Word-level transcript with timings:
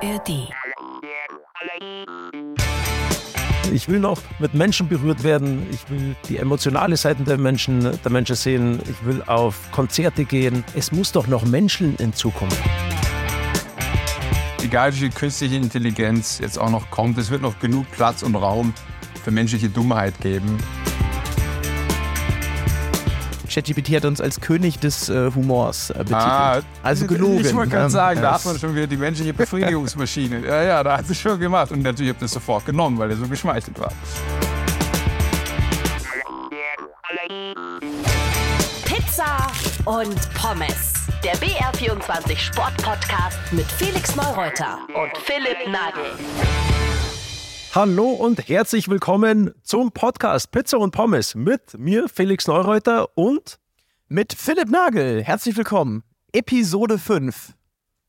ARD. 0.00 0.48
Ich 3.72 3.88
will 3.88 3.98
noch 3.98 4.20
mit 4.38 4.54
Menschen 4.54 4.88
berührt 4.88 5.24
werden. 5.24 5.66
Ich 5.72 5.90
will 5.90 6.14
die 6.28 6.36
emotionale 6.36 6.96
Seite 6.96 7.24
der 7.24 7.36
Menschen, 7.36 7.80
der 7.80 8.12
Menschen 8.12 8.36
sehen. 8.36 8.80
Ich 8.88 9.04
will 9.04 9.22
auf 9.26 9.70
Konzerte 9.72 10.24
gehen. 10.24 10.64
Es 10.74 10.92
muss 10.92 11.10
doch 11.10 11.26
noch 11.26 11.44
Menschen 11.44 11.96
in 11.96 12.12
Zukunft. 12.12 12.58
Egal 14.62 14.92
wie 14.94 14.98
viel 14.98 15.10
künstliche 15.10 15.56
Intelligenz 15.56 16.38
jetzt 16.38 16.58
auch 16.58 16.70
noch 16.70 16.90
kommt, 16.90 17.18
es 17.18 17.30
wird 17.30 17.42
noch 17.42 17.58
genug 17.58 17.90
Platz 17.90 18.22
und 18.22 18.36
Raum 18.36 18.74
für 19.24 19.32
menschliche 19.32 19.68
Dummheit 19.68 20.20
geben. 20.20 20.58
ChatGPT 23.62 23.96
hat 23.96 24.04
uns 24.04 24.20
als 24.20 24.40
König 24.40 24.78
des 24.78 25.08
äh, 25.08 25.30
Humors 25.34 25.90
äh, 25.90 25.94
betitelt. 25.94 26.14
Ah, 26.22 26.60
also 26.82 27.06
gelogen. 27.06 27.40
Ich 27.44 27.54
wollte 27.54 27.70
gerade 27.70 27.84
Ja. 27.84 27.90
sagen, 27.90 28.20
da 28.22 28.28
Ja. 28.28 28.34
hat 28.34 28.44
man 28.44 28.58
schon 28.58 28.74
wieder 28.74 28.86
die 28.86 28.96
menschliche 28.96 29.32
Befriedigungsmaschine. 29.34 30.38
Ja, 30.46 30.62
ja, 30.62 30.82
da 30.84 30.98
hat 30.98 31.08
es 31.10 31.18
schon 31.18 31.38
gemacht. 31.40 31.70
Und 31.72 31.82
natürlich 31.82 32.10
habt 32.12 32.22
ihr 32.22 32.26
es 32.26 32.32
sofort 32.32 32.64
genommen, 32.64 32.98
weil 32.98 33.10
er 33.10 33.16
so 33.16 33.26
geschmeichelt 33.26 33.78
war. 33.80 33.92
Pizza 38.84 39.46
und 39.84 40.16
Pommes. 40.34 40.94
Der 41.24 41.34
BR24 41.36 42.36
Sport-Podcast 42.38 43.38
mit 43.52 43.66
Felix 43.66 44.14
Neureuter 44.14 44.78
und 44.94 45.10
Philipp 45.24 45.58
Nagel. 45.66 46.12
Hallo 47.74 48.08
und 48.10 48.48
herzlich 48.48 48.88
willkommen 48.88 49.52
zum 49.62 49.92
Podcast 49.92 50.50
Pizza 50.50 50.78
und 50.78 50.90
Pommes 50.90 51.34
mit 51.34 51.78
mir, 51.78 52.08
Felix 52.08 52.46
Neureuter 52.46 53.08
und 53.16 53.58
Mit 54.08 54.32
Philipp 54.32 54.70
Nagel. 54.70 55.22
Herzlich 55.22 55.56
willkommen. 55.56 56.02
Episode 56.32 56.98
5. 56.98 57.52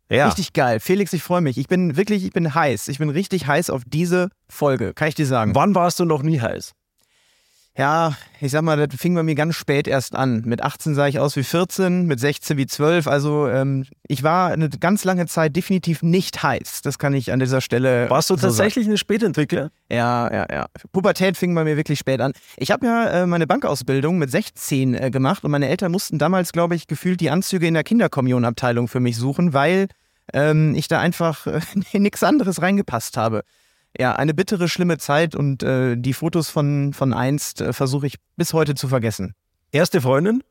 ja, 0.09 0.27
Richtig 0.27 0.53
geil. 0.53 0.79
Felix, 0.79 1.11
ich 1.13 1.23
freue 1.23 1.41
mich. 1.41 1.57
Ich 1.57 1.67
bin 1.67 1.97
wirklich, 1.97 2.23
ich 2.23 2.31
bin 2.31 2.55
heiß. 2.55 2.87
Ich 2.87 2.99
bin 2.99 3.09
richtig 3.09 3.47
heiß 3.47 3.69
auf 3.69 3.83
diese 3.85 4.29
Folge. 4.47 4.93
Kann 4.93 5.09
ich 5.09 5.15
dir 5.15 5.25
sagen? 5.25 5.53
wann 5.55 5.75
warst 5.75 5.99
du 5.99 6.05
noch 6.05 6.23
nie 6.23 6.39
heiß? 6.39 6.71
Ja, 7.79 8.17
ich 8.41 8.51
sag 8.51 8.63
mal, 8.63 8.75
das 8.75 8.99
fing 8.99 9.15
bei 9.15 9.23
mir 9.23 9.35
ganz 9.35 9.55
spät 9.55 9.87
erst 9.87 10.13
an. 10.13 10.41
Mit 10.45 10.61
18 10.61 10.95
sah 10.95 11.07
ich 11.07 11.17
aus 11.17 11.37
wie 11.37 11.43
14, 11.43 12.07
mit 12.07 12.19
16 12.19 12.57
wie 12.57 12.67
12. 12.67 13.07
Also 13.07 13.47
ähm, 13.47 13.85
ich 14.05 14.21
war 14.21 14.51
eine 14.51 14.67
ganz 14.67 15.05
lange 15.05 15.27
Zeit 15.27 15.55
definitiv 15.55 16.03
nicht 16.03 16.43
heiß. 16.43 16.81
Das 16.81 16.99
kann 16.99 17.13
ich 17.13 17.31
an 17.31 17.39
dieser 17.39 17.61
Stelle. 17.61 18.09
Warst 18.09 18.31
du 18.31 18.35
so 18.35 18.41
tatsächlich 18.41 18.85
ein 18.85 18.97
Spätentwickler? 18.97 19.71
Ja, 19.89 20.29
ja, 20.29 20.45
ja. 20.51 20.65
Pubertät 20.91 21.37
fing 21.37 21.55
bei 21.55 21.63
mir 21.63 21.77
wirklich 21.77 21.99
spät 21.99 22.19
an. 22.19 22.33
Ich 22.57 22.71
habe 22.71 22.85
ja 22.85 23.09
äh, 23.11 23.25
meine 23.25 23.47
Bankausbildung 23.47 24.17
mit 24.17 24.29
16 24.29 24.95
äh, 24.95 25.09
gemacht 25.09 25.45
und 25.45 25.51
meine 25.51 25.69
Eltern 25.69 25.93
mussten 25.93 26.17
damals, 26.19 26.51
glaube 26.51 26.75
ich, 26.75 26.85
gefühlt 26.87 27.21
die 27.21 27.29
Anzüge 27.29 27.65
in 27.65 27.75
der 27.75 27.85
Kinderkommunabteilung 27.85 28.89
für 28.89 28.99
mich 28.99 29.15
suchen, 29.15 29.53
weil 29.53 29.87
ähm, 30.33 30.75
ich 30.75 30.89
da 30.89 30.99
einfach 30.99 31.47
äh, 31.47 31.61
nichts 31.97 32.23
anderes 32.23 32.61
reingepasst 32.61 33.15
habe. 33.15 33.43
Ja, 33.97 34.15
eine 34.15 34.33
bittere, 34.33 34.69
schlimme 34.69 34.97
Zeit 34.97 35.35
und 35.35 35.63
äh, 35.63 35.95
die 35.97 36.13
Fotos 36.13 36.49
von, 36.49 36.93
von 36.93 37.13
einst 37.13 37.59
äh, 37.61 37.73
versuche 37.73 38.07
ich 38.07 38.15
bis 38.37 38.53
heute 38.53 38.75
zu 38.75 38.87
vergessen. 38.87 39.33
Erste 39.71 39.99
Freundin? 40.01 40.43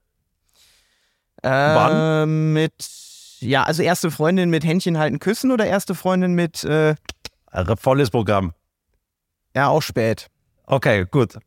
Äh, 1.42 1.48
Wann? 1.48 2.52
Mit, 2.52 2.72
ja, 3.40 3.62
also 3.62 3.82
erste 3.82 4.10
Freundin 4.10 4.50
mit 4.50 4.64
Händchen 4.64 4.98
halten, 4.98 5.18
küssen 5.20 5.52
oder 5.52 5.66
erste 5.66 5.94
Freundin 5.94 6.34
mit, 6.34 6.64
äh, 6.64 6.96
volles 7.76 8.10
Programm. 8.10 8.52
ja, 9.54 9.68
auch 9.68 9.82
spät. 9.82 10.26
Okay, 10.66 11.06
gut. 11.10 11.38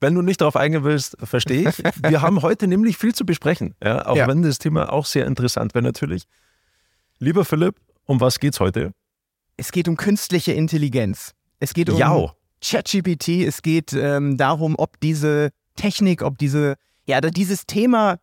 Wenn 0.00 0.14
du 0.16 0.22
nicht 0.22 0.40
darauf 0.40 0.56
eingehen 0.56 0.82
willst, 0.82 1.16
verstehe 1.22 1.68
ich. 1.68 1.78
Wir 2.02 2.20
haben 2.22 2.42
heute 2.42 2.66
nämlich 2.66 2.98
viel 2.98 3.14
zu 3.14 3.24
besprechen, 3.24 3.74
ja, 3.82 4.04
auch 4.06 4.16
Ja. 4.16 4.26
wenn 4.26 4.42
das 4.42 4.58
Thema 4.58 4.92
auch 4.92 5.06
sehr 5.06 5.26
interessant 5.26 5.74
wäre 5.74 5.84
natürlich. 5.84 6.24
Lieber 7.20 7.44
Philipp, 7.44 7.76
um 8.04 8.20
was 8.20 8.40
geht's 8.40 8.58
heute? 8.58 8.92
Es 9.62 9.70
geht 9.70 9.86
um 9.86 9.96
künstliche 9.96 10.50
Intelligenz. 10.50 11.34
Es 11.60 11.72
geht 11.72 11.88
um 11.88 11.96
Jau. 11.96 12.32
ChatGPT. 12.60 13.46
Es 13.46 13.62
geht 13.62 13.92
ähm, 13.92 14.36
darum, 14.36 14.74
ob 14.76 14.98
diese 14.98 15.50
Technik, 15.76 16.22
ob 16.22 16.36
diese, 16.36 16.74
ja, 17.06 17.20
dieses 17.20 17.64
Thema 17.66 18.18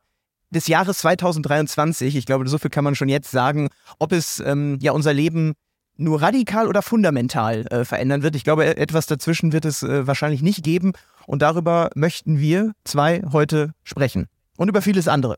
des 0.49 0.67
Jahres 0.67 0.97
2023, 0.97 2.17
ich 2.17 2.25
glaube, 2.25 2.45
so 2.49 2.57
viel 2.57 2.69
kann 2.69 2.83
man 2.83 2.93
schon 2.93 3.07
jetzt 3.07 3.31
sagen, 3.31 3.69
ob 3.99 4.11
es 4.11 4.41
ähm, 4.41 4.79
ja 4.81 4.91
unser 4.91 5.13
Leben 5.13 5.53
nur 5.95 6.21
radikal 6.21 6.67
oder 6.67 6.81
fundamental 6.81 7.65
äh, 7.67 7.85
verändern 7.85 8.21
wird. 8.21 8.35
Ich 8.35 8.43
glaube, 8.43 8.65
e- 8.65 8.75
etwas 8.75 9.05
dazwischen 9.05 9.53
wird 9.53 9.63
es 9.63 9.81
äh, 9.81 10.05
wahrscheinlich 10.05 10.41
nicht 10.41 10.61
geben. 10.61 10.91
Und 11.25 11.41
darüber 11.41 11.89
möchten 11.95 12.39
wir 12.39 12.73
zwei 12.83 13.21
heute 13.31 13.71
sprechen. 13.85 14.27
Und 14.57 14.67
über 14.67 14.81
vieles 14.81 15.07
andere. 15.07 15.37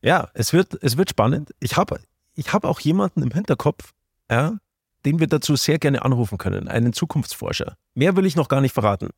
Ja, 0.00 0.28
es 0.34 0.52
wird, 0.52 0.78
es 0.80 0.96
wird 0.96 1.10
spannend. 1.10 1.50
Ich 1.58 1.76
habe 1.76 1.98
ich 2.36 2.52
hab 2.52 2.64
auch 2.64 2.78
jemanden 2.78 3.24
im 3.24 3.32
Hinterkopf, 3.32 3.94
ja, 4.30 4.58
den 5.04 5.20
wir 5.20 5.26
dazu 5.26 5.56
sehr 5.56 5.78
gerne 5.78 6.04
anrufen 6.04 6.38
können, 6.38 6.68
einen 6.68 6.92
Zukunftsforscher. 6.92 7.76
Mehr 7.94 8.16
will 8.16 8.26
ich 8.26 8.36
noch 8.36 8.48
gar 8.48 8.60
nicht 8.60 8.72
verraten. 8.72 9.10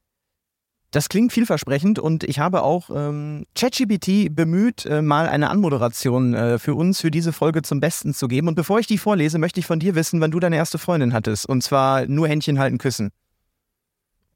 Das 0.91 1.09
klingt 1.09 1.33
vielversprechend 1.33 2.01
und 2.01 2.25
ich 2.25 2.41
habe 2.41 2.63
auch 2.63 2.91
ähm, 2.93 3.47
ChatGPT 3.55 4.35
bemüht, 4.35 4.87
äh, 4.87 5.03
mal 5.03 5.29
eine 5.29 5.49
Anmoderation 5.49 6.35
äh, 6.35 6.59
für 6.59 6.75
uns 6.75 7.01
für 7.01 7.13
diese 7.13 7.33
Folge 7.33 7.63
zum 7.63 7.79
Besten 7.79 8.13
zu 8.13 8.27
geben. 8.27 8.49
Und 8.49 8.57
bevor 8.57 8.81
ich 8.81 8.89
die 8.89 8.99
vorlese, 8.99 9.39
möchte 9.39 9.61
ich 9.61 9.67
von 9.67 9.79
dir 9.79 9.95
wissen, 9.95 10.21
wann 10.21 10.33
du 10.33 10.41
deine 10.41 10.57
erste 10.57 10.79
Freundin 10.79 11.13
hattest. 11.13 11.47
Und 11.47 11.63
zwar 11.63 12.07
nur 12.07 12.27
Händchen 12.27 12.59
halten, 12.59 12.79
küssen. 12.79 13.11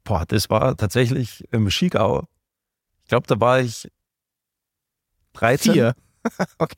Boah, 0.04 0.24
das 0.28 0.48
war 0.48 0.76
tatsächlich 0.76 1.42
im 1.50 1.68
Schiegau. 1.70 2.28
Ich 3.02 3.08
glaube, 3.08 3.26
da 3.26 3.40
war 3.40 3.60
ich 3.60 3.88
13. 5.32 5.72
Vier. 5.72 5.94
okay. 6.58 6.76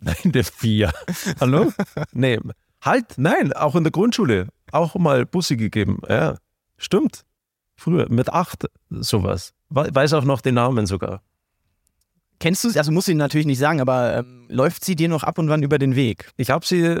Nein, 0.00 0.32
der 0.32 0.44
vier. 0.44 0.92
Hallo? 1.40 1.72
nee, 2.12 2.38
halt, 2.86 3.14
nein, 3.18 3.52
auch 3.52 3.74
in 3.76 3.84
der 3.84 3.90
Grundschule. 3.92 4.48
Auch 4.72 4.94
mal 4.94 5.26
Bussi 5.26 5.56
gegeben. 5.56 6.00
Ja, 6.08 6.36
stimmt. 6.78 7.24
Früher, 7.76 8.08
mit 8.08 8.32
acht, 8.32 8.66
sowas. 8.90 9.52
We- 9.68 9.90
Weiß 9.92 10.12
auch 10.14 10.24
noch 10.24 10.40
den 10.40 10.54
Namen 10.54 10.86
sogar. 10.86 11.22
Kennst 12.38 12.64
du 12.64 12.70
sie? 12.70 12.78
Also 12.78 12.92
muss 12.92 13.08
ich 13.08 13.16
natürlich 13.16 13.46
nicht 13.46 13.58
sagen, 13.58 13.80
aber 13.80 14.18
ähm, 14.18 14.46
läuft 14.48 14.84
sie 14.84 14.94
dir 14.96 15.08
noch 15.08 15.22
ab 15.24 15.38
und 15.38 15.48
wann 15.48 15.62
über 15.62 15.78
den 15.78 15.94
Weg? 15.96 16.30
Ich 16.36 16.50
habe 16.50 16.66
sie 16.66 17.00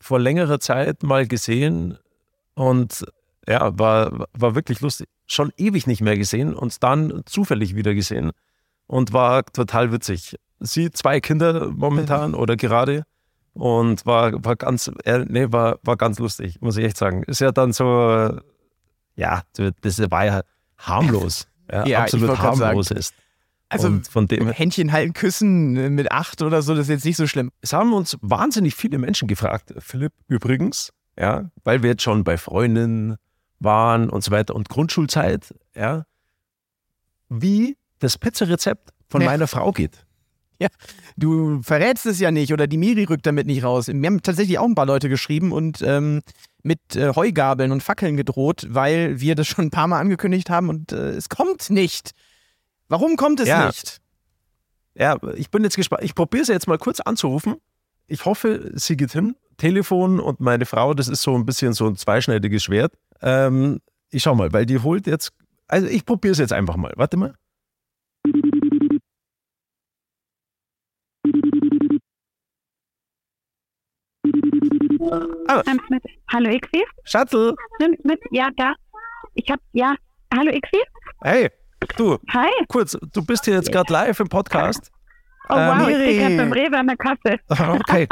vor 0.00 0.18
längerer 0.20 0.60
Zeit 0.60 1.02
mal 1.02 1.26
gesehen 1.26 1.98
und 2.54 3.04
ja, 3.48 3.78
war, 3.78 4.26
war 4.34 4.54
wirklich 4.54 4.80
lustig. 4.80 5.08
Schon 5.26 5.52
ewig 5.56 5.86
nicht 5.86 6.02
mehr 6.02 6.16
gesehen 6.16 6.54
und 6.54 6.82
dann 6.82 7.22
zufällig 7.26 7.74
wieder 7.74 7.94
gesehen 7.94 8.32
und 8.86 9.12
war 9.12 9.44
total 9.46 9.92
witzig. 9.92 10.36
Sie 10.60 10.90
zwei 10.90 11.20
Kinder 11.20 11.70
momentan 11.70 12.34
oder 12.34 12.56
gerade 12.56 13.04
und 13.56 14.04
war, 14.06 14.32
war 14.44 14.56
ganz, 14.56 14.90
äh, 15.04 15.24
nee, 15.28 15.46
war, 15.50 15.78
war 15.82 15.96
ganz 15.96 16.18
lustig, 16.18 16.60
muss 16.60 16.76
ich 16.76 16.84
echt 16.84 16.96
sagen. 16.96 17.22
Ist 17.24 17.40
ja 17.40 17.52
dann 17.52 17.72
so, 17.72 18.38
ja, 19.16 19.42
das 19.80 19.98
war 20.10 20.24
ja 20.24 20.40
harmlos. 20.78 21.48
Ja, 21.68 21.84
Ja, 21.84 22.02
absolut 22.02 22.38
harmlos 22.38 22.92
ist. 22.92 23.12
Also 23.68 23.88
und 23.88 24.06
von 24.06 24.28
dem 24.28 24.48
Händchen 24.50 24.92
halten, 24.92 25.14
küssen 25.14 25.76
äh, 25.76 25.90
mit 25.90 26.12
acht 26.12 26.40
oder 26.42 26.62
so, 26.62 26.74
das 26.76 26.82
ist 26.82 26.90
jetzt 26.90 27.04
nicht 27.04 27.16
so 27.16 27.26
schlimm. 27.26 27.50
Es 27.60 27.72
haben 27.72 27.92
uns 27.92 28.16
wahnsinnig 28.22 28.76
viele 28.76 28.98
Menschen 28.98 29.26
gefragt, 29.26 29.74
Philipp 29.78 30.12
übrigens, 30.28 30.92
ja, 31.18 31.50
weil 31.64 31.82
wir 31.82 31.90
jetzt 31.90 32.02
schon 32.04 32.22
bei 32.22 32.38
Freundinnen 32.38 33.16
waren 33.58 34.10
und 34.10 34.22
so 34.22 34.30
weiter 34.30 34.54
und 34.54 34.68
Grundschulzeit, 34.68 35.52
ja, 35.74 36.04
wie 37.28 37.76
das 37.98 38.16
Pizzarezept 38.18 38.90
von 39.08 39.22
Ja. 39.22 39.26
meiner 39.30 39.48
Frau 39.48 39.72
geht. 39.72 40.05
Du 41.16 41.62
verrätst 41.62 42.06
es 42.06 42.20
ja 42.20 42.30
nicht 42.30 42.52
oder 42.52 42.66
die 42.66 42.76
Miri 42.76 43.04
rückt 43.04 43.26
damit 43.26 43.46
nicht 43.46 43.64
raus. 43.64 43.88
Mir 43.88 44.06
haben 44.06 44.22
tatsächlich 44.22 44.58
auch 44.58 44.66
ein 44.66 44.74
paar 44.74 44.86
Leute 44.86 45.08
geschrieben 45.08 45.52
und 45.52 45.82
ähm, 45.82 46.22
mit 46.62 46.96
äh, 46.96 47.14
Heugabeln 47.14 47.72
und 47.72 47.82
Fackeln 47.82 48.16
gedroht, 48.16 48.66
weil 48.68 49.20
wir 49.20 49.34
das 49.34 49.46
schon 49.46 49.66
ein 49.66 49.70
paar 49.70 49.86
Mal 49.86 50.00
angekündigt 50.00 50.50
haben 50.50 50.68
und 50.68 50.92
äh, 50.92 51.10
es 51.10 51.28
kommt 51.28 51.70
nicht. 51.70 52.10
Warum 52.88 53.16
kommt 53.16 53.40
es 53.40 53.48
Ja. 53.48 53.66
nicht? 53.66 53.98
Ja, 54.94 55.18
ich 55.34 55.50
bin 55.50 55.62
jetzt 55.62 55.76
gespannt. 55.76 56.02
Ich 56.04 56.14
probiere 56.14 56.44
sie 56.44 56.52
jetzt 56.52 56.68
mal 56.68 56.78
kurz 56.78 57.00
anzurufen. 57.00 57.56
Ich 58.06 58.24
hoffe, 58.24 58.70
sie 58.74 58.96
geht 58.96 59.12
hin. 59.12 59.36
Telefon 59.58 60.20
und 60.20 60.40
meine 60.40 60.66
Frau, 60.66 60.94
das 60.94 61.08
ist 61.08 61.22
so 61.22 61.34
ein 61.34 61.44
bisschen 61.46 61.72
so 61.72 61.86
ein 61.86 61.96
zweischneidiges 61.96 62.62
Schwert. 62.64 62.92
Ähm, 63.22 63.80
ich 64.10 64.22
schau 64.22 64.34
mal, 64.34 64.52
weil 64.52 64.66
die 64.66 64.78
holt 64.78 65.06
jetzt. 65.06 65.32
Also 65.66 65.86
ich 65.86 66.04
probiere 66.04 66.32
es 66.32 66.38
jetzt 66.38 66.52
einfach 66.52 66.76
mal. 66.76 66.92
Warte 66.96 67.16
mal. 67.16 67.34
Ähm, 75.00 75.80
mit, 75.88 76.02
hallo 76.32 76.50
Ixi? 76.50 76.84
Schatzel, 77.04 77.54
Mit, 77.80 78.04
mit, 78.04 78.20
ja, 78.30 78.48
da. 78.56 78.74
Ich 79.34 79.50
hab, 79.50 79.60
ja, 79.72 79.94
hallo 80.34 80.50
Ixi? 80.50 80.80
hey, 81.22 81.50
du, 81.96 82.18
Hi. 82.32 82.48
kurz, 82.68 82.96
du 83.12 83.24
bist 83.24 83.44
hier 83.44 83.54
jetzt 83.54 83.70
gerade 83.70 83.92
live 83.92 84.20
im 84.20 84.28
Podcast. 84.28 84.90
Oh 85.48 85.54
Äh, 85.54 85.68
wow, 85.68 85.88
ich 85.88 85.94
stehe 85.96 86.20
gerade 86.20 86.36
beim 86.36 86.52
Rewe 86.52 86.78
an 86.78 86.86
der 86.86 86.96
Kasse. 86.96 87.38
Okay. 87.80 88.08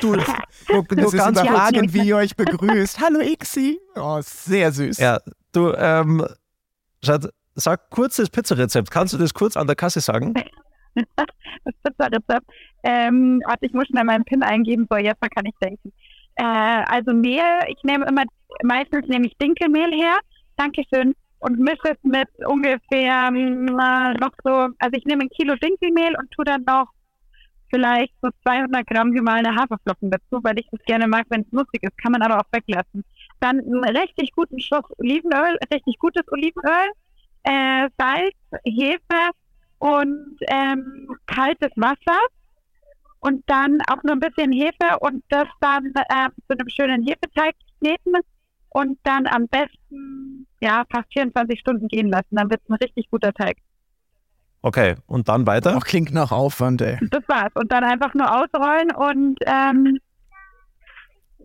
Du, 0.00 0.14
nur, 0.68 0.86
nur 0.90 1.12
ganz 1.12 1.40
überragend, 1.40 1.92
wie 1.92 2.08
ihr 2.08 2.16
euch 2.16 2.34
begrüßt. 2.34 2.98
Hallo 3.04 3.20
Ixi. 3.20 3.78
Oh, 3.94 4.20
sehr 4.22 4.72
süß. 4.72 4.96
Ja, 4.98 5.20
du, 5.52 5.72
ähm, 5.74 6.26
Schatz, 7.04 7.28
sag 7.54 7.90
kurz 7.90 8.16
das 8.16 8.30
Pizzarezept. 8.30 8.90
Kannst 8.90 9.12
du 9.12 9.18
das 9.18 9.34
kurz 9.34 9.56
an 9.56 9.66
der 9.66 9.76
Kasse 9.76 10.00
sagen? 10.00 10.32
Das 11.64 11.74
Pizzarezept. 11.82 12.46
Ähm, 12.82 13.42
warte, 13.46 13.66
ich 13.66 13.72
muss 13.72 13.86
schnell 13.86 14.04
meinen 14.04 14.24
PIN 14.24 14.42
eingeben. 14.42 14.86
So, 14.90 14.96
jetzt 14.96 15.20
kann 15.20 15.46
ich 15.46 15.54
denken. 15.60 15.92
Äh, 16.36 16.44
also 16.44 17.12
Mehl, 17.12 17.42
ich 17.68 17.82
nehme 17.82 18.06
immer, 18.06 18.24
meistens 18.62 19.06
nehme 19.08 19.26
ich 19.26 19.36
Dinkelmehl 19.36 19.92
her. 19.92 20.18
Dankeschön. 20.56 21.14
Und 21.38 21.58
mische 21.58 21.90
es 21.90 21.98
mit 22.02 22.28
ungefähr 22.46 23.28
äh, 23.28 24.14
noch 24.14 24.32
so, 24.44 24.68
also 24.78 24.92
ich 24.92 25.04
nehme 25.04 25.22
ein 25.22 25.28
Kilo 25.30 25.56
Dinkelmehl 25.56 26.14
und 26.16 26.30
tue 26.30 26.44
dann 26.44 26.62
noch 26.64 26.86
vielleicht 27.68 28.12
so 28.22 28.28
200 28.44 28.86
Gramm 28.86 29.12
gemahlene 29.12 29.56
Haferflocken 29.56 30.10
dazu, 30.10 30.38
weil 30.42 30.58
ich 30.58 30.68
das 30.70 30.80
gerne 30.84 31.08
mag, 31.08 31.24
wenn 31.30 31.40
es 31.40 31.52
nussig 31.52 31.82
ist. 31.82 31.98
Kann 31.98 32.12
man 32.12 32.22
aber 32.22 32.38
auch 32.38 32.52
weglassen. 32.52 33.04
Dann 33.40 33.58
einen 33.60 33.84
richtig 33.96 34.32
guten 34.32 34.60
Schuss 34.60 34.84
Olivenöl, 34.98 35.58
richtig 35.72 35.98
gutes 35.98 36.22
Olivenöl, 36.30 36.92
äh, 37.44 37.88
Salz, 37.98 38.36
Hefe 38.64 39.32
und 39.82 40.36
ähm, 40.46 41.08
kaltes 41.26 41.72
Wasser 41.74 42.20
und 43.18 43.42
dann 43.46 43.80
auch 43.88 44.00
nur 44.04 44.12
ein 44.12 44.20
bisschen 44.20 44.52
Hefe 44.52 44.98
und 45.00 45.24
das 45.28 45.48
dann 45.60 45.86
äh, 45.86 46.28
zu 46.46 46.56
einem 46.56 46.68
schönen 46.68 47.02
Hefeteig 47.04 47.56
kneten 47.80 48.14
und 48.68 48.98
dann 49.02 49.26
am 49.26 49.48
besten 49.48 50.46
ja 50.60 50.84
fast 50.88 51.12
24 51.12 51.58
Stunden 51.58 51.88
gehen 51.88 52.10
lassen. 52.10 52.28
Dann 52.30 52.48
wird 52.48 52.60
es 52.62 52.70
ein 52.70 52.76
richtig 52.76 53.10
guter 53.10 53.32
Teig. 53.32 53.56
Okay, 54.62 54.94
und 55.06 55.28
dann 55.28 55.48
weiter? 55.48 55.76
Auch 55.76 55.84
klingt 55.84 56.12
nach 56.12 56.30
Aufwand, 56.30 56.80
ey. 56.80 56.98
Das 57.10 57.28
war's. 57.28 57.50
Und 57.54 57.72
dann 57.72 57.82
einfach 57.82 58.14
nur 58.14 58.30
ausrollen 58.30 58.92
und 58.94 59.36
ähm, 59.46 59.98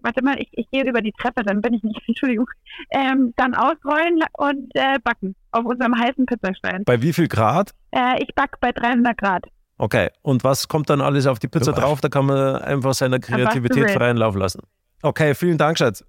warte 0.07 0.23
mal, 0.23 0.39
ich, 0.39 0.47
ich 0.53 0.69
gehe 0.71 0.87
über 0.87 1.01
die 1.01 1.11
Treppe, 1.11 1.43
dann 1.43 1.61
bin 1.61 1.73
ich 1.73 1.83
nicht, 1.83 2.01
Entschuldigung. 2.07 2.49
Ähm, 2.91 3.33
dann 3.35 3.53
ausrollen 3.53 4.23
und 4.37 4.71
äh, 4.73 4.99
backen 5.03 5.35
auf 5.51 5.65
unserem 5.65 5.97
heißen 5.99 6.25
Pizzastein. 6.25 6.83
Bei 6.85 7.01
wie 7.01 7.11
viel 7.13 7.27
Grad? 7.27 7.71
Äh, 7.91 8.23
ich 8.23 8.33
backe 8.33 8.57
bei 8.61 8.71
300 8.71 9.17
Grad. 9.17 9.45
Okay, 9.77 10.09
und 10.23 10.43
was 10.43 10.67
kommt 10.67 10.89
dann 10.89 11.01
alles 11.01 11.27
auf 11.27 11.39
die 11.39 11.47
Pizza 11.47 11.65
Super. 11.65 11.81
drauf? 11.81 12.01
Da 12.01 12.09
kann 12.09 12.25
man 12.25 12.55
einfach 12.55 12.93
seiner 12.93 13.19
Kreativität 13.19 13.91
freien 13.91 14.17
Lauf 14.17 14.35
lassen. 14.35 14.61
Okay, 15.03 15.35
vielen 15.35 15.57
Dank, 15.57 15.77
Schatz. 15.77 16.03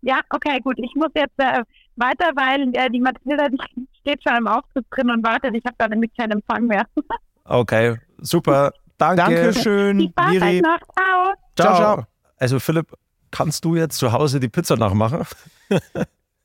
Ja, 0.00 0.20
okay, 0.30 0.58
gut. 0.64 0.78
Ich 0.78 0.92
muss 0.96 1.10
jetzt 1.14 1.38
äh, 1.38 1.62
weiter, 1.94 2.30
weil 2.34 2.74
äh, 2.74 2.90
die 2.90 3.00
Mathilda 3.00 3.48
die 3.48 3.58
steht 4.00 4.22
schon 4.26 4.36
im 4.36 4.48
Aufzug 4.48 4.84
drin 4.90 5.10
und 5.10 5.22
wartet. 5.24 5.54
Ich 5.54 5.64
habe 5.64 5.76
da 5.78 5.86
nämlich 5.86 6.10
keinen 6.16 6.32
Empfang 6.32 6.66
mehr. 6.66 6.86
Okay, 7.44 7.96
super. 8.18 8.72
Danke. 8.98 9.16
Dankeschön, 9.16 9.98
Viel 9.98 10.08
Spaß 10.10 10.30
Miri. 10.30 10.44
euch 10.44 10.62
noch. 10.62 10.78
Ciao. 10.78 11.34
Ciao. 11.56 11.74
Ciao, 11.74 11.76
ciao. 11.76 12.06
Also 12.38 12.60
Philipp, 12.60 12.92
kannst 13.32 13.64
du 13.64 13.74
jetzt 13.74 13.98
zu 13.98 14.12
Hause 14.12 14.38
die 14.38 14.48
Pizza 14.48 14.76
nachmachen? 14.76 15.26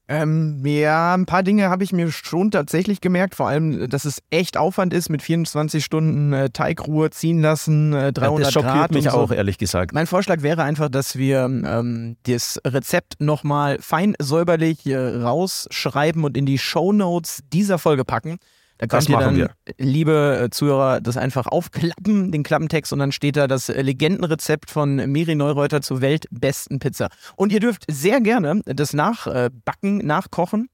Ähm, 0.10 0.62
ja, 0.66 1.14
ein 1.14 1.26
paar 1.26 1.44
Dinge 1.44 1.70
habe 1.70 1.84
ich 1.84 1.92
mir 1.92 2.12
schon 2.12 2.50
tatsächlich 2.50 3.02
gemerkt. 3.02 3.36
Vor 3.36 3.50
allem, 3.50 3.90
dass 3.90 4.06
es 4.06 4.24
echt 4.30 4.56
Aufwand 4.56 4.94
ist 4.94 5.10
mit 5.10 5.22
24 5.22 5.84
Stunden 5.84 6.32
äh, 6.32 6.50
Teigruhe 6.50 7.10
ziehen 7.10 7.42
lassen, 7.42 7.92
äh, 7.94 8.14
300 8.14 8.48
das 8.48 8.54
schockiert 8.54 8.74
Grad 8.74 8.92
mich 8.94 9.04
so. 9.04 9.10
auch, 9.12 9.32
ehrlich 9.32 9.58
gesagt. 9.58 9.94
Mein 9.94 10.08
Vorschlag 10.08 10.44
wäre 10.44 10.64
einfach, 10.64 10.88
dass 10.88 11.18
wir 11.18 11.40
ähm, 11.44 12.16
das 12.24 12.62
Rezept 12.66 13.20
nochmal 13.20 13.80
fein 13.82 14.16
säuberlich 14.18 14.86
äh, 14.86 14.96
rausschreiben 14.98 16.24
und 16.24 16.38
in 16.38 16.46
die 16.46 16.58
Shownotes 16.58 17.44
dieser 17.52 17.78
Folge 17.78 18.06
packen. 18.06 18.38
Da 18.78 18.86
Das 18.86 19.06
könnt 19.06 19.18
ihr 19.18 19.26
dann, 19.26 19.38
machen 19.38 19.50
liebe 19.78 20.42
äh, 20.44 20.50
Zuhörer, 20.50 21.02
das 21.02 21.18
einfach 21.18 21.48
aufklappen, 21.48 22.32
den 22.32 22.44
Klappentext, 22.44 22.94
und 22.94 23.00
dann 23.00 23.12
steht 23.12 23.36
da 23.36 23.48
das 23.48 23.70
äh, 23.70 23.82
Legendenrezept 23.82 24.70
von 24.70 24.96
Miri 25.12 25.36
Neureuter 25.36 25.82
zur 25.82 26.02
weltbesten 26.02 26.80
Pizza. 26.80 27.10
Und 27.36 27.52
ihr 27.52 27.60
dürft 27.60 27.86
sehr 27.90 28.22
gerne 28.22 28.62
das 28.66 28.94
nachbacken, 28.94 29.98
nachkochen 30.06 30.70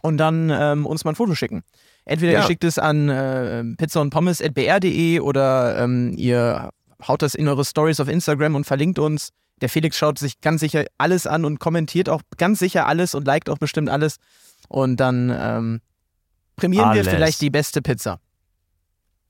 und 0.00 0.16
dann 0.16 0.50
ähm, 0.50 0.86
uns 0.86 1.04
mal 1.04 1.12
ein 1.12 1.16
Foto 1.16 1.34
schicken. 1.34 1.62
Entweder 2.04 2.32
Ja. 2.32 2.38
ihr 2.40 2.46
schickt 2.46 2.64
es 2.64 2.78
an 2.78 3.08
äh, 3.08 3.64
pizza 3.76 4.00
und 4.00 4.10
pommes.br.de 4.10 5.20
oder 5.20 5.78
ähm, 5.78 6.14
ihr 6.16 6.70
haut 7.06 7.22
das 7.22 7.34
in 7.34 7.48
eure 7.48 7.64
Stories 7.64 8.00
auf 8.00 8.08
Instagram 8.08 8.54
und 8.54 8.64
verlinkt 8.64 8.98
uns. 8.98 9.30
Der 9.60 9.68
Felix 9.68 9.96
schaut 9.96 10.18
sich 10.18 10.40
ganz 10.40 10.60
sicher 10.60 10.84
alles 10.98 11.26
an 11.26 11.44
und 11.44 11.60
kommentiert 11.60 12.08
auch 12.08 12.22
ganz 12.38 12.58
sicher 12.58 12.86
alles 12.86 13.14
und 13.14 13.26
liked 13.26 13.48
auch 13.50 13.58
bestimmt 13.58 13.88
alles. 13.90 14.16
Und 14.68 14.96
dann 14.98 15.32
ähm, 15.36 15.80
prämieren 16.56 16.88
Alles. 16.90 17.06
wir 17.06 17.12
vielleicht 17.12 17.40
die 17.40 17.50
beste 17.50 17.82
Pizza. 17.82 18.20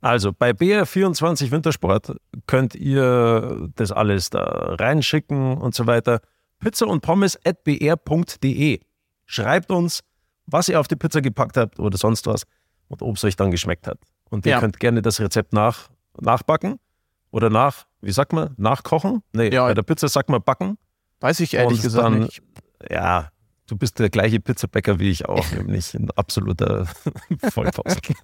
Also 0.01 0.33
bei 0.33 0.51
BR24 0.51 1.51
Wintersport 1.53 2.13
könnt 2.47 2.75
ihr 2.75 3.69
das 3.77 3.93
alles 3.93 4.31
da 4.31 4.43
reinschicken 4.79 5.59
und 5.59 5.75
so 5.75 5.87
weiter. 5.87 6.21
Pizza 6.59 6.87
und 6.89 7.03
Pommes 7.03 7.39
at 7.45 7.63
br.de. 7.65 8.81
Schreibt 9.27 9.71
uns, 9.71 10.01
was 10.47 10.69
ihr 10.69 10.81
auf 10.81 10.89
die 10.89 10.97
Pizza 10.97 11.21
gepackt 11.21 11.57
habt 11.57 11.79
oder 11.79 11.97
sonst 11.97 12.27
was 12.27 12.43
und 12.89 13.01
ob 13.03 13.17
es 13.17 13.25
euch 13.25 13.37
dann 13.37 13.51
geschmeckt 13.53 13.87
hat. 13.87 13.99
Und 14.31 14.45
ihr 14.47 14.53
Ja. 14.53 14.61
könnt 14.61 14.81
gerne 14.81 15.03
das 15.03 15.21
Rezept 15.21 15.53
nach, 15.53 15.89
nachbacken 16.21 16.79
oder 17.31 17.49
nach, 17.49 17.87
wie 18.01 18.11
sagt 18.13 18.33
man, 18.33 18.55
nachkochen? 18.57 19.23
Nee, 19.33 19.51
Ja. 19.53 19.67
bei 19.67 19.75
der 19.75 19.83
Pizza 19.83 20.09
sagt 20.09 20.29
man 20.31 20.43
backen. 20.43 20.79
Weiß 21.21 21.39
ich 21.41 21.55
ehrlich 21.55 21.79
Und 21.79 21.83
gesagt 21.85 22.05
dann- 22.05 22.19
nicht. 22.21 22.43
Ja, 22.91 23.29
du 23.67 23.76
bist 23.76 23.99
der 23.99 24.11
gleiche 24.11 24.41
Pizzabäcker 24.41 24.99
wie 24.99 25.11
ich 25.11 25.26
auch, 25.26 25.50
nämlich 25.53 25.94
ein 25.94 26.11
absoluter 26.12 26.87
Vollpfosten. 27.50 28.17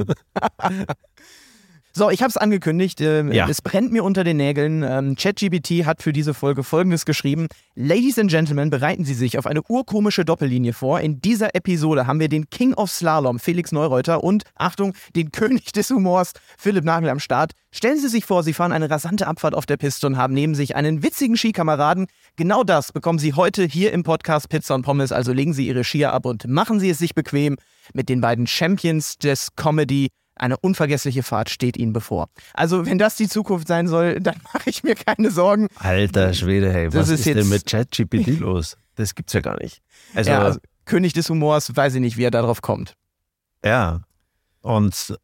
So, 1.94 2.10
ich 2.10 2.20
habe 2.22 2.28
es 2.30 2.36
angekündigt. 2.36 3.00
ähm, 3.00 3.32
Ja. 3.32 3.48
Es 3.48 3.60
brennt 3.62 3.90
mir 3.92 4.04
unter 4.04 4.22
den 4.22 4.36
Nägeln. 4.36 4.84
Ähm, 4.84 5.16
ChatGPT 5.16 5.84
hat 5.84 6.02
für 6.02 6.12
diese 6.12 6.32
Folge 6.34 6.62
Folgendes 6.62 7.04
geschrieben. 7.04 7.48
Ladies 7.74 8.18
and 8.18 8.30
Gentlemen, 8.30 8.70
bereiten 8.70 9.04
Sie 9.04 9.14
sich 9.14 9.36
auf 9.38 9.46
eine 9.46 9.62
urkomische 9.68 10.24
Doppellinie 10.24 10.72
vor. 10.74 11.00
In 11.00 11.20
dieser 11.20 11.54
Episode 11.54 12.06
haben 12.06 12.20
wir 12.20 12.28
den 12.28 12.50
King 12.50 12.74
of 12.74 12.90
Slalom, 12.90 13.38
Felix 13.40 13.72
Neureuter, 13.72 14.22
und, 14.22 14.44
Achtung, 14.54 14.94
den 15.16 15.32
König 15.32 15.72
des 15.72 15.90
Humors, 15.90 16.32
Philipp 16.56 16.84
Nagel 16.84 17.08
am 17.08 17.18
Start. 17.20 17.52
Stellen 17.72 17.98
Sie 17.98 18.08
sich 18.08 18.24
vor, 18.24 18.42
Sie 18.44 18.54
fahren 18.54 18.72
eine 18.72 18.88
rasante 18.90 19.26
Abfahrt 19.26 19.54
auf 19.54 19.66
der 19.66 19.76
Piste 19.76 20.06
und 20.06 20.16
haben 20.16 20.34
neben 20.34 20.54
sich 20.54 20.76
einen 20.76 21.02
witzigen 21.02 21.36
Skikameraden. 21.36 22.06
Genau 22.36 22.64
das 22.64 22.92
bekommen 22.92 23.18
Sie 23.18 23.34
heute 23.34 23.64
hier 23.64 23.92
im 23.92 24.04
Podcast 24.04 24.48
Pizza 24.48 24.74
und 24.74 24.82
Pommes. 24.82 25.10
Also 25.10 25.32
legen 25.32 25.52
Sie 25.52 25.66
Ihre 25.66 25.84
Skier 25.84 26.12
ab 26.12 26.26
und 26.26 26.46
machen 26.46 26.80
Sie 26.80 26.90
es 26.90 26.98
sich 26.98 27.14
bequem 27.14 27.56
mit 27.92 28.08
den 28.08 28.20
beiden 28.20 28.46
Champions 28.46 29.18
des 29.18 29.48
Comedy. 29.56 30.08
Eine 30.38 30.56
unvergessliche 30.56 31.22
Fahrt 31.22 31.50
steht 31.50 31.76
Ihnen 31.76 31.92
bevor. 31.92 32.28
Also, 32.54 32.86
wenn 32.86 32.98
das 32.98 33.16
die 33.16 33.28
Zukunft 33.28 33.68
sein 33.68 33.88
soll, 33.88 34.20
dann 34.20 34.36
mache 34.54 34.70
ich 34.70 34.82
mir 34.84 34.94
keine 34.94 35.30
Sorgen. 35.30 35.68
Alter 35.76 36.32
Schwede, 36.34 36.72
hey, 36.72 36.86
Das 36.86 36.94
was 36.94 37.08
ist 37.08 37.26
ist, 37.26 37.36
denn 37.36 37.48
mit 37.48 37.66
ChatGPT 37.66 38.26
los? 38.40 38.76
Das 38.96 39.14
gibt's 39.14 39.32
ja 39.32 39.40
gar 39.40 39.60
nicht. 39.62 39.80
Also, 40.14 40.30
ja, 40.30 40.38
ja, 40.38 40.44
also, 40.44 40.58
König 40.84 41.12
des 41.12 41.28
Humors, 41.28 41.74
weiß 41.76 41.94
ich 41.94 42.00
nicht, 42.00 42.16
wie 42.16 42.24
er 42.24 42.30
darauf 42.30 42.62
kommt. 42.62 42.94
und 44.62 45.16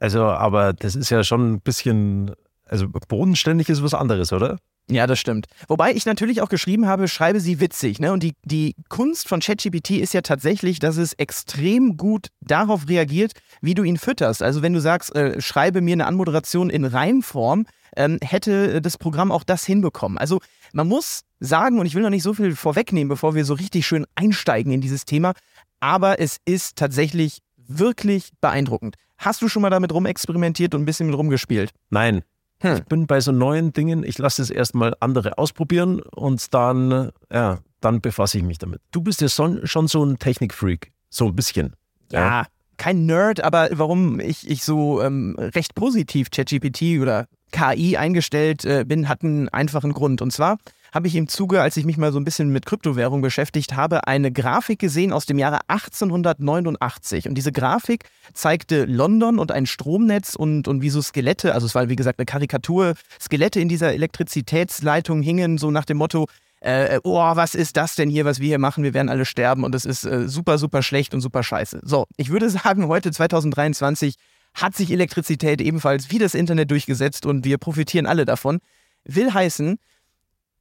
also, 0.00 0.24
aber 0.24 0.72
das 0.72 0.96
ist 0.96 1.10
ja 1.10 1.24
schon 1.24 1.52
ein 1.54 1.60
bisschen, 1.60 2.32
also 2.66 2.88
bodenständig 2.88 3.68
ist 3.68 3.82
was 3.82 3.94
anderes, 3.94 4.32
oder? 4.32 4.58
Ja, 4.90 5.06
das 5.06 5.18
stimmt. 5.18 5.46
Wobei 5.66 5.92
ich 5.94 6.04
natürlich 6.04 6.42
auch 6.42 6.50
geschrieben 6.50 6.86
habe, 6.86 7.08
schreibe 7.08 7.40
sie 7.40 7.58
witzig. 7.58 8.00
Ne? 8.00 8.12
Und 8.12 8.22
die, 8.22 8.34
die 8.44 8.76
Kunst 8.90 9.28
von 9.28 9.40
ChatGPT 9.40 9.92
ist 9.92 10.12
ja 10.12 10.20
tatsächlich, 10.20 10.78
dass 10.78 10.98
es 10.98 11.14
extrem 11.14 11.96
gut 11.96 12.28
darauf 12.42 12.86
reagiert, 12.86 13.32
wie 13.62 13.74
du 13.74 13.82
ihn 13.82 13.96
fütterst. 13.96 14.42
Also 14.42 14.60
wenn 14.60 14.74
du 14.74 14.80
sagst, 14.80 15.14
äh, 15.16 15.40
schreibe 15.40 15.80
mir 15.80 15.94
eine 15.94 16.06
Anmoderation 16.06 16.68
in 16.68 16.84
Reimform, 16.84 17.64
ähm, 17.96 18.18
hätte 18.22 18.82
das 18.82 18.98
Programm 18.98 19.32
auch 19.32 19.44
das 19.44 19.64
hinbekommen. 19.64 20.18
Also 20.18 20.40
man 20.74 20.86
muss 20.86 21.22
sagen, 21.40 21.78
und 21.78 21.86
ich 21.86 21.94
will 21.94 22.02
noch 22.02 22.10
nicht 22.10 22.22
so 22.22 22.34
viel 22.34 22.54
vorwegnehmen, 22.54 23.08
bevor 23.08 23.34
wir 23.34 23.46
so 23.46 23.54
richtig 23.54 23.86
schön 23.86 24.04
einsteigen 24.16 24.72
in 24.72 24.82
dieses 24.82 25.06
Thema, 25.06 25.32
aber 25.80 26.20
es 26.20 26.38
ist 26.44 26.76
tatsächlich 26.76 27.38
wirklich 27.56 28.32
beeindruckend. 28.40 28.96
Hast 29.16 29.40
du 29.40 29.48
schon 29.48 29.62
mal 29.62 29.70
damit 29.70 29.92
rumexperimentiert 29.92 30.74
und 30.74 30.82
ein 30.82 30.86
bisschen 30.86 31.06
mit 31.06 31.16
rumgespielt? 31.16 31.70
Nein. 31.88 32.22
Hm. 32.64 32.76
Ich 32.76 32.84
bin 32.84 33.06
bei 33.06 33.20
so 33.20 33.30
neuen 33.30 33.74
Dingen, 33.74 34.02
ich 34.04 34.16
lasse 34.16 34.40
es 34.40 34.48
erstmal 34.48 34.94
andere 35.00 35.36
ausprobieren 35.36 36.00
und 36.00 36.54
dann, 36.54 37.10
ja, 37.30 37.58
dann 37.80 38.00
befasse 38.00 38.38
ich 38.38 38.44
mich 38.44 38.56
damit. 38.56 38.80
Du 38.90 39.02
bist 39.02 39.20
ja 39.20 39.28
schon, 39.28 39.66
schon 39.66 39.86
so 39.86 40.02
ein 40.02 40.18
Technikfreak, 40.18 40.90
so 41.10 41.26
ein 41.26 41.36
bisschen. 41.36 41.76
ja, 42.10 42.46
kein 42.78 43.06
Nerd, 43.06 43.44
aber 43.44 43.68
warum 43.72 44.18
ich, 44.18 44.48
ich 44.48 44.64
so 44.64 45.02
ähm, 45.02 45.36
recht 45.38 45.74
positiv 45.74 46.30
ChatGPT 46.30 47.00
oder 47.00 47.26
KI 47.52 47.96
eingestellt 47.96 48.64
äh, 48.64 48.84
bin, 48.86 49.08
hat 49.08 49.22
einen 49.22 49.48
einfachen 49.50 49.92
Grund. 49.92 50.22
Und 50.22 50.32
zwar 50.32 50.58
habe 50.94 51.08
ich 51.08 51.16
im 51.16 51.26
Zuge, 51.26 51.60
als 51.60 51.76
ich 51.76 51.84
mich 51.84 51.96
mal 51.96 52.12
so 52.12 52.20
ein 52.20 52.24
bisschen 52.24 52.50
mit 52.50 52.66
Kryptowährung 52.66 53.20
beschäftigt 53.20 53.74
habe, 53.74 54.06
eine 54.06 54.30
Grafik 54.30 54.78
gesehen 54.78 55.12
aus 55.12 55.26
dem 55.26 55.38
Jahre 55.40 55.58
1889. 55.66 57.28
Und 57.28 57.34
diese 57.34 57.50
Grafik 57.50 58.04
zeigte 58.32 58.84
London 58.84 59.40
und 59.40 59.50
ein 59.50 59.66
Stromnetz 59.66 60.36
und, 60.36 60.68
und 60.68 60.82
wie 60.82 60.90
so 60.90 61.02
Skelette, 61.02 61.52
also 61.52 61.66
es 61.66 61.74
war 61.74 61.88
wie 61.88 61.96
gesagt 61.96 62.20
eine 62.20 62.26
Karikatur, 62.26 62.94
Skelette 63.20 63.58
in 63.58 63.68
dieser 63.68 63.92
Elektrizitätsleitung 63.92 65.20
hingen 65.20 65.58
so 65.58 65.72
nach 65.72 65.84
dem 65.84 65.96
Motto, 65.96 66.28
äh, 66.60 67.00
oh, 67.02 67.18
was 67.18 67.56
ist 67.56 67.76
das 67.76 67.96
denn 67.96 68.08
hier, 68.08 68.24
was 68.24 68.38
wir 68.38 68.46
hier 68.46 68.60
machen? 68.60 68.84
Wir 68.84 68.94
werden 68.94 69.08
alle 69.08 69.24
sterben 69.24 69.64
und 69.64 69.74
es 69.74 69.84
ist 69.84 70.04
äh, 70.04 70.28
super, 70.28 70.58
super 70.58 70.82
schlecht 70.82 71.12
und 71.12 71.20
super 71.20 71.42
scheiße. 71.42 71.80
So, 71.82 72.06
ich 72.16 72.30
würde 72.30 72.48
sagen, 72.50 72.86
heute 72.86 73.10
2023 73.10 74.14
hat 74.54 74.76
sich 74.76 74.92
Elektrizität 74.92 75.60
ebenfalls 75.60 76.12
wie 76.12 76.18
das 76.18 76.34
Internet 76.34 76.70
durchgesetzt 76.70 77.26
und 77.26 77.44
wir 77.44 77.58
profitieren 77.58 78.06
alle 78.06 78.24
davon. 78.24 78.60
Will 79.04 79.34
heißen, 79.34 79.78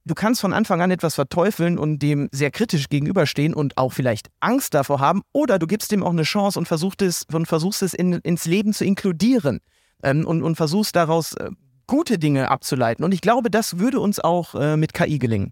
du 0.05 0.13
kannst 0.13 0.41
von 0.41 0.53
Anfang 0.53 0.81
an 0.81 0.91
etwas 0.91 1.15
verteufeln 1.15 1.77
und 1.77 2.00
dem 2.00 2.29
sehr 2.31 2.51
kritisch 2.51 2.89
gegenüberstehen 2.89 3.53
und 3.53 3.77
auch 3.77 3.93
vielleicht 3.93 4.27
Angst 4.39 4.74
davor 4.74 5.00
haben 5.00 5.22
oder 5.31 5.60
du 5.60 5.67
gibst 5.67 5.91
dem 5.91 6.03
auch 6.03 6.12
eine 6.12 6.24
Chance 6.24 6.60
und 6.60 6.67
versuchst 6.67 7.01
es, 7.01 7.25
und 7.31 7.48
versuchst 7.48 7.81
es 7.81 7.93
in, 7.93 8.13
ins 8.13 8.45
Leben 8.45 8.74
zu 8.74 8.86
inkludieren 8.86 9.60
ähm, 10.03 10.25
und, 10.25 10.43
und 10.43 10.55
versuchst 10.55 10.95
daraus 10.95 11.33
äh, 11.33 11.50
gute 11.88 12.17
Dinge 12.17 12.50
abzuleiten. 12.50 13.03
Und 13.03 13.13
ich 13.13 13.22
glaube, 13.22 13.50
das 13.50 13.79
würde 13.79 14.00
uns 14.00 14.19
auch 14.19 14.55
äh, 14.55 14.77
mit 14.77 14.93
KI 14.93 15.19
gelingen. 15.19 15.51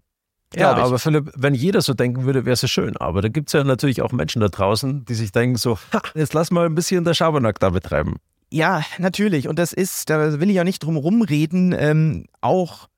Ja, 0.54 0.74
aber 0.74 0.98
Philipp, 0.98 1.32
wenn 1.34 1.54
jeder 1.54 1.80
so 1.80 1.94
denken 1.94 2.24
würde, 2.24 2.44
wäre 2.44 2.52
es 2.52 2.62
ja 2.62 2.68
schön. 2.68 2.96
Aber 2.98 3.22
da 3.22 3.28
gibt 3.28 3.48
es 3.48 3.54
ja 3.54 3.64
natürlich 3.64 4.02
auch 4.02 4.12
Menschen 4.12 4.40
da 4.40 4.48
draußen, 4.48 5.04
die 5.06 5.14
sich 5.14 5.32
denken 5.32 5.56
so, 5.56 5.78
ha, 5.92 6.02
jetzt 6.14 6.34
lass 6.34 6.50
mal 6.50 6.66
ein 6.66 6.74
bisschen 6.74 7.04
der 7.04 7.14
Schabernack 7.14 7.58
da 7.58 7.70
betreiben. 7.70 8.16
Ja, 8.50 8.82
natürlich. 8.98 9.48
Und 9.48 9.58
das 9.58 9.72
ist, 9.72 10.10
da 10.10 10.38
will 10.38 10.50
ich 10.50 10.60
auch 10.60 10.64
nicht 10.64 10.84
drum 10.84 10.98
rumreden, 10.98 11.74
ähm, 11.76 12.26
auch 12.42 12.88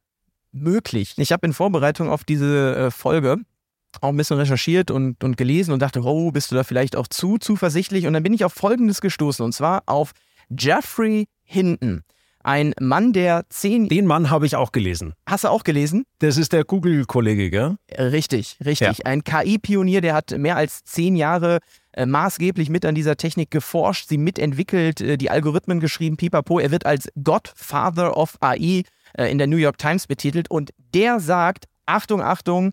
möglich. 0.55 1.15
Ich 1.17 1.33
habe 1.33 1.47
in 1.47 1.53
Vorbereitung 1.53 2.09
auf 2.09 2.25
diese 2.25 2.77
äh, 2.77 2.91
Folge 2.91 3.39
auch 4.01 4.09
ein 4.09 4.17
bisschen 4.17 4.39
recherchiert 4.39 4.91
und, 4.91 5.23
und 5.23 5.37
gelesen 5.37 5.73
und 5.73 5.81
dachte, 5.81 6.03
oh, 6.03 6.31
bist 6.33 6.51
du 6.51 6.57
da 6.57 6.65
vielleicht 6.65 6.97
auch 6.97 7.07
zu 7.07 7.39
zuversichtlich? 7.39 8.07
Und 8.07 8.15
dann 8.15 8.23
bin 8.23 8.33
ich 8.33 8.45
auf 8.45 8.53
Folgendes 8.53 9.01
gestoßen, 9.01 9.45
und 9.45 9.53
zwar 9.53 9.83
auf 9.87 10.13
Jeffrey 10.49 11.27
Hinton. 11.45 12.03
Ein 12.43 12.75
Mann, 12.79 13.15
der 13.15 13.47
zehn... 13.49 13.89
Den 13.89 14.07
Mann 14.07 14.29
habe 14.29 14.45
ich 14.45 14.55
auch 14.55 14.71
gelesen. 14.71 15.15
Hast 15.27 15.45
du 15.45 15.49
auch 15.49 15.65
gelesen? 15.65 16.05
Das 16.19 16.37
ist 16.37 16.53
der 16.53 16.65
Google-Kollege, 16.65 17.51
gell? 17.51 17.77
Richtig, 17.97 18.59
richtig. 18.63 19.07
Ein 19.07 19.25
KI-Pionier, 19.25 20.03
der 20.03 20.13
hat 20.13 20.37
mehr 20.37 20.57
als 20.57 20.85
zehn 20.85 21.17
Jahre 21.17 21.61
äh, 21.93 22.05
maßgeblich 22.05 22.69
mit 22.69 22.85
an 22.85 22.95
dieser 22.95 23.17
Technik 23.17 23.51
geforscht, 23.51 24.09
sie 24.09 24.19
mitentwickelt, 24.19 25.01
äh, 25.01 25.17
die 25.17 25.31
Algorithmen 25.31 25.81
geschrieben, 25.81 26.19
pipapo. 26.19 26.59
Er 26.59 26.71
wird 26.71 26.85
als 26.85 27.09
Godfather 27.23 28.15
of 28.15 28.37
AI 28.41 28.83
in 29.17 29.39
der 29.39 29.47
New 29.47 29.57
York 29.57 29.79
Times 29.79 30.07
betitelt 30.07 30.51
und 30.51 30.71
der 30.95 31.21
sagt, 31.21 31.67
Achtung, 31.87 32.23
Achtung, 32.23 32.73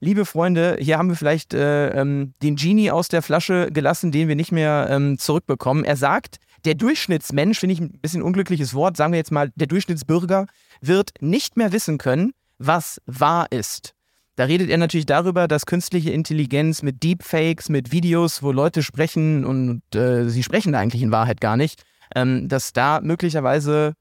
liebe 0.00 0.24
Freunde, 0.24 0.76
hier 0.80 0.98
haben 0.98 1.08
wir 1.08 1.16
vielleicht 1.16 1.54
äh, 1.54 1.90
ähm, 1.90 2.34
den 2.42 2.56
Genie 2.56 2.90
aus 2.90 3.08
der 3.08 3.22
Flasche 3.22 3.70
gelassen, 3.70 4.10
den 4.10 4.28
wir 4.28 4.36
nicht 4.36 4.52
mehr 4.52 4.88
ähm, 4.90 5.18
zurückbekommen. 5.18 5.84
Er 5.84 5.96
sagt, 5.96 6.38
der 6.64 6.74
Durchschnittsmensch, 6.74 7.58
finde 7.58 7.74
ich 7.74 7.80
ein 7.80 7.98
bisschen 8.00 8.22
unglückliches 8.22 8.74
Wort, 8.74 8.96
sagen 8.96 9.12
wir 9.12 9.18
jetzt 9.18 9.32
mal, 9.32 9.50
der 9.54 9.66
Durchschnittsbürger 9.66 10.46
wird 10.80 11.10
nicht 11.20 11.56
mehr 11.56 11.72
wissen 11.72 11.98
können, 11.98 12.32
was 12.58 13.00
wahr 13.06 13.46
ist. 13.50 13.94
Da 14.36 14.44
redet 14.44 14.70
er 14.70 14.78
natürlich 14.78 15.06
darüber, 15.06 15.46
dass 15.46 15.66
künstliche 15.66 16.10
Intelligenz 16.10 16.82
mit 16.82 17.02
Deepfakes, 17.02 17.68
mit 17.68 17.92
Videos, 17.92 18.42
wo 18.42 18.50
Leute 18.50 18.82
sprechen 18.82 19.44
und 19.44 19.82
äh, 19.94 20.28
sie 20.28 20.42
sprechen 20.42 20.74
eigentlich 20.74 21.02
in 21.02 21.12
Wahrheit 21.12 21.40
gar 21.40 21.56
nicht, 21.56 21.82
ähm, 22.16 22.48
dass 22.48 22.72
da 22.72 23.00
möglicherweise 23.02 23.94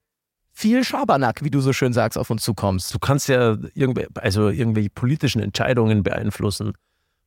viel 0.62 0.84
Schabernack, 0.84 1.44
wie 1.44 1.50
du 1.50 1.60
so 1.60 1.74
schön 1.74 1.92
sagst, 1.92 2.20
auf 2.20 2.30
uns 2.30 2.44
zukommst. 2.44 2.94
Du 2.94 3.00
kannst 3.00 3.28
ja 3.28 3.58
irgendwie, 3.74 4.06
also 4.16 4.50
irgendwelche 4.50 4.92
politischen 4.92 5.42
Entscheidungen 5.42 6.04
beeinflussen 6.04 6.74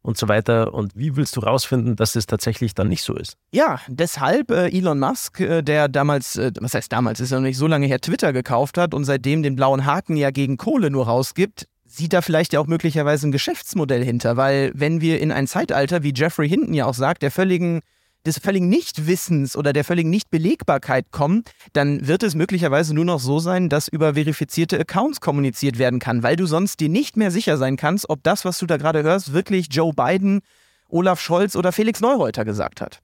und 0.03 0.17
so 0.17 0.29
weiter. 0.29 0.73
Und 0.73 0.93
wie 0.95 1.17
willst 1.17 1.35
du 1.35 1.41
rausfinden, 1.41 1.97
dass 1.97 2.15
es 2.15 2.27
tatsächlich 2.27 2.75
dann 2.75 2.89
nicht 2.89 3.03
so 3.03 3.15
ist? 3.17 3.37
Ja, 3.51 3.81
deshalb 3.89 4.53
äh, 4.53 4.69
Elon 4.69 5.01
Musk, 5.01 5.41
äh, 5.41 5.63
der 5.63 5.89
damals, 5.89 6.37
äh, 6.37 6.53
was 6.61 6.75
heißt 6.75 6.93
damals, 6.93 7.19
ist 7.19 7.33
ja 7.33 7.39
noch 7.39 7.45
nicht 7.45 7.59
so 7.59 7.67
lange 7.67 7.87
her, 7.87 8.01
Twitter 8.01 8.33
gekauft 8.33 8.79
hat 8.79 8.95
und 8.95 9.05
seitdem 9.05 9.43
den 9.43 9.57
blauen 9.57 9.85
Haken 9.85 10.17
ja 10.17 10.31
gegen 10.31 10.57
Kohle 10.57 10.91
nur 10.91 11.07
rausgibt, 11.07 11.67
sieht 11.87 12.13
da 12.13 12.23
vielleicht 12.23 12.53
ja 12.53 12.61
auch 12.61 12.69
möglicherweise 12.69 13.27
ein 13.27 13.33
Geschäftsmodell 13.33 14.05
hinter, 14.05 14.37
weil 14.37 14.71
wenn 14.75 15.01
wir 15.01 15.21
in 15.21 15.33
ein 15.33 15.49
Zeitalter, 15.49 16.05
wie 16.05 16.13
Jeffrey 16.15 16.49
Hinton 16.49 16.75
ja 16.75 16.87
auch 16.87 16.95
sagt, 16.95 17.23
der 17.23 17.33
völligen 17.33 17.81
des 18.27 18.39
völligen 18.39 18.69
Nichtwissens 18.69 19.57
oder 19.57 19.73
der 19.73 19.85
völligen 19.85 20.11
Nichtbelegbarkeit 20.11 21.11
kommen, 21.11 21.45
dann 21.73 22.07
wird 22.07 22.23
es 22.23 22.35
möglicherweise 22.35 22.95
nur 22.95 23.05
noch 23.05 23.21
so 23.21 23.39
sein, 23.39 23.69
dass 23.69 23.89
über 23.89 24.15
verifizierte 24.15 24.79
Accounts 24.79 25.21
kommuniziert 25.21 25.79
werden 25.79 25.99
kann, 25.99 26.23
weil 26.23 26.37
du 26.37 26.47
sonst 26.47 26.81
dir 26.81 26.89
nicht 26.89 27.17
mehr 27.17 27.31
sicher 27.31 27.57
sein 27.57 27.77
kannst, 27.77 28.09
ob 28.09 28.23
das, 28.23 28.45
was 28.45 28.59
du 28.59 28.67
da 28.67 28.77
gerade 28.77 29.03
hörst, 29.03 29.33
wirklich 29.33 29.69
Joe 29.71 29.93
Biden, 29.93 30.41
Olaf 30.89 31.21
Scholz 31.21 31.57
oder 31.57 31.73
Felix 31.73 32.01
Neureuter 32.01 32.45
gesagt 32.45 32.81
hat. 32.81 33.01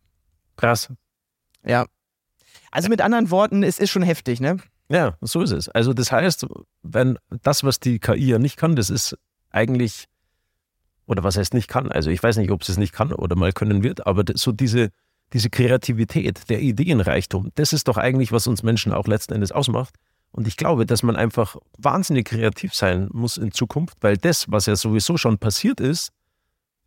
Krass. 0.57 0.93
Ja. 1.65 1.87
Also 2.71 2.89
mit 2.89 3.00
anderen 3.00 3.31
Worten, 3.31 3.62
es 3.62 3.79
ist 3.79 3.91
schon 3.91 4.03
heftig, 4.03 4.41
ne? 4.41 4.59
Ja, 4.89 5.17
so 5.21 5.43
ist 5.43 5.53
es. 5.53 5.69
Also 5.69 5.93
das 5.93 6.11
heißt, 6.11 6.47
wenn 6.83 7.17
das, 7.43 7.62
was 7.62 7.79
die 7.79 7.99
KI 7.99 8.27
ja 8.27 8.39
nicht 8.39 8.57
kann, 8.57 8.75
das 8.75 8.91
ist 8.91 9.17
eigentlich, 9.50 10.07
oder 11.07 11.23
was 11.23 11.37
heißt 11.37 11.55
nicht 11.55 11.69
kann, 11.69 11.91
also 11.93 12.11
ich 12.11 12.23
weiß 12.23 12.37
nicht, 12.39 12.50
ob 12.50 12.62
es 12.62 12.69
es 12.69 12.77
nicht 12.77 12.93
kann 12.93 13.12
oder 13.12 13.37
mal 13.37 13.53
können 13.53 13.83
wird, 13.83 14.07
aber 14.07 14.25
so 14.35 14.53
diese, 14.53 14.91
diese 15.33 15.51
Kreativität, 15.51 16.49
der 16.49 16.61
Ideenreichtum, 16.61 17.51
das 17.55 17.73
ist 17.73 17.89
doch 17.89 17.97
eigentlich, 17.97 18.33
was 18.33 18.47
uns 18.47 18.63
Menschen 18.63 18.93
auch 18.93 19.07
letzten 19.07 19.35
Endes 19.35 19.53
ausmacht. 19.53 19.95
Und 20.33 20.47
ich 20.47 20.57
glaube, 20.57 20.87
dass 20.87 21.03
man 21.03 21.17
einfach 21.17 21.57
wahnsinnig 21.79 22.27
kreativ 22.27 22.75
sein 22.75 23.09
muss 23.13 23.37
in 23.37 23.53
Zukunft, 23.53 23.97
weil 24.01 24.17
das, 24.17 24.51
was 24.51 24.67
ja 24.67 24.77
sowieso 24.77 25.17
schon 25.17 25.39
passiert 25.39 25.81
ist, 25.81 26.13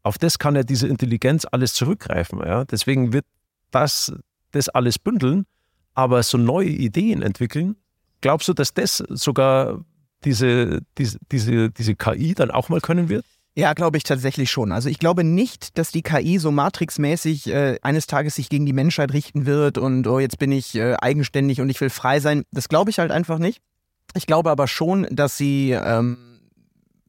auf 0.01 0.17
das 0.17 0.39
kann 0.39 0.55
ja 0.55 0.63
diese 0.63 0.87
Intelligenz 0.87 1.45
alles 1.49 1.73
zurückgreifen. 1.73 2.39
Ja? 2.39 2.65
Deswegen 2.65 3.13
wird 3.13 3.25
das, 3.71 4.13
das 4.51 4.69
alles 4.69 4.99
bündeln, 4.99 5.45
aber 5.93 6.23
so 6.23 6.37
neue 6.37 6.69
Ideen 6.69 7.21
entwickeln. 7.21 7.75
Glaubst 8.21 8.47
du, 8.47 8.53
dass 8.53 8.73
das 8.73 8.97
sogar 8.97 9.83
diese, 10.23 10.81
diese, 10.97 11.17
diese, 11.31 11.69
diese 11.71 11.95
KI 11.95 12.33
dann 12.33 12.51
auch 12.51 12.69
mal 12.69 12.81
können 12.81 13.09
wird? 13.09 13.25
Ja, 13.55 13.73
glaube 13.73 13.97
ich 13.97 14.03
tatsächlich 14.03 14.49
schon. 14.49 14.71
Also 14.71 14.89
ich 14.89 14.97
glaube 14.97 15.23
nicht, 15.23 15.77
dass 15.77 15.91
die 15.91 16.01
KI 16.01 16.39
so 16.39 16.51
matrixmäßig 16.51 17.47
äh, 17.47 17.77
eines 17.83 18.07
Tages 18.07 18.35
sich 18.35 18.49
gegen 18.49 18.65
die 18.65 18.73
Menschheit 18.73 19.13
richten 19.13 19.45
wird 19.45 19.77
und 19.77 20.07
oh, 20.07 20.17
jetzt 20.19 20.39
bin 20.39 20.51
ich 20.51 20.73
äh, 20.75 20.95
eigenständig 20.99 21.61
und 21.61 21.69
ich 21.69 21.79
will 21.79 21.91
frei 21.91 22.19
sein. 22.19 22.45
Das 22.51 22.67
glaube 22.67 22.89
ich 22.89 22.97
halt 22.97 23.11
einfach 23.11 23.37
nicht. 23.37 23.61
Ich 24.15 24.25
glaube 24.25 24.49
aber 24.49 24.67
schon, 24.67 25.07
dass 25.11 25.37
sie 25.37 25.71
ähm, 25.71 26.17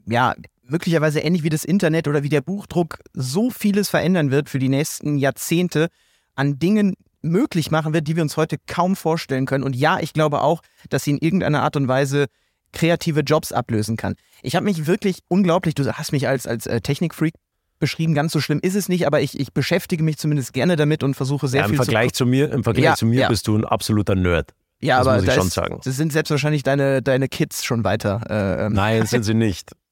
ja 0.07 0.35
möglicherweise 0.63 1.21
ähnlich 1.21 1.45
wie 1.45 1.51
das 1.51 1.65
Internet 1.65 2.09
oder 2.09 2.23
wie 2.23 2.29
der 2.29 2.43
Buchdruck 2.43 2.99
so 3.15 3.51
vieles 3.51 3.89
verändern 3.89 4.31
wird 4.31 4.51
für 4.51 4.59
die 4.59 4.69
nächsten 4.69 5.17
Jahrzehnte 5.17 5.89
an 6.35 6.59
Dingen 6.59 6.95
möglich 7.23 7.71
machen 7.71 7.95
wird, 7.95 8.07
die 8.07 8.17
wir 8.17 8.23
uns 8.23 8.37
heute 8.37 8.59
kaum 8.67 8.97
vorstellen 8.97 9.47
können. 9.47 9.65
Und 9.65 9.75
ja, 9.75 9.99
ich 10.01 10.13
glaube 10.13 10.43
auch, 10.43 10.61
dass 10.91 11.05
sie 11.05 11.13
in 11.13 11.19
irgendeiner 11.19 11.63
Art 11.63 11.77
und 11.77 11.89
Weise 11.89 12.27
kreative 12.75 13.21
Jobs 13.21 13.53
ablösen 13.53 13.97
kann. 13.97 14.17
Ich 14.43 14.57
habe 14.57 14.65
mich 14.65 14.87
wirklich 14.87 15.21
unglaublich, 15.29 15.75
du 15.75 15.91
hast 15.91 16.13
mich 16.13 16.29
als, 16.29 16.47
als 16.47 16.67
äh, 16.67 16.81
Technikfreak 16.81 17.35
beschrieben, 17.79 18.15
ganz 18.15 18.33
so 18.33 18.41
schlimm 18.41 18.61
ist 18.63 18.75
es 18.75 18.89
nicht, 18.89 19.07
aber 19.07 19.21
ich, 19.21 19.39
ich 19.39 19.53
beschäftige 19.53 20.03
mich 20.03 20.19
zumindest 20.19 20.53
gerne 20.53 20.77
damit 20.77 21.03
und 21.03 21.15
versuche 21.15 21.49
sehr 21.49 21.61
ja, 21.61 21.67
im 21.67 21.71
viel 21.71 21.77
Vergleich 21.77 22.13
zu 22.13 22.25
zu 22.25 22.27
mir, 22.27 22.51
Im 22.53 22.65
Vergleich 22.65 22.85
Ja, 22.85 22.95
zu 22.95 23.07
mir 23.07 23.23
ja. 23.23 23.29
bist 23.29 23.47
du 23.47 23.57
ein 23.57 23.65
absoluter 23.65 24.15
Nerd. 24.15 24.53
Ja, 24.81 24.99
das 24.99 25.07
aber 25.07 25.17
muss 25.17 25.23
ich 25.25 25.29
da 25.29 25.35
schon 25.35 25.47
ist, 25.47 25.55
sagen. 25.55 25.81
das 25.83 25.97
sind 25.97 26.13
selbstverständlich 26.13 26.63
deine, 26.63 27.03
deine 27.03 27.29
Kids 27.29 27.65
schon 27.65 27.85
weiter. 27.85 28.21
Äh, 28.29 28.67
ähm, 28.67 28.73
Nein, 28.75 29.07
sind 29.07 29.23
sie 29.25 29.35
nicht. 29.35 29.73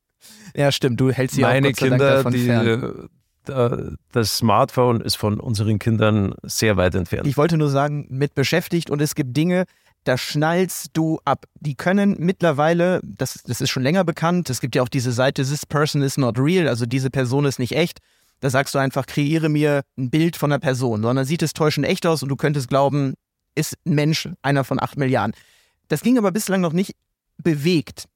Ja, 0.55 0.71
stimmt, 0.71 1.01
du 1.01 1.11
hältst 1.11 1.37
sie 1.37 1.47
auch 1.47 1.49
Meine 1.49 1.69
Gott 1.69 1.81
sei 1.81 1.89
Dank 1.89 2.01
Kinder, 2.01 2.17
davon 2.17 2.33
die, 2.35 2.45
fern. 2.45 3.09
das 4.13 4.37
Smartphone 4.37 5.01
ist 5.01 5.17
von 5.17 5.41
unseren 5.41 5.79
Kindern 5.79 6.35
sehr 6.43 6.77
weit 6.77 6.95
entfernt. 6.95 7.27
Ich 7.27 7.39
wollte 7.39 7.57
nur 7.57 7.71
sagen, 7.71 8.07
mit 8.11 8.35
beschäftigt 8.35 8.91
und 8.91 9.01
es 9.01 9.15
gibt 9.15 9.35
Dinge, 9.35 9.65
da 10.05 10.19
schnallst 10.19 10.91
du 10.95 11.21
ab. 11.25 11.47
Die 11.61 11.75
können 11.75 12.17
mittlerweile, 12.19 13.01
das, 13.03 13.43
das 13.47 13.61
ist 13.61 13.71
schon 13.71 13.83
länger 13.83 14.05
bekannt, 14.05 14.51
es 14.51 14.61
gibt 14.61 14.75
ja 14.75 14.83
auch 14.83 14.89
diese 14.89 15.13
Seite, 15.13 15.43
this 15.43 15.67
person 15.67 16.03
is 16.03 16.17
not 16.17 16.39
real, 16.39 16.69
also 16.69 16.87
diese 16.87 17.11
Person 17.11 17.45
ist 17.45 17.59
nicht 17.59 17.73
echt. 17.73 17.99
Da 18.41 18.51
sagst 18.51 18.75
du 18.75 18.79
einfach, 18.79 19.07
kreiere 19.07 19.49
mir 19.49 19.83
ein 19.97 20.11
Bild 20.11 20.37
von 20.37 20.51
einer 20.51 20.59
Person, 20.59 21.03
sondern 21.03 21.25
sieht 21.25 21.43
es 21.43 21.53
täuschend 21.53 21.87
echt 21.87 22.05
aus 22.07 22.23
und 22.23 22.29
du 22.29 22.37
könntest 22.37 22.69
glauben, 22.69 23.15
ist 23.55 23.77
ein 23.87 23.95
Mensch 23.95 24.29
einer 24.43 24.65
von 24.65 24.83
acht 24.83 24.97
Milliarden. 24.97 25.35
Das 25.89 26.03
ging 26.03 26.19
aber 26.19 26.33
bislang 26.33 26.61
noch 26.61 26.73
nicht 26.73 26.97
bewegt. 27.39 28.07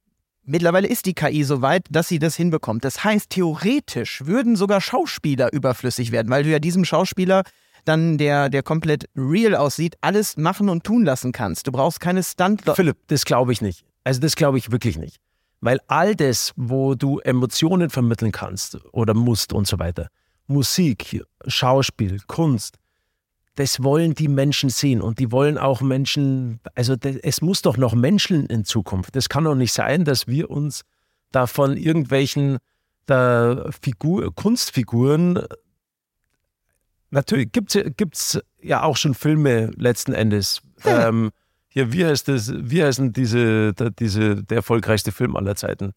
Mittlerweile 0.42 0.88
ist 0.88 1.06
die 1.06 1.14
KI 1.14 1.44
so 1.44 1.62
weit, 1.62 1.86
dass 1.90 2.08
sie 2.08 2.18
das 2.18 2.36
hinbekommt. 2.36 2.84
Das 2.84 3.04
heißt, 3.04 3.30
theoretisch 3.30 4.24
würden 4.26 4.56
sogar 4.56 4.80
Schauspieler 4.80 5.52
überflüssig 5.52 6.12
werden, 6.12 6.30
weil 6.30 6.44
du 6.44 6.50
ja 6.50 6.58
diesem 6.58 6.84
Schauspieler 6.84 7.42
dann, 7.86 8.18
der, 8.18 8.48
der 8.48 8.62
komplett 8.62 9.08
real 9.16 9.54
aussieht, 9.54 9.96
alles 10.00 10.36
machen 10.36 10.68
und 10.68 10.84
tun 10.84 11.04
lassen 11.04 11.32
kannst. 11.32 11.66
Du 11.66 11.72
brauchst 11.72 12.00
keine 12.00 12.22
stunt 12.22 12.62
Philipp, 12.74 12.98
das 13.06 13.24
glaube 13.24 13.52
ich 13.52 13.62
nicht. 13.62 13.84
Also 14.04 14.20
das 14.20 14.36
glaube 14.36 14.58
ich 14.58 14.70
wirklich 14.70 14.98
nicht. 14.98 15.18
Weil 15.60 15.80
all 15.86 16.14
das, 16.14 16.52
wo 16.56 16.94
du 16.94 17.18
Emotionen 17.20 17.90
vermitteln 17.90 18.32
kannst 18.32 18.78
oder 18.92 19.14
musst 19.14 19.52
und 19.52 19.66
so 19.66 19.78
weiter, 19.78 20.08
Musik, 20.46 21.24
Schauspiel, 21.46 22.20
Kunst, 22.26 22.76
das 23.56 23.82
wollen 23.82 24.14
die 24.14 24.28
Menschen 24.28 24.68
sehen 24.68 25.00
und 25.00 25.18
die 25.18 25.32
wollen 25.32 25.56
auch 25.56 25.80
Menschen, 25.80 26.60
also 26.74 26.94
das, 26.94 27.16
es 27.16 27.40
muss 27.40 27.62
doch 27.62 27.78
noch 27.78 27.94
Menschen 27.94 28.46
in 28.46 28.64
Zukunft. 28.64 29.16
Das 29.16 29.28
kann 29.28 29.44
doch 29.44 29.54
nicht 29.54 29.72
sein, 29.72 30.04
dass 30.04 30.26
wir 30.26 30.50
uns 30.50 30.82
da 31.32 31.46
von 31.46 31.76
irgendwelchen 31.76 32.58
da 33.06 33.70
Figur, 33.82 34.34
Kunstfiguren, 34.34 35.42
natürlich 37.16 37.50
gibt 37.50 37.74
es 37.74 38.40
ja 38.62 38.82
auch 38.82 38.96
schon 38.96 39.14
Filme 39.14 39.72
letzten 39.76 40.12
Endes. 40.12 40.60
Ähm, 40.84 41.30
hier, 41.68 41.92
wie 41.92 42.06
heißt 42.06 42.28
das, 42.28 42.52
wie 42.54 42.82
heißt 42.82 42.98
denn 42.98 43.12
diese, 43.12 43.72
diese, 43.98 44.42
der 44.44 44.58
erfolgreichste 44.58 45.12
Film 45.12 45.34
aller 45.36 45.56
Zeiten? 45.56 45.92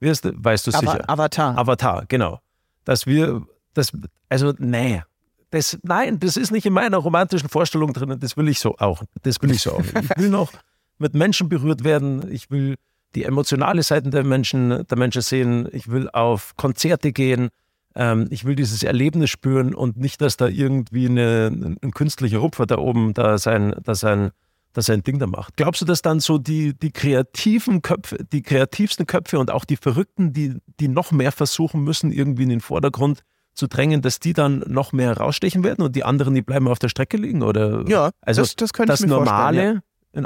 Wie 0.00 0.08
heißt, 0.08 0.28
weißt 0.32 0.66
du 0.66 0.70
sicher? 0.72 1.08
Ava 1.08 1.12
Avatar. 1.12 1.58
Avatar, 1.58 2.04
genau. 2.08 2.40
Dass 2.84 3.06
wir, 3.06 3.46
das, 3.74 3.92
also, 4.28 4.52
nee. 4.58 5.02
Das, 5.50 5.78
nein, 5.82 6.18
das 6.18 6.36
ist 6.36 6.50
nicht 6.50 6.66
in 6.66 6.72
meiner 6.72 6.96
romantischen 6.96 7.48
Vorstellung 7.48 7.92
drin. 7.92 8.18
Das 8.18 8.36
will 8.36 8.48
ich 8.48 8.58
so 8.58 8.76
auch. 8.78 9.02
Das 9.22 9.40
will 9.42 9.50
ich 9.50 9.62
so 9.62 9.72
auch. 9.72 9.80
Ich 9.80 10.16
will 10.16 10.30
noch 10.30 10.50
mit 10.98 11.14
Menschen 11.14 11.48
berührt 11.50 11.84
werden. 11.84 12.32
Ich 12.32 12.50
will 12.50 12.76
die 13.14 13.24
emotionale 13.24 13.82
Seite 13.82 14.08
der 14.08 14.24
Menschen, 14.24 14.86
der 14.86 14.98
Menschen 14.98 15.20
sehen. 15.20 15.68
Ich 15.72 15.90
will 15.90 16.08
auf 16.10 16.56
Konzerte 16.56 17.12
gehen. 17.12 17.50
Ähm, 17.94 18.26
ich 18.30 18.44
will 18.44 18.54
dieses 18.54 18.82
Erlebnis 18.82 19.30
spüren 19.30 19.74
und 19.74 19.96
nicht, 19.96 20.20
dass 20.20 20.36
da 20.36 20.48
irgendwie 20.48 21.08
eine, 21.08 21.76
ein 21.82 21.90
künstlicher 21.92 22.38
Rupfer 22.38 22.66
da 22.66 22.78
oben 22.78 23.14
da 23.14 23.38
sein, 23.38 23.74
da 23.82 23.94
sein, 23.94 24.30
dass 24.72 24.88
er 24.88 24.94
ein 24.94 25.02
Ding 25.02 25.18
da 25.18 25.26
macht. 25.26 25.56
Glaubst 25.56 25.82
du, 25.82 25.84
dass 25.84 26.02
dann 26.02 26.20
so 26.20 26.38
die, 26.38 26.74
die 26.78 26.90
kreativen 26.90 27.82
Köpfe, 27.82 28.18
die 28.32 28.42
kreativsten 28.42 29.06
Köpfe 29.06 29.38
und 29.38 29.50
auch 29.50 29.64
die 29.64 29.76
Verrückten, 29.76 30.32
die, 30.32 30.56
die 30.80 30.88
noch 30.88 31.12
mehr 31.12 31.32
versuchen 31.32 31.82
müssen, 31.82 32.10
irgendwie 32.10 32.44
in 32.44 32.48
den 32.48 32.60
Vordergrund 32.60 33.22
zu 33.54 33.66
drängen, 33.66 34.00
dass 34.00 34.18
die 34.18 34.32
dann 34.32 34.64
noch 34.66 34.92
mehr 34.92 35.16
rausstechen 35.16 35.62
werden 35.62 35.84
und 35.84 35.94
die 35.94 36.04
anderen, 36.04 36.34
die 36.34 36.42
bleiben 36.42 36.68
auf 36.68 36.78
der 36.78 36.88
Strecke 36.88 37.18
liegen? 37.18 37.42
Oder 37.42 37.86
Ja, 37.86 38.10
also 38.22 38.42
das, 38.42 38.56
das 38.56 38.72
könnte 38.72 38.92
das 38.92 39.00
ich 39.00 39.06
mir 39.06 39.14
Normale, 39.14 39.56
vorstellen. 39.58 39.82
in 40.12 40.24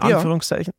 Ja. 0.67 0.77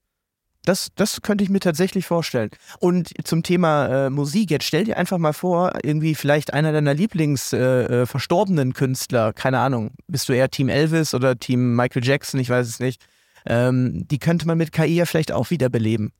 Das, 0.67 0.89
das 0.95 1.21
könnte 1.21 1.45
ich 1.45 1.49
mir 1.49 1.61
tatsächlich 1.61 2.05
vorstellen. 2.05 2.49
Und 2.79 3.13
zum 3.25 3.41
Thema 3.41 4.07
äh, 4.07 4.09
Musik, 4.09 4.51
jetzt 4.51 4.65
stell 4.65 4.83
dir 4.83 4.97
einfach 4.97 5.17
mal 5.17 5.31
vor, 5.31 5.71
irgendwie 5.81 6.13
vielleicht 6.13 6.53
einer 6.53 6.73
deiner 6.73 6.93
Lieblings 6.93 7.53
äh, 7.53 8.01
äh, 8.01 8.05
verstorbenen 8.05 8.73
Künstler, 8.73 9.31
keine 9.31 9.59
Ahnung, 9.59 9.91
bist 10.07 10.27
du 10.27 10.33
eher 10.33 10.49
Team 10.49 10.67
Elvis 10.67 11.13
oder 11.13 11.37
Team 11.39 11.77
Michael 11.77 12.03
Jackson, 12.03 12.37
ich 12.41 12.49
weiß 12.49 12.67
es 12.67 12.79
nicht. 12.81 13.01
Ähm, 13.45 14.05
die 14.09 14.19
könnte 14.19 14.45
man 14.45 14.57
mit 14.57 14.73
KI 14.73 14.95
ja 14.95 15.05
vielleicht 15.05 15.31
auch 15.31 15.51
wiederbeleben. 15.51 16.11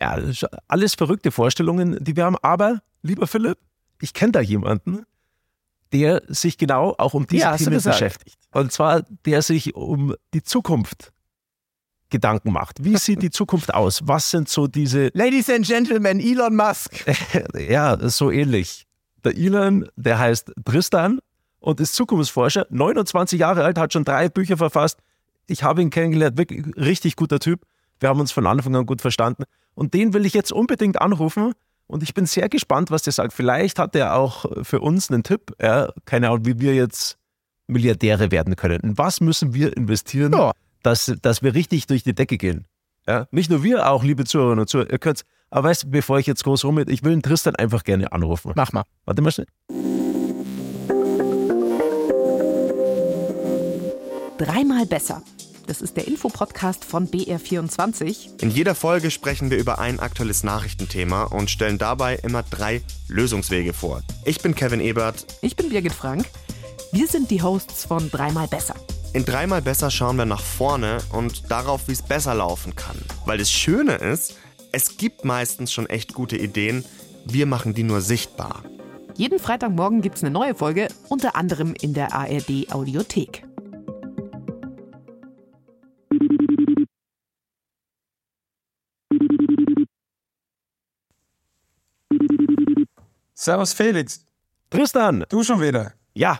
Ja, 0.00 0.18
das 0.18 0.30
ist 0.30 0.46
alles 0.68 0.94
verrückte 0.94 1.30
Vorstellungen, 1.30 2.02
die 2.02 2.16
wir 2.16 2.24
haben. 2.24 2.38
Aber, 2.40 2.80
lieber 3.02 3.26
Philipp, 3.26 3.58
ich 4.00 4.14
kenne 4.14 4.32
da 4.32 4.40
jemanden, 4.40 5.04
der 5.92 6.22
sich 6.28 6.56
genau 6.56 6.94
auch 6.96 7.12
um 7.12 7.26
diese 7.26 7.42
Ja, 7.42 7.56
Themen 7.58 7.82
beschäftigt. 7.82 8.38
Und 8.52 8.72
zwar, 8.72 9.02
der 9.26 9.42
sich 9.42 9.74
um 9.74 10.14
die 10.32 10.42
Zukunft 10.42 11.12
Gedanken 12.12 12.52
macht. 12.52 12.84
Wie 12.84 12.96
sieht 12.96 13.22
die 13.22 13.30
Zukunft 13.30 13.74
aus? 13.74 14.00
Was 14.04 14.30
sind 14.30 14.48
so 14.48 14.68
diese, 14.68 15.10
Ladies 15.14 15.50
and 15.50 15.66
Gentlemen, 15.66 16.20
Elon 16.20 16.54
Musk. 16.54 16.92
ja, 17.58 17.98
so 18.08 18.30
ähnlich. 18.30 18.86
Der 19.24 19.36
Elon, 19.36 19.88
der 19.96 20.18
heißt 20.20 20.52
Tristan 20.64 21.18
und 21.58 21.80
ist 21.80 21.94
Zukunftsforscher, 21.96 22.66
29 22.70 23.40
Jahre 23.40 23.64
alt, 23.64 23.78
hat 23.78 23.92
schon 23.92 24.04
drei 24.04 24.28
Bücher 24.28 24.56
verfasst. 24.56 24.98
Ich 25.46 25.64
habe 25.64 25.82
ihn 25.82 25.90
kennengelernt, 25.90 26.38
wirklich 26.38 26.64
richtig 26.76 27.16
guter 27.16 27.40
Typ. 27.40 27.62
Wir 27.98 28.08
haben 28.08 28.20
uns 28.20 28.30
von 28.32 28.46
Anfang 28.46 28.76
an 28.76 28.86
gut 28.86 29.00
verstanden. 29.00 29.44
Und 29.74 29.94
den 29.94 30.12
will 30.12 30.26
ich 30.26 30.34
jetzt 30.34 30.52
unbedingt 30.52 31.00
anrufen. 31.00 31.52
Und 31.86 32.02
ich 32.02 32.14
bin 32.14 32.26
sehr 32.26 32.48
gespannt, 32.48 32.90
was 32.90 33.02
der 33.02 33.12
sagt. 33.12 33.32
Vielleicht 33.32 33.78
hat 33.78 33.94
er 33.96 34.14
auch 34.16 34.44
für 34.62 34.80
uns 34.80 35.10
einen 35.10 35.22
Tipp. 35.22 35.52
Ja, 35.60 35.88
keine 36.04 36.28
Ahnung, 36.30 36.46
wie 36.46 36.58
wir 36.60 36.74
jetzt 36.74 37.16
Milliardäre 37.66 38.30
werden 38.30 38.56
können. 38.56 38.80
In 38.82 38.98
was 38.98 39.20
müssen 39.20 39.54
wir 39.54 39.76
investieren, 39.76 40.32
Ja. 40.32 40.52
Dass, 40.82 41.12
dass 41.22 41.42
wir 41.42 41.54
richtig 41.54 41.86
durch 41.86 42.02
die 42.02 42.14
Decke 42.14 42.38
gehen? 42.38 42.66
Ja, 43.06 43.26
nicht 43.30 43.50
nur 43.50 43.62
wir, 43.62 43.88
auch 43.90 44.04
liebe 44.04 44.24
Zuhörerinnen 44.24 44.60
und 44.60 44.68
Zuhörer. 44.68 44.90
Ihr 44.90 44.98
könnt's, 44.98 45.24
aber 45.50 45.68
weißt 45.68 45.84
du, 45.84 45.90
bevor 45.90 46.18
ich 46.18 46.26
jetzt 46.26 46.44
groß 46.44 46.64
rum, 46.64 46.78
ich 46.78 47.02
will 47.02 47.12
den 47.12 47.22
Tristan 47.22 47.56
einfach 47.56 47.84
gerne 47.84 48.12
anrufen. 48.12 48.52
Mach 48.54 48.72
mal. 48.72 48.84
Warte 49.04 49.22
mal 49.22 49.32
schnell. 49.32 49.46
Dreimal 54.38 54.86
besser. 54.86 55.22
Das 55.66 55.80
ist 55.80 55.96
der 55.96 56.08
Infopodcast 56.08 56.84
von 56.84 57.08
BR24. 57.08 58.42
In 58.42 58.50
jeder 58.50 58.74
Folge 58.74 59.10
sprechen 59.10 59.50
wir 59.50 59.58
über 59.58 59.78
ein 59.78 60.00
aktuelles 60.00 60.42
Nachrichtenthema 60.42 61.24
und 61.24 61.50
stellen 61.50 61.78
dabei 61.78 62.16
immer 62.16 62.42
drei 62.42 62.82
Lösungswege 63.08 63.72
vor. 63.72 64.02
Ich 64.24 64.40
bin 64.40 64.54
Kevin 64.54 64.80
Ebert. 64.80 65.26
Ich 65.40 65.54
bin 65.54 65.68
Birgit 65.68 65.92
Frank. 65.92 66.26
Wir 66.90 67.06
sind 67.06 67.30
die 67.30 67.42
Hosts 67.42 67.84
von 67.84 68.10
Dreimal 68.10 68.48
besser. 68.48 68.74
In 69.14 69.26
dreimal 69.26 69.60
besser 69.60 69.90
schauen 69.90 70.16
wir 70.16 70.24
nach 70.24 70.40
vorne 70.40 70.96
und 71.12 71.50
darauf, 71.50 71.86
wie 71.86 71.92
es 71.92 72.00
besser 72.00 72.34
laufen 72.34 72.74
kann. 72.74 72.96
Weil 73.26 73.36
das 73.36 73.50
Schöne 73.50 73.96
ist, 73.96 74.38
es 74.72 74.96
gibt 74.96 75.26
meistens 75.26 75.70
schon 75.70 75.86
echt 75.86 76.14
gute 76.14 76.38
Ideen, 76.38 76.82
wir 77.26 77.44
machen 77.44 77.74
die 77.74 77.82
nur 77.82 78.00
sichtbar. 78.00 78.64
Jeden 79.14 79.38
Freitagmorgen 79.38 80.00
gibt 80.00 80.16
es 80.16 80.24
eine 80.24 80.32
neue 80.32 80.54
Folge, 80.54 80.88
unter 81.10 81.36
anderem 81.36 81.74
in 81.78 81.92
der 81.92 82.14
ARD 82.14 82.72
Audiothek. 82.72 83.44
Servus 93.34 93.74
Felix, 93.74 94.24
Tristan, 94.70 95.26
du 95.28 95.42
schon 95.42 95.60
wieder. 95.60 95.92
ja, 96.14 96.38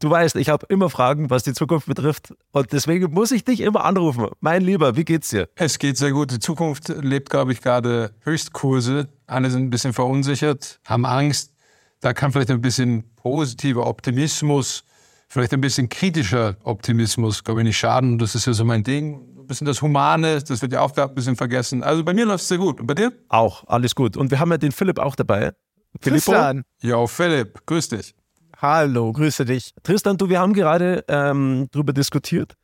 du 0.00 0.10
weißt, 0.10 0.36
ich 0.36 0.48
habe 0.48 0.66
immer 0.68 0.90
Fragen, 0.90 1.30
was 1.30 1.42
die 1.42 1.52
Zukunft 1.52 1.86
betrifft. 1.86 2.34
Und 2.52 2.72
deswegen 2.72 3.12
muss 3.12 3.30
ich 3.30 3.44
dich 3.44 3.60
immer 3.60 3.84
anrufen. 3.84 4.28
Mein 4.40 4.62
Lieber, 4.62 4.96
wie 4.96 5.04
geht's 5.04 5.30
dir? 5.30 5.48
Es 5.54 5.78
geht 5.78 5.96
sehr 5.96 6.12
gut. 6.12 6.30
Die 6.30 6.38
Zukunft 6.38 6.88
lebt, 6.88 7.30
glaube 7.30 7.52
ich, 7.52 7.60
gerade 7.60 8.12
Höchstkurse. 8.20 9.08
Alle 9.26 9.50
sind 9.50 9.64
ein 9.64 9.70
bisschen 9.70 9.92
verunsichert, 9.92 10.80
haben 10.84 11.06
Angst. 11.06 11.52
Da 12.00 12.12
kann 12.12 12.32
vielleicht 12.32 12.50
ein 12.50 12.60
bisschen 12.60 13.04
positiver 13.16 13.86
Optimismus, 13.86 14.84
vielleicht 15.28 15.52
ein 15.54 15.60
bisschen 15.60 15.88
kritischer 15.88 16.56
Optimismus, 16.62 17.42
glaube 17.42 17.60
ich, 17.62 17.66
nicht 17.66 17.78
schaden. 17.78 18.18
Das 18.18 18.34
ist 18.34 18.46
ja 18.46 18.52
so 18.52 18.64
mein 18.64 18.84
Ding. 18.84 19.14
Ein 19.38 19.46
bisschen 19.46 19.66
das 19.66 19.80
Humane, 19.80 20.42
das 20.42 20.60
wird 20.60 20.72
ja 20.72 20.80
auch 20.80 20.96
ein 20.96 21.14
bisschen 21.14 21.36
vergessen. 21.36 21.82
Also 21.82 22.04
bei 22.04 22.12
mir 22.12 22.26
läuft 22.26 22.42
es 22.42 22.48
sehr 22.48 22.58
gut. 22.58 22.80
Und 22.80 22.86
bei 22.86 22.94
dir? 22.94 23.12
Auch, 23.28 23.64
alles 23.66 23.94
gut. 23.94 24.16
Und 24.16 24.30
wir 24.30 24.40
haben 24.40 24.50
ja 24.50 24.58
den 24.58 24.72
Philipp 24.72 24.98
auch 24.98 25.16
dabei. 25.16 25.52
Tristan. 26.00 26.64
Jo, 26.82 27.06
Philipp, 27.06 27.64
grüß 27.64 27.88
dich. 27.88 28.14
Hallo, 28.58 29.12
grüße 29.12 29.44
dich. 29.44 29.74
Tristan, 29.82 30.16
du, 30.16 30.30
wir 30.30 30.40
haben 30.40 30.54
gerade 30.54 31.04
ähm, 31.08 31.68
darüber 31.72 31.92
diskutiert. 31.92 32.54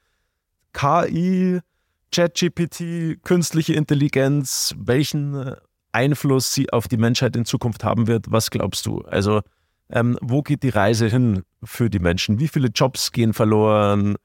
KI, 0.72 1.60
ChatGPT, 2.10 3.22
künstliche 3.22 3.74
Intelligenz, 3.74 4.74
welchen 4.78 5.34
äh, 5.34 5.56
Einfluss 5.92 6.54
sie 6.54 6.72
auf 6.72 6.88
die 6.88 6.96
Menschheit 6.96 7.36
in 7.36 7.44
Zukunft 7.44 7.84
haben 7.84 8.06
wird. 8.06 8.24
Was 8.30 8.50
glaubst 8.50 8.86
du? 8.86 9.02
Also, 9.02 9.42
ähm, 9.90 10.16
wo 10.22 10.40
geht 10.40 10.62
die 10.62 10.70
Reise 10.70 11.08
hin 11.08 11.42
für 11.62 11.90
die 11.90 11.98
Menschen? 11.98 12.40
Wie 12.40 12.48
viele 12.48 12.68
Jobs 12.68 13.12
gehen 13.12 13.34
verloren? 13.34 14.16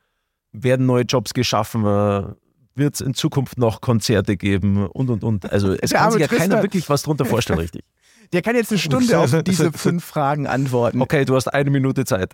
Werden 0.53 0.85
neue 0.85 1.03
Jobs 1.03 1.33
geschaffen? 1.33 1.83
Wird 1.83 2.95
es 2.95 3.01
in 3.01 3.13
Zukunft 3.13 3.57
noch 3.57 3.81
Konzerte 3.81 4.37
geben? 4.37 4.87
Und, 4.87 5.09
und, 5.09 5.25
und. 5.25 5.51
Also, 5.51 5.73
es 5.73 5.89
Der 5.89 5.99
kann 5.99 6.11
sich 6.13 6.21
ja 6.21 6.27
keiner 6.27 6.39
Tristan. 6.39 6.63
wirklich 6.63 6.89
was 6.89 7.03
drunter 7.03 7.25
vorstellen, 7.25 7.59
richtig. 7.59 7.83
Der 8.33 8.41
kann 8.41 8.55
jetzt 8.55 8.71
eine 8.71 8.79
Stunde 8.79 9.19
auf 9.19 9.43
diese 9.43 9.71
fünf 9.71 10.03
Fragen 10.03 10.47
antworten. 10.47 11.01
Okay, 11.01 11.25
du 11.25 11.35
hast 11.35 11.47
eine 11.47 11.69
Minute 11.69 12.05
Zeit. 12.05 12.33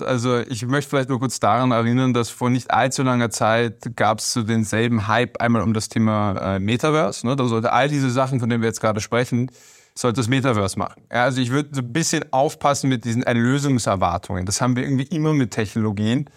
Also 0.00 0.38
ich 0.38 0.66
möchte 0.66 0.90
vielleicht 0.90 1.08
nur 1.10 1.20
kurz 1.20 1.38
daran 1.38 1.70
erinnern, 1.70 2.14
dass 2.14 2.30
vor 2.30 2.50
nicht 2.50 2.70
allzu 2.70 3.02
langer 3.02 3.30
Zeit 3.30 3.94
gab 3.94 4.18
es 4.18 4.32
so 4.32 4.42
denselben 4.42 5.06
Hype 5.06 5.40
einmal 5.40 5.62
um 5.62 5.74
das 5.74 5.88
Thema 5.88 6.56
äh, 6.56 6.58
Metaverse. 6.58 7.26
Ne? 7.26 7.36
Da 7.36 7.46
sollte 7.46 7.72
all 7.72 7.88
diese 7.88 8.10
Sachen, 8.10 8.40
von 8.40 8.48
denen 8.48 8.62
wir 8.62 8.68
jetzt 8.68 8.80
gerade 8.80 9.00
sprechen, 9.00 9.50
sollte 9.94 10.20
das 10.20 10.28
Metaverse 10.28 10.78
machen. 10.78 11.02
Ja, 11.12 11.24
also 11.24 11.40
ich 11.40 11.50
würde 11.50 11.70
so 11.72 11.82
ein 11.82 11.92
bisschen 11.92 12.24
aufpassen 12.32 12.88
mit 12.88 13.04
diesen 13.04 13.22
Erlösungserwartungen. 13.22 14.46
Das 14.46 14.60
haben 14.60 14.76
wir 14.76 14.82
irgendwie 14.82 15.04
immer 15.14 15.34
mit 15.34 15.50
Technologien. 15.50 16.28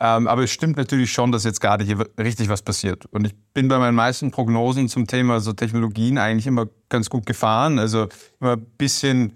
Ähm, 0.00 0.28
aber 0.28 0.44
es 0.44 0.50
stimmt 0.50 0.76
natürlich 0.76 1.12
schon, 1.12 1.32
dass 1.32 1.44
jetzt 1.44 1.60
gerade 1.60 1.84
hier 1.84 1.98
richtig 2.18 2.48
was 2.48 2.62
passiert. 2.62 3.06
Und 3.06 3.26
ich 3.26 3.34
bin 3.52 3.68
bei 3.68 3.78
meinen 3.78 3.96
meisten 3.96 4.30
Prognosen 4.30 4.88
zum 4.88 5.06
Thema 5.06 5.40
so 5.40 5.52
Technologien 5.52 6.18
eigentlich 6.18 6.46
immer 6.46 6.68
ganz 6.88 7.10
gut 7.10 7.26
gefahren. 7.26 7.78
Also 7.78 8.08
immer 8.40 8.52
ein 8.52 8.66
bisschen 8.78 9.32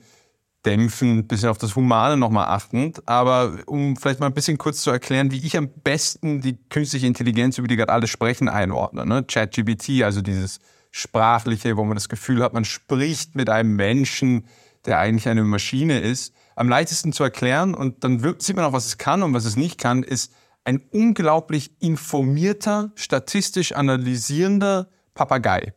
dämpfen, 0.64 1.18
ein 1.18 1.26
bisschen 1.26 1.48
auf 1.48 1.58
das 1.58 1.74
Humane 1.74 2.16
nochmal 2.16 2.46
achtend. 2.46 3.06
Aber 3.08 3.58
um 3.66 3.96
vielleicht 3.96 4.20
mal 4.20 4.26
ein 4.26 4.34
bisschen 4.34 4.58
kurz 4.58 4.82
zu 4.82 4.90
erklären, 4.90 5.32
wie 5.32 5.44
ich 5.44 5.56
am 5.56 5.68
besten 5.68 6.40
die 6.40 6.56
künstliche 6.68 7.08
Intelligenz, 7.08 7.58
über 7.58 7.66
die 7.66 7.76
gerade 7.76 7.92
alle 7.92 8.06
sprechen, 8.06 8.48
einordne. 8.48 9.04
Ne? 9.04 9.24
ChatGPT, 9.24 10.04
also 10.04 10.22
dieses 10.22 10.60
Sprachliche, 10.92 11.76
wo 11.76 11.84
man 11.84 11.96
das 11.96 12.08
Gefühl 12.08 12.42
hat, 12.42 12.52
man 12.52 12.64
spricht 12.64 13.34
mit 13.34 13.50
einem 13.50 13.74
Menschen, 13.74 14.46
der 14.86 14.98
eigentlich 14.98 15.28
eine 15.28 15.42
Maschine 15.42 15.98
ist. 15.98 16.34
Am 16.54 16.68
leichtesten 16.68 17.12
zu 17.12 17.24
erklären, 17.24 17.74
und 17.74 18.04
dann 18.04 18.20
sieht 18.38 18.56
man 18.56 18.64
auch, 18.64 18.74
was 18.74 18.86
es 18.86 18.98
kann 18.98 19.22
und 19.22 19.32
was 19.32 19.46
es 19.46 19.56
nicht 19.56 19.78
kann, 19.78 20.02
ist 20.02 20.32
ein 20.64 20.80
unglaublich 20.90 21.72
informierter, 21.80 22.92
statistisch 22.94 23.72
analysierender 23.72 24.88
Papagei. 25.14 25.74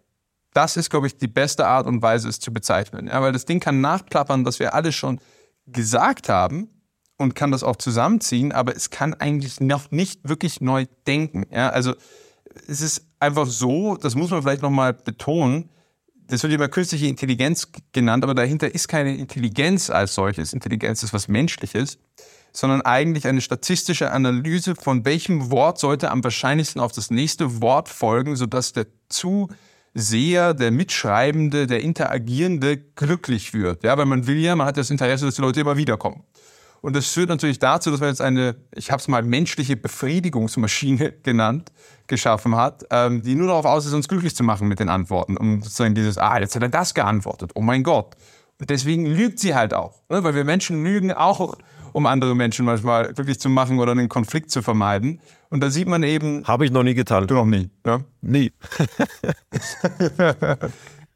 Das 0.53 0.77
ist, 0.77 0.89
glaube 0.89 1.07
ich, 1.07 1.17
die 1.17 1.27
beste 1.27 1.67
Art 1.67 1.85
und 1.87 2.01
Weise, 2.01 2.29
es 2.29 2.39
zu 2.39 2.53
bezeichnen. 2.53 3.07
Ja, 3.07 3.21
weil 3.21 3.33
das 3.33 3.45
Ding 3.45 3.59
kann 3.59 3.81
nachplappern, 3.81 4.45
was 4.45 4.59
wir 4.59 4.73
alle 4.73 4.91
schon 4.91 5.19
gesagt 5.65 6.29
haben 6.29 6.69
und 7.17 7.35
kann 7.35 7.51
das 7.51 7.63
auch 7.63 7.75
zusammenziehen, 7.75 8.51
aber 8.51 8.75
es 8.75 8.89
kann 8.89 9.13
eigentlich 9.15 9.59
noch 9.59 9.91
nicht 9.91 10.27
wirklich 10.27 10.61
neu 10.61 10.85
denken. 11.07 11.45
Ja, 11.51 11.69
also 11.69 11.93
es 12.67 12.81
ist 12.81 13.05
einfach 13.19 13.47
so, 13.47 13.97
das 13.97 14.15
muss 14.15 14.31
man 14.31 14.43
vielleicht 14.43 14.61
nochmal 14.61 14.93
betonen, 14.93 15.69
das 16.27 16.41
wird 16.43 16.53
immer 16.53 16.69
künstliche 16.69 17.07
Intelligenz 17.07 17.67
genannt, 17.91 18.23
aber 18.23 18.33
dahinter 18.33 18.73
ist 18.73 18.87
keine 18.87 19.15
Intelligenz 19.15 19.89
als 19.89 20.15
solches. 20.15 20.53
Intelligenz 20.53 21.03
ist 21.03 21.13
was 21.13 21.27
Menschliches, 21.27 21.99
sondern 22.55 22.81
eigentlich 22.81 23.27
eine 23.27 23.41
statistische 23.41 24.11
Analyse 24.11 24.75
von 24.75 25.03
welchem 25.03 25.51
Wort 25.51 25.77
sollte 25.77 26.09
am 26.09 26.23
wahrscheinlichsten 26.23 26.79
auf 26.79 26.93
das 26.93 27.11
nächste 27.11 27.61
Wort 27.61 27.89
folgen, 27.89 28.35
sodass 28.37 28.71
der 28.71 28.87
Zuseher, 29.09 30.53
der 30.53 30.71
Mitschreibende, 30.71 31.67
der 31.67 31.81
Interagierende 31.81 32.77
glücklich 32.77 33.53
wird. 33.53 33.83
Ja, 33.83 33.97
weil 33.97 34.05
man 34.05 34.25
will 34.25 34.37
ja, 34.37 34.55
man 34.55 34.67
hat 34.67 34.77
das 34.77 34.89
Interesse, 34.89 35.25
dass 35.25 35.35
die 35.35 35.41
Leute 35.41 35.59
immer 35.59 35.75
wiederkommen. 35.75 36.23
Und 36.81 36.95
das 36.95 37.07
führt 37.07 37.29
natürlich 37.29 37.59
dazu, 37.59 37.91
dass 37.91 37.99
man 37.99 38.09
jetzt 38.09 38.21
eine, 38.21 38.55
ich 38.75 38.91
habe 38.91 39.01
es 39.01 39.07
mal 39.07 39.23
menschliche 39.23 39.75
Befriedigungsmaschine 39.75 41.11
genannt, 41.23 41.71
geschaffen 42.07 42.55
hat, 42.55 42.85
ähm, 42.91 43.21
die 43.21 43.35
nur 43.35 43.47
darauf 43.47 43.65
aus 43.65 43.85
ist, 43.85 43.93
uns 43.93 44.07
glücklich 44.07 44.35
zu 44.35 44.43
machen 44.43 44.67
mit 44.67 44.79
den 44.79 44.89
Antworten. 44.89 45.35
Um 45.35 45.61
sozusagen 45.61 45.95
dieses, 45.95 46.17
ah, 46.17 46.39
jetzt 46.39 46.55
hat 46.55 46.61
er 46.61 46.69
das 46.69 46.93
geantwortet, 46.93 47.51
oh 47.55 47.61
mein 47.61 47.83
Gott. 47.83 48.15
Deswegen 48.59 49.05
lügt 49.05 49.39
sie 49.39 49.55
halt 49.55 49.73
auch. 49.73 50.01
Ne? 50.09 50.23
Weil 50.23 50.35
wir 50.35 50.43
Menschen 50.43 50.83
lügen 50.83 51.11
auch, 51.11 51.57
um 51.93 52.05
andere 52.05 52.35
Menschen 52.35 52.65
manchmal 52.65 53.13
glücklich 53.13 53.39
zu 53.39 53.49
machen 53.49 53.79
oder 53.79 53.91
einen 53.91 54.09
Konflikt 54.09 54.51
zu 54.51 54.61
vermeiden. 54.61 55.19
Und 55.49 55.61
da 55.61 55.69
sieht 55.69 55.87
man 55.87 56.03
eben. 56.03 56.45
Habe 56.45 56.65
ich 56.65 56.71
noch 56.71 56.83
nie 56.83 56.93
getan. 56.93 57.27
Du 57.27 57.35
noch 57.35 57.45
nie, 57.45 57.69
ja? 57.85 58.01
Nie. 58.21 58.51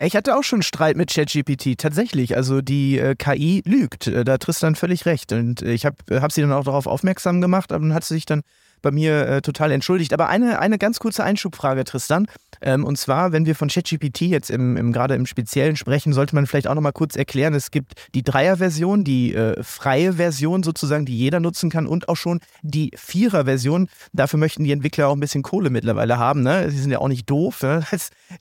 Ich 0.01 0.15
hatte 0.15 0.37
auch 0.37 0.43
schon 0.43 0.61
Streit 0.61 0.95
mit 0.95 1.13
ChatGPT, 1.13 1.77
tatsächlich. 1.77 2.37
Also 2.37 2.61
die 2.61 2.97
äh, 2.97 3.15
KI 3.15 3.61
lügt, 3.65 4.07
äh, 4.07 4.23
da 4.23 4.33
hat 4.33 4.43
Tristan 4.43 4.75
völlig 4.75 5.05
recht. 5.05 5.33
Und 5.33 5.61
äh, 5.61 5.73
ich 5.73 5.85
habe 5.85 5.97
hab 6.21 6.31
sie 6.31 6.39
dann 6.39 6.53
auch 6.53 6.63
darauf 6.63 6.87
aufmerksam 6.87 7.41
gemacht, 7.41 7.73
aber 7.73 7.83
dann 7.83 7.93
hat 7.93 8.05
sie 8.05 8.13
sich 8.13 8.25
dann 8.25 8.41
bei 8.81 8.91
mir 8.91 9.27
äh, 9.27 9.41
total 9.41 9.71
entschuldigt. 9.71 10.13
Aber 10.13 10.29
eine, 10.29 10.59
eine 10.59 10.77
ganz 10.77 10.99
kurze 10.99 11.23
Einschubfrage, 11.23 11.83
Tristan. 11.83 12.27
Ähm, 12.61 12.83
und 12.83 12.97
zwar, 12.97 13.31
wenn 13.31 13.45
wir 13.45 13.55
von 13.55 13.69
ChatGPT 13.69 14.21
jetzt 14.21 14.49
im, 14.49 14.77
im, 14.77 14.91
gerade 14.91 15.15
im 15.15 15.25
Speziellen 15.25 15.75
sprechen, 15.75 16.13
sollte 16.13 16.35
man 16.35 16.47
vielleicht 16.47 16.67
auch 16.67 16.75
noch 16.75 16.81
mal 16.81 16.91
kurz 16.91 17.15
erklären, 17.15 17.53
es 17.53 17.71
gibt 17.71 17.93
die 18.13 18.23
Dreier-Version, 18.23 19.03
die 19.03 19.33
äh, 19.33 19.61
freie 19.63 20.13
Version 20.13 20.63
sozusagen, 20.63 21.05
die 21.05 21.17
jeder 21.17 21.39
nutzen 21.39 21.69
kann 21.69 21.87
und 21.87 22.09
auch 22.09 22.15
schon 22.15 22.39
die 22.61 22.91
Vierer-Version. 22.95 23.89
Dafür 24.13 24.39
möchten 24.39 24.63
die 24.63 24.71
Entwickler 24.71 25.07
auch 25.07 25.13
ein 25.13 25.19
bisschen 25.19 25.43
Kohle 25.43 25.69
mittlerweile 25.69 26.17
haben. 26.17 26.43
Ne? 26.43 26.69
Sie 26.69 26.79
sind 26.79 26.91
ja 26.91 26.99
auch 26.99 27.07
nicht 27.07 27.29
doof. 27.29 27.61
Ne? 27.61 27.83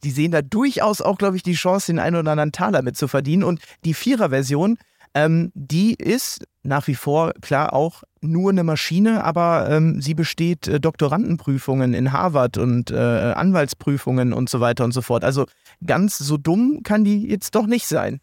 Die 0.03 0.11
sehen 0.11 0.33
da 0.33 0.42
durchaus 0.42 1.01
auch, 1.01 1.18
glaube 1.18 1.37
ich, 1.37 1.42
die 1.42 1.55
Chance, 1.55 1.92
den 1.92 1.98
einen 1.98 2.16
oder 2.16 2.33
anderen 2.33 2.53
Taler 2.53 2.83
mit 2.83 2.96
zu 2.96 3.09
verdienen. 3.09 3.44
Und 3.44 3.61
die 3.85 3.94
Vierer-Version, 3.94 4.79
ähm, 5.14 5.51
die 5.55 5.94
ist 5.94 6.44
nach 6.62 6.87
wie 6.87 6.94
vor 6.94 7.33
klar 7.40 7.73
auch 7.73 8.03
nur 8.21 8.51
eine 8.51 8.64
Maschine, 8.64 9.25
aber 9.25 9.68
ähm, 9.71 10.01
sie 10.01 10.14
besteht 10.14 10.68
äh, 10.68 10.81
Doktorandenprüfungen 10.81 11.94
in 11.94 12.12
Harvard 12.12 12.59
und 12.59 12.90
äh, 12.90 12.97
Anwaltsprüfungen 12.97 14.33
und 14.33 14.49
so 14.49 14.61
weiter 14.61 14.85
und 14.85 14.92
so 14.92 15.03
fort. 15.03 15.25
Also 15.25 15.47
ganz 15.85 16.18
so 16.18 16.37
dumm 16.37 16.83
kann 16.83 17.05
die 17.05 17.27
jetzt 17.29 17.55
doch 17.55 17.66
nicht 17.66 17.87
sein. 17.87 18.21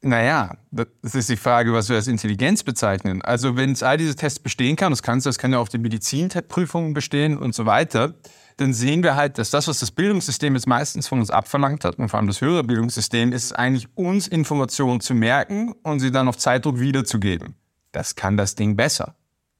Naja, 0.00 0.56
das 0.70 1.14
ist 1.16 1.28
die 1.28 1.36
Frage, 1.36 1.72
was 1.72 1.88
wir 1.88 1.96
als 1.96 2.06
Intelligenz 2.06 2.62
bezeichnen. 2.62 3.20
Also 3.22 3.56
wenn 3.56 3.72
es 3.72 3.82
all 3.82 3.96
diese 3.96 4.14
Tests 4.14 4.38
bestehen 4.38 4.76
kann, 4.76 4.92
das 4.92 5.02
kann 5.02 5.20
das 5.20 5.38
kann 5.38 5.52
ja 5.52 5.58
auch 5.58 5.68
die 5.68 5.78
Medizinprüfungen 5.78 6.94
bestehen 6.94 7.36
und 7.36 7.52
so 7.52 7.66
weiter, 7.66 8.14
dann 8.58 8.74
sehen 8.74 9.02
wir 9.02 9.14
halt, 9.14 9.38
dass 9.38 9.50
das, 9.50 9.68
was 9.68 9.78
das 9.78 9.92
Bildungssystem 9.92 10.54
jetzt 10.54 10.66
meistens 10.66 11.06
von 11.06 11.20
uns 11.20 11.30
abverlangt 11.30 11.84
hat, 11.84 11.98
und 11.98 12.08
vor 12.08 12.18
allem 12.18 12.26
das 12.26 12.40
höhere 12.40 12.64
Bildungssystem, 12.64 13.32
ist 13.32 13.52
eigentlich 13.52 13.88
uns 13.94 14.26
Informationen 14.28 15.00
zu 15.00 15.14
merken 15.14 15.74
und 15.84 16.00
sie 16.00 16.10
dann 16.10 16.28
auf 16.28 16.36
Zeitdruck 16.36 16.80
wiederzugeben. 16.80 17.54
Das 17.92 18.16
kann 18.16 18.36
das 18.36 18.56
Ding 18.56 18.76
besser. 18.76 19.14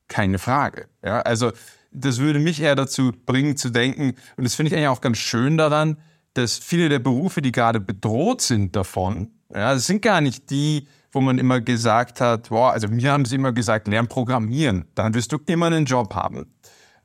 Keine 0.09 0.39
Frage. 0.39 0.89
Ja, 1.05 1.21
also 1.21 1.53
das 1.93 2.19
würde 2.19 2.41
mich 2.41 2.61
eher 2.61 2.75
dazu 2.75 3.13
bringen 3.25 3.57
zu 3.57 3.71
denken, 3.71 4.15
und 4.37 4.45
das 4.45 4.57
finde 4.57 4.71
ich 4.71 4.77
eigentlich 4.77 4.89
auch 4.89 5.01
ganz 5.01 5.19
schön 5.19 5.57
daran, 5.57 5.97
dass 6.35 6.59
viele 6.59 6.89
der 6.89 6.99
Berufe, 6.99 7.41
die 7.41 7.53
gerade 7.53 7.81
bedroht 7.81 8.43
sind 8.43 8.75
davon, 8.75 9.31
ja, 9.55 9.73
das 9.75 9.87
sind 9.87 10.03
gar 10.03 10.21
nicht 10.21 10.51
die, 10.51 10.89
wo 11.13 11.21
man 11.21 11.39
immer 11.39 11.61
gesagt 11.61 12.21
hat, 12.21 12.51
boah, 12.51 12.73
also 12.73 12.89
mir 12.89 13.13
haben 13.13 13.25
sie 13.25 13.37
immer 13.37 13.53
gesagt, 13.53 13.89
lern 13.89 14.09
programmieren, 14.09 14.87
dann 14.95 15.15
wirst 15.15 15.33
du 15.33 15.39
immer 15.47 15.67
einen 15.67 15.87
Job 15.87 16.15
haben. 16.15 16.53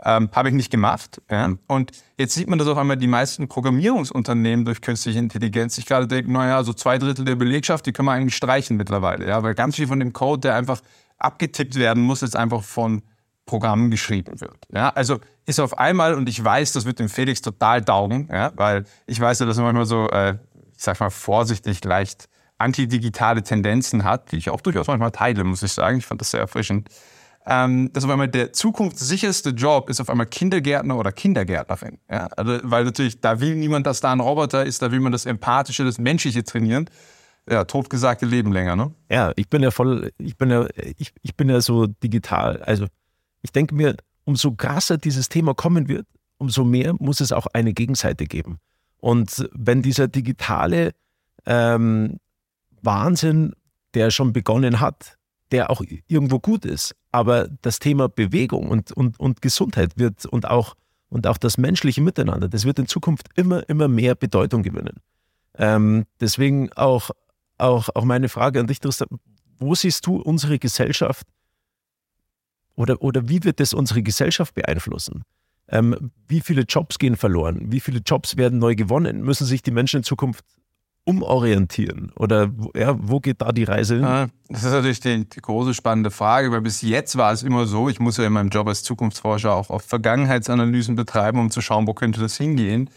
Ähm, 0.05 0.29
Habe 0.33 0.49
ich 0.49 0.55
nicht 0.55 0.69
gemacht. 0.69 1.21
Ja? 1.31 1.53
Und 1.67 1.91
jetzt 2.17 2.33
sieht 2.33 2.49
man, 2.49 2.59
dass 2.59 2.67
auf 2.67 2.77
einmal 2.77 2.97
die 2.97 3.07
meisten 3.07 3.47
Programmierungsunternehmen 3.47 4.65
durch 4.65 4.81
künstliche 4.81 5.19
Intelligenz 5.19 5.75
sich 5.75 5.85
gerade 5.85 6.07
denken, 6.07 6.33
naja, 6.33 6.63
so 6.63 6.73
zwei 6.73 6.97
Drittel 6.97 7.25
der 7.25 7.35
Belegschaft, 7.35 7.85
die 7.85 7.93
können 7.93 8.07
wir 8.07 8.11
eigentlich 8.11 8.35
streichen 8.35 8.75
mittlerweile. 8.75 9.27
Ja? 9.27 9.43
Weil 9.43 9.55
ganz 9.55 9.75
viel 9.75 9.87
von 9.87 9.99
dem 9.99 10.11
Code, 10.11 10.41
der 10.41 10.55
einfach 10.55 10.81
abgetippt 11.17 11.75
werden 11.75 12.03
muss, 12.03 12.21
jetzt 12.21 12.35
einfach 12.35 12.63
von 12.63 13.01
Programmen 13.45 13.91
geschrieben 13.91 14.39
wird. 14.41 14.57
Ja? 14.73 14.89
Also 14.89 15.19
ist 15.45 15.59
auf 15.59 15.77
einmal, 15.77 16.15
und 16.15 16.27
ich 16.27 16.43
weiß, 16.43 16.73
das 16.73 16.85
wird 16.85 16.99
dem 16.99 17.09
Felix 17.09 17.41
total 17.41 17.83
taugen, 17.83 18.27
ja? 18.31 18.51
weil 18.55 18.85
ich 19.05 19.19
weiß 19.19 19.39
ja, 19.39 19.45
dass 19.45 19.57
er 19.57 19.63
manchmal 19.63 19.85
so, 19.85 20.09
äh, 20.09 20.37
ich 20.75 20.83
sag 20.83 20.99
mal 20.99 21.09
vorsichtig 21.09 21.83
leicht 21.85 22.27
antidigitale 22.57 23.43
Tendenzen 23.43 24.03
hat, 24.03 24.31
die 24.31 24.37
ich 24.37 24.49
auch 24.49 24.61
durchaus 24.61 24.87
manchmal 24.87 25.11
teile, 25.11 25.43
muss 25.43 25.63
ich 25.63 25.73
sagen. 25.73 25.97
Ich 25.97 26.05
fand 26.05 26.21
das 26.21 26.31
sehr 26.31 26.39
erfrischend. 26.39 26.89
Ähm, 27.45 27.91
dass 27.91 28.05
auf 28.05 28.09
einmal 28.09 28.29
der 28.29 28.53
zukunftssicherste 28.53 29.49
Job 29.49 29.89
ist 29.89 29.99
auf 29.99 30.09
einmal 30.09 30.27
Kindergärtner 30.27 30.97
oder 30.97 31.11
Kindergärtnerin. 31.11 31.99
Ja? 32.09 32.27
Also, 32.37 32.59
weil 32.63 32.85
natürlich, 32.85 33.19
da 33.19 33.39
will 33.41 33.55
niemand, 33.55 33.85
dass 33.85 33.99
da 33.99 34.13
ein 34.13 34.21
Roboter 34.21 34.65
ist, 34.65 34.81
da 34.81 34.91
will 34.91 35.01
man 35.01 35.11
das 35.11 35.25
Empathische, 35.25 35.83
das 35.83 35.97
Menschliche 35.97 36.43
trainieren. 36.43 36.89
Ja, 37.49 37.65
totgesagte 37.65 38.25
Leben 38.25 38.53
länger, 38.53 38.77
ne? 38.77 38.93
Ja, 39.09 39.33
ich 39.35 39.49
bin 39.49 39.61
ja 39.61 39.71
voll, 39.71 40.13
ich 40.17 40.37
bin 40.37 40.49
ja, 40.49 40.65
ich, 40.97 41.13
ich 41.21 41.35
bin 41.35 41.49
ja 41.49 41.59
so 41.59 41.87
digital. 41.87 42.63
Also 42.63 42.85
ich 43.41 43.51
denke 43.51 43.75
mir, 43.75 43.97
umso 44.23 44.53
krasser 44.53 44.97
dieses 44.97 45.27
Thema 45.27 45.53
kommen 45.53 45.89
wird, 45.89 46.07
umso 46.37 46.63
mehr 46.63 46.93
muss 46.99 47.19
es 47.19 47.33
auch 47.33 47.47
eine 47.47 47.73
Gegenseite 47.73 48.25
geben. 48.25 48.59
Und 48.97 49.49
wenn 49.51 49.81
dieser 49.81 50.07
digitale 50.07 50.93
ähm, 51.45 52.19
Wahnsinn, 52.81 53.53
der 53.93 54.11
schon 54.11 54.31
begonnen 54.31 54.79
hat, 54.79 55.17
der 55.53 55.69
auch 55.69 55.81
irgendwo 56.07 56.39
gut 56.39 56.65
ist. 56.65 56.95
Aber 57.11 57.47
das 57.61 57.79
Thema 57.79 58.09
Bewegung 58.09 58.69
und, 58.69 58.91
und, 58.91 59.19
und 59.19 59.41
Gesundheit 59.41 59.97
wird 59.97 60.25
und 60.25 60.47
auch, 60.47 60.75
und 61.09 61.27
auch 61.27 61.37
das 61.37 61.57
menschliche 61.57 62.01
Miteinander, 62.01 62.49
das 62.49 62.65
wird 62.65 62.79
in 62.79 62.87
Zukunft 62.87 63.29
immer, 63.35 63.67
immer 63.69 63.87
mehr 63.87 64.15
Bedeutung 64.15 64.63
gewinnen. 64.63 64.99
Ähm, 65.55 66.05
deswegen 66.19 66.73
auch, 66.73 67.11
auch, 67.59 67.89
auch 67.93 68.03
meine 68.03 68.29
Frage 68.29 68.59
an 68.59 68.67
dich, 68.67 68.79
Tristan, 68.79 69.07
wo 69.59 69.75
siehst 69.75 70.05
du 70.07 70.17
unsere 70.17 70.57
Gesellschaft 70.57 71.27
oder, 72.75 73.01
oder 73.03 73.29
wie 73.29 73.43
wird 73.43 73.59
das 73.59 73.73
unsere 73.73 74.01
Gesellschaft 74.01 74.55
beeinflussen? 74.55 75.23
Ähm, 75.67 76.11
wie 76.27 76.41
viele 76.41 76.63
Jobs 76.63 76.97
gehen 76.97 77.15
verloren? 77.15 77.71
Wie 77.71 77.79
viele 77.79 77.99
Jobs 77.99 78.37
werden 78.37 78.57
neu 78.57 78.75
gewonnen? 78.75 79.21
Müssen 79.21 79.45
sich 79.45 79.61
die 79.61 79.71
Menschen 79.71 79.97
in 79.97 80.03
Zukunft 80.03 80.43
umorientieren? 81.05 82.11
Oder 82.15 82.49
ja, 82.75 82.95
wo 82.99 83.19
geht 83.19 83.41
da 83.41 83.51
die 83.51 83.63
Reise 83.63 83.95
hin? 83.95 84.31
Das 84.49 84.63
ist 84.63 84.71
natürlich 84.71 84.99
die, 84.99 85.27
die, 85.27 85.41
große 85.41 85.73
spannende 85.73 86.11
Frage, 86.11 86.51
weil 86.51 86.61
bis 86.61 86.81
jetzt 86.81 87.17
war 87.17 87.31
es 87.33 87.43
immer 87.43 87.65
so, 87.65 87.89
ich 87.89 87.99
muss 87.99 88.17
ja 88.17 88.25
in 88.25 88.33
meinem 88.33 88.49
Job 88.49 88.67
als 88.67 88.83
Zukunftsforscher 88.83 89.53
auch 89.53 89.69
oft 89.69 89.87
Vergangenheitsanalysen 89.87 90.95
betreiben, 90.95 91.39
um 91.39 91.51
zu 91.51 91.61
schauen, 91.61 91.87
wo 91.87 91.93
könnte 91.93 92.21
das 92.21 92.37
hingehen. 92.37 92.89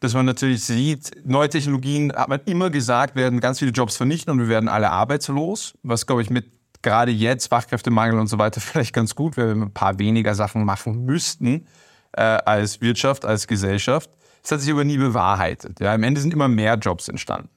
Dass 0.00 0.14
man 0.14 0.26
natürlich 0.26 0.64
sieht, 0.64 1.12
neue 1.24 1.48
Technologien, 1.48 2.12
hat 2.14 2.28
man 2.28 2.40
immer 2.46 2.70
gesagt, 2.70 3.16
werden 3.16 3.40
ganz 3.40 3.58
viele 3.58 3.70
Jobs 3.70 3.96
vernichten 3.96 4.32
und 4.32 4.38
wir 4.38 4.48
werden 4.48 4.68
alle 4.68 4.90
arbeitslos, 4.90 5.74
was 5.82 6.06
glaube 6.06 6.22
ich 6.22 6.30
mit 6.30 6.46
gerade 6.82 7.10
jetzt 7.10 7.48
Fachkräftemangel 7.48 8.18
und 8.18 8.28
so 8.28 8.38
weiter 8.38 8.60
vielleicht 8.62 8.92
ganz 8.92 9.14
gut 9.14 9.36
wäre, 9.36 9.50
wenn 9.50 9.58
wir 9.58 9.66
ein 9.66 9.74
paar 9.74 9.98
weniger 9.98 10.34
Sachen 10.34 10.64
machen 10.64 11.04
müssten 11.04 11.66
äh, 12.12 12.22
als 12.22 12.80
Wirtschaft, 12.80 13.24
als 13.24 13.48
Gesellschaft. 13.48 14.10
Das 14.44 14.52
hat 14.52 14.60
sich 14.60 14.70
aber 14.70 14.84
nie 14.84 14.98
bewahrheitet. 14.98 15.80
Ja, 15.80 15.94
am 15.94 16.02
Ende 16.02 16.20
sind 16.20 16.32
immer 16.32 16.48
mehr 16.48 16.76
Jobs 16.76 17.08
entstanden. 17.08 17.48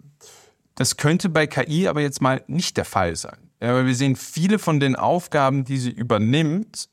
Das 0.76 0.96
könnte 0.96 1.28
bei 1.28 1.46
KI 1.46 1.88
aber 1.88 2.02
jetzt 2.02 2.22
mal 2.22 2.44
nicht 2.48 2.78
der 2.78 2.86
Fall 2.86 3.16
sein. 3.16 3.38
Ja, 3.62 3.74
weil 3.74 3.86
wir 3.86 3.96
sehen, 3.96 4.16
viele 4.16 4.58
von 4.58 4.80
den 4.80 4.96
Aufgaben, 4.96 5.66
die 5.66 5.78
sie 5.78 5.90
übernimmt, 5.90 6.90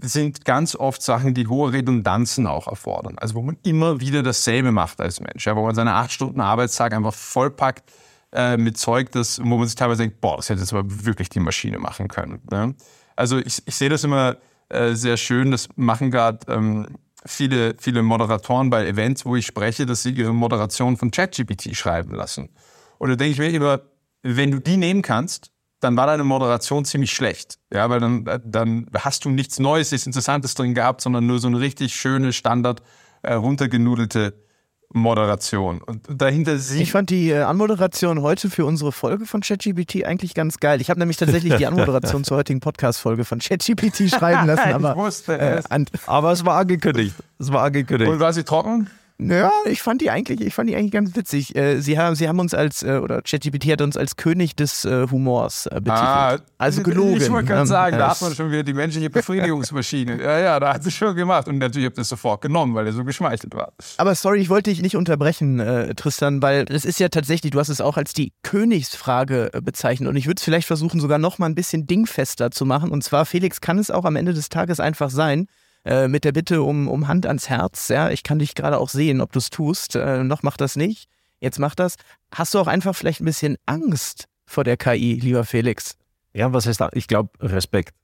sind 0.00 0.44
ganz 0.44 0.74
oft 0.74 1.02
Sachen, 1.02 1.34
die 1.34 1.46
hohe 1.46 1.72
Redundanzen 1.72 2.46
auch 2.46 2.66
erfordern. 2.66 3.16
Also 3.18 3.36
wo 3.36 3.42
man 3.42 3.58
immer 3.62 4.00
wieder 4.00 4.22
dasselbe 4.22 4.72
macht 4.72 5.00
als 5.00 5.20
Mensch. 5.20 5.46
Ja, 5.46 5.54
wo 5.54 5.64
man 5.64 5.74
seine 5.74 5.94
acht 5.94 6.12
Stunden 6.12 6.40
Arbeitstag 6.40 6.92
einfach 6.92 7.14
vollpackt 7.14 7.92
äh, 8.32 8.56
mit 8.56 8.76
Zeug, 8.76 9.12
das, 9.12 9.40
wo 9.40 9.56
man 9.56 9.66
sich 9.66 9.76
teilweise 9.76 10.02
denkt, 10.02 10.20
boah, 10.20 10.36
das 10.36 10.48
hätte 10.48 10.60
jetzt 10.60 10.72
aber 10.72 10.84
wirklich 11.04 11.28
die 11.28 11.40
Maschine 11.40 11.78
machen 11.78 12.08
können. 12.08 12.40
Ne? 12.50 12.74
Also 13.14 13.38
ich, 13.38 13.62
ich 13.66 13.74
sehe 13.74 13.88
das 13.88 14.02
immer 14.04 14.36
äh, 14.68 14.94
sehr 14.94 15.16
schön. 15.16 15.50
Das 15.50 15.68
machen 15.76 16.10
gerade 16.10 16.40
ähm, 16.52 16.86
viele, 17.24 17.74
viele 17.78 18.02
Moderatoren 18.02 18.70
bei 18.70 18.86
Events, 18.86 19.24
wo 19.24 19.36
ich 19.36 19.46
spreche, 19.46 19.86
dass 19.86 20.02
sie 20.02 20.10
ihre 20.10 20.32
Moderation 20.32 20.96
von 20.96 21.10
ChatGPT 21.10 21.76
schreiben 21.76 22.14
lassen. 22.14 22.50
Und 22.98 23.10
da 23.10 23.16
denke 23.16 23.32
ich 23.32 23.38
mir 23.38 23.50
immer, 23.50 23.80
wenn 24.22 24.50
du 24.50 24.60
die 24.60 24.76
nehmen 24.76 25.02
kannst, 25.02 25.52
dann 25.80 25.96
war 25.96 26.06
deine 26.06 26.24
Moderation 26.24 26.84
ziemlich 26.84 27.12
schlecht. 27.12 27.58
Ja, 27.72 27.88
weil 27.88 28.00
dann, 28.00 28.24
dann 28.44 28.86
hast 28.94 29.24
du 29.24 29.30
nichts 29.30 29.58
Neues, 29.58 29.92
nichts 29.92 30.06
Interessantes 30.06 30.54
drin 30.54 30.74
gehabt, 30.74 31.00
sondern 31.00 31.26
nur 31.26 31.38
so 31.38 31.46
eine 31.48 31.60
richtig 31.60 31.94
schöne, 31.94 32.32
Standard, 32.32 32.82
äh, 33.22 33.34
runtergenudelte 33.34 34.47
Moderation. 34.92 35.82
Und 35.82 36.02
dahinter 36.08 36.58
sieht. 36.58 36.80
Ich 36.80 36.92
fand 36.92 37.10
die 37.10 37.30
äh, 37.30 37.42
Anmoderation 37.42 38.22
heute 38.22 38.48
für 38.48 38.64
unsere 38.64 38.90
Folge 38.90 39.26
von 39.26 39.42
ChatGPT 39.42 40.04
eigentlich 40.04 40.34
ganz 40.34 40.58
geil. 40.58 40.80
Ich 40.80 40.88
habe 40.88 40.98
nämlich 40.98 41.18
tatsächlich 41.18 41.56
die 41.56 41.66
Anmoderation 41.68 42.24
zur 42.24 42.38
heutigen 42.38 42.60
Podcast-Folge 42.60 43.24
von 43.24 43.38
ChatGPT 43.38 44.08
schreiben 44.10 44.46
lassen, 44.46 44.72
aber, 44.72 44.92
ich 44.92 44.96
wusste 44.96 45.38
es. 45.38 45.66
Äh, 45.66 45.84
aber 46.06 46.32
es 46.32 46.44
war 46.44 46.56
angekündigt. 46.58 47.14
Es 47.38 47.52
war 47.52 47.64
angekündigt. 47.64 48.10
Und 48.10 48.20
war 48.20 48.32
sie 48.32 48.44
trocken? 48.44 48.88
Ja, 49.20 49.50
ich 49.64 49.82
fand 49.82 50.00
die 50.00 50.10
eigentlich, 50.10 50.40
ich 50.40 50.54
fand 50.54 50.70
die 50.70 50.76
eigentlich 50.76 50.92
ganz 50.92 51.16
witzig. 51.16 51.56
Äh, 51.56 51.80
sie 51.80 51.98
haben, 51.98 52.14
sie 52.14 52.28
haben 52.28 52.38
uns 52.38 52.54
als, 52.54 52.84
äh, 52.84 53.00
oder 53.02 53.20
ChatGPT 53.20 53.72
hat 53.72 53.82
uns 53.82 53.96
als 53.96 54.14
König 54.14 54.54
des 54.54 54.84
äh, 54.84 55.08
Humors 55.10 55.66
äh, 55.66 55.80
betitelt. 55.80 55.98
Ah, 55.98 56.38
also 56.56 56.84
gelogen. 56.84 57.16
Ich 57.16 57.28
wollte 57.28 57.48
gerade 57.48 57.66
sagen, 57.66 57.98
da 57.98 58.10
hat 58.10 58.22
man 58.22 58.32
schon 58.32 58.52
wieder 58.52 58.62
die 58.62 58.74
menschliche 58.74 59.10
Befriedigungsmaschine. 59.10 60.22
ja, 60.22 60.38
ja, 60.38 60.60
da 60.60 60.74
hat 60.74 60.84
sie 60.84 60.92
schon 60.92 61.16
gemacht. 61.16 61.48
Und 61.48 61.58
natürlich 61.58 61.86
habt 61.86 61.98
ihr 61.98 62.02
es 62.02 62.08
sofort 62.08 62.42
genommen, 62.42 62.76
weil 62.76 62.86
er 62.86 62.92
so 62.92 63.04
geschmeichelt 63.04 63.56
war. 63.56 63.72
Aber 63.96 64.14
sorry, 64.14 64.38
ich 64.38 64.50
wollte 64.50 64.70
dich 64.70 64.82
nicht 64.82 64.96
unterbrechen, 64.96 65.58
äh, 65.58 65.96
Tristan, 65.96 66.40
weil 66.40 66.66
es 66.68 66.84
ist 66.84 67.00
ja 67.00 67.08
tatsächlich, 67.08 67.50
du 67.50 67.58
hast 67.58 67.70
es 67.70 67.80
auch 67.80 67.96
als 67.96 68.12
die 68.12 68.32
Königsfrage 68.44 69.50
äh, 69.52 69.60
bezeichnet. 69.60 70.08
Und 70.08 70.14
ich 70.14 70.26
würde 70.26 70.38
es 70.38 70.44
vielleicht 70.44 70.68
versuchen, 70.68 71.00
sogar 71.00 71.18
noch 71.18 71.38
mal 71.38 71.46
ein 71.46 71.56
bisschen 71.56 71.88
dingfester 71.88 72.52
zu 72.52 72.64
machen. 72.64 72.92
Und 72.92 73.02
zwar, 73.02 73.26
Felix, 73.26 73.60
kann 73.60 73.78
es 73.78 73.90
auch 73.90 74.04
am 74.04 74.14
Ende 74.14 74.32
des 74.32 74.48
Tages 74.48 74.78
einfach 74.78 75.10
sein, 75.10 75.48
äh, 75.84 76.08
mit 76.08 76.24
der 76.24 76.32
Bitte 76.32 76.62
um, 76.62 76.88
um 76.88 77.08
Hand 77.08 77.26
ans 77.26 77.48
Herz. 77.48 77.88
Ja, 77.88 78.10
ich 78.10 78.22
kann 78.22 78.38
dich 78.38 78.54
gerade 78.54 78.78
auch 78.78 78.88
sehen, 78.88 79.20
ob 79.20 79.32
du 79.32 79.38
es 79.38 79.50
tust. 79.50 79.96
Äh, 79.96 80.24
noch 80.24 80.42
mach 80.42 80.56
das 80.56 80.76
nicht. 80.76 81.08
Jetzt 81.40 81.58
mach 81.58 81.74
das. 81.74 81.96
Hast 82.32 82.54
du 82.54 82.58
auch 82.58 82.66
einfach 82.66 82.94
vielleicht 82.94 83.20
ein 83.20 83.26
bisschen 83.26 83.56
Angst 83.66 84.26
vor 84.46 84.64
der 84.64 84.76
KI, 84.76 85.14
lieber 85.14 85.44
Felix? 85.44 85.96
Ja, 86.32 86.52
was 86.52 86.66
heißt? 86.66 86.82
Ich 86.92 87.06
glaube, 87.06 87.30
Respekt. 87.40 87.94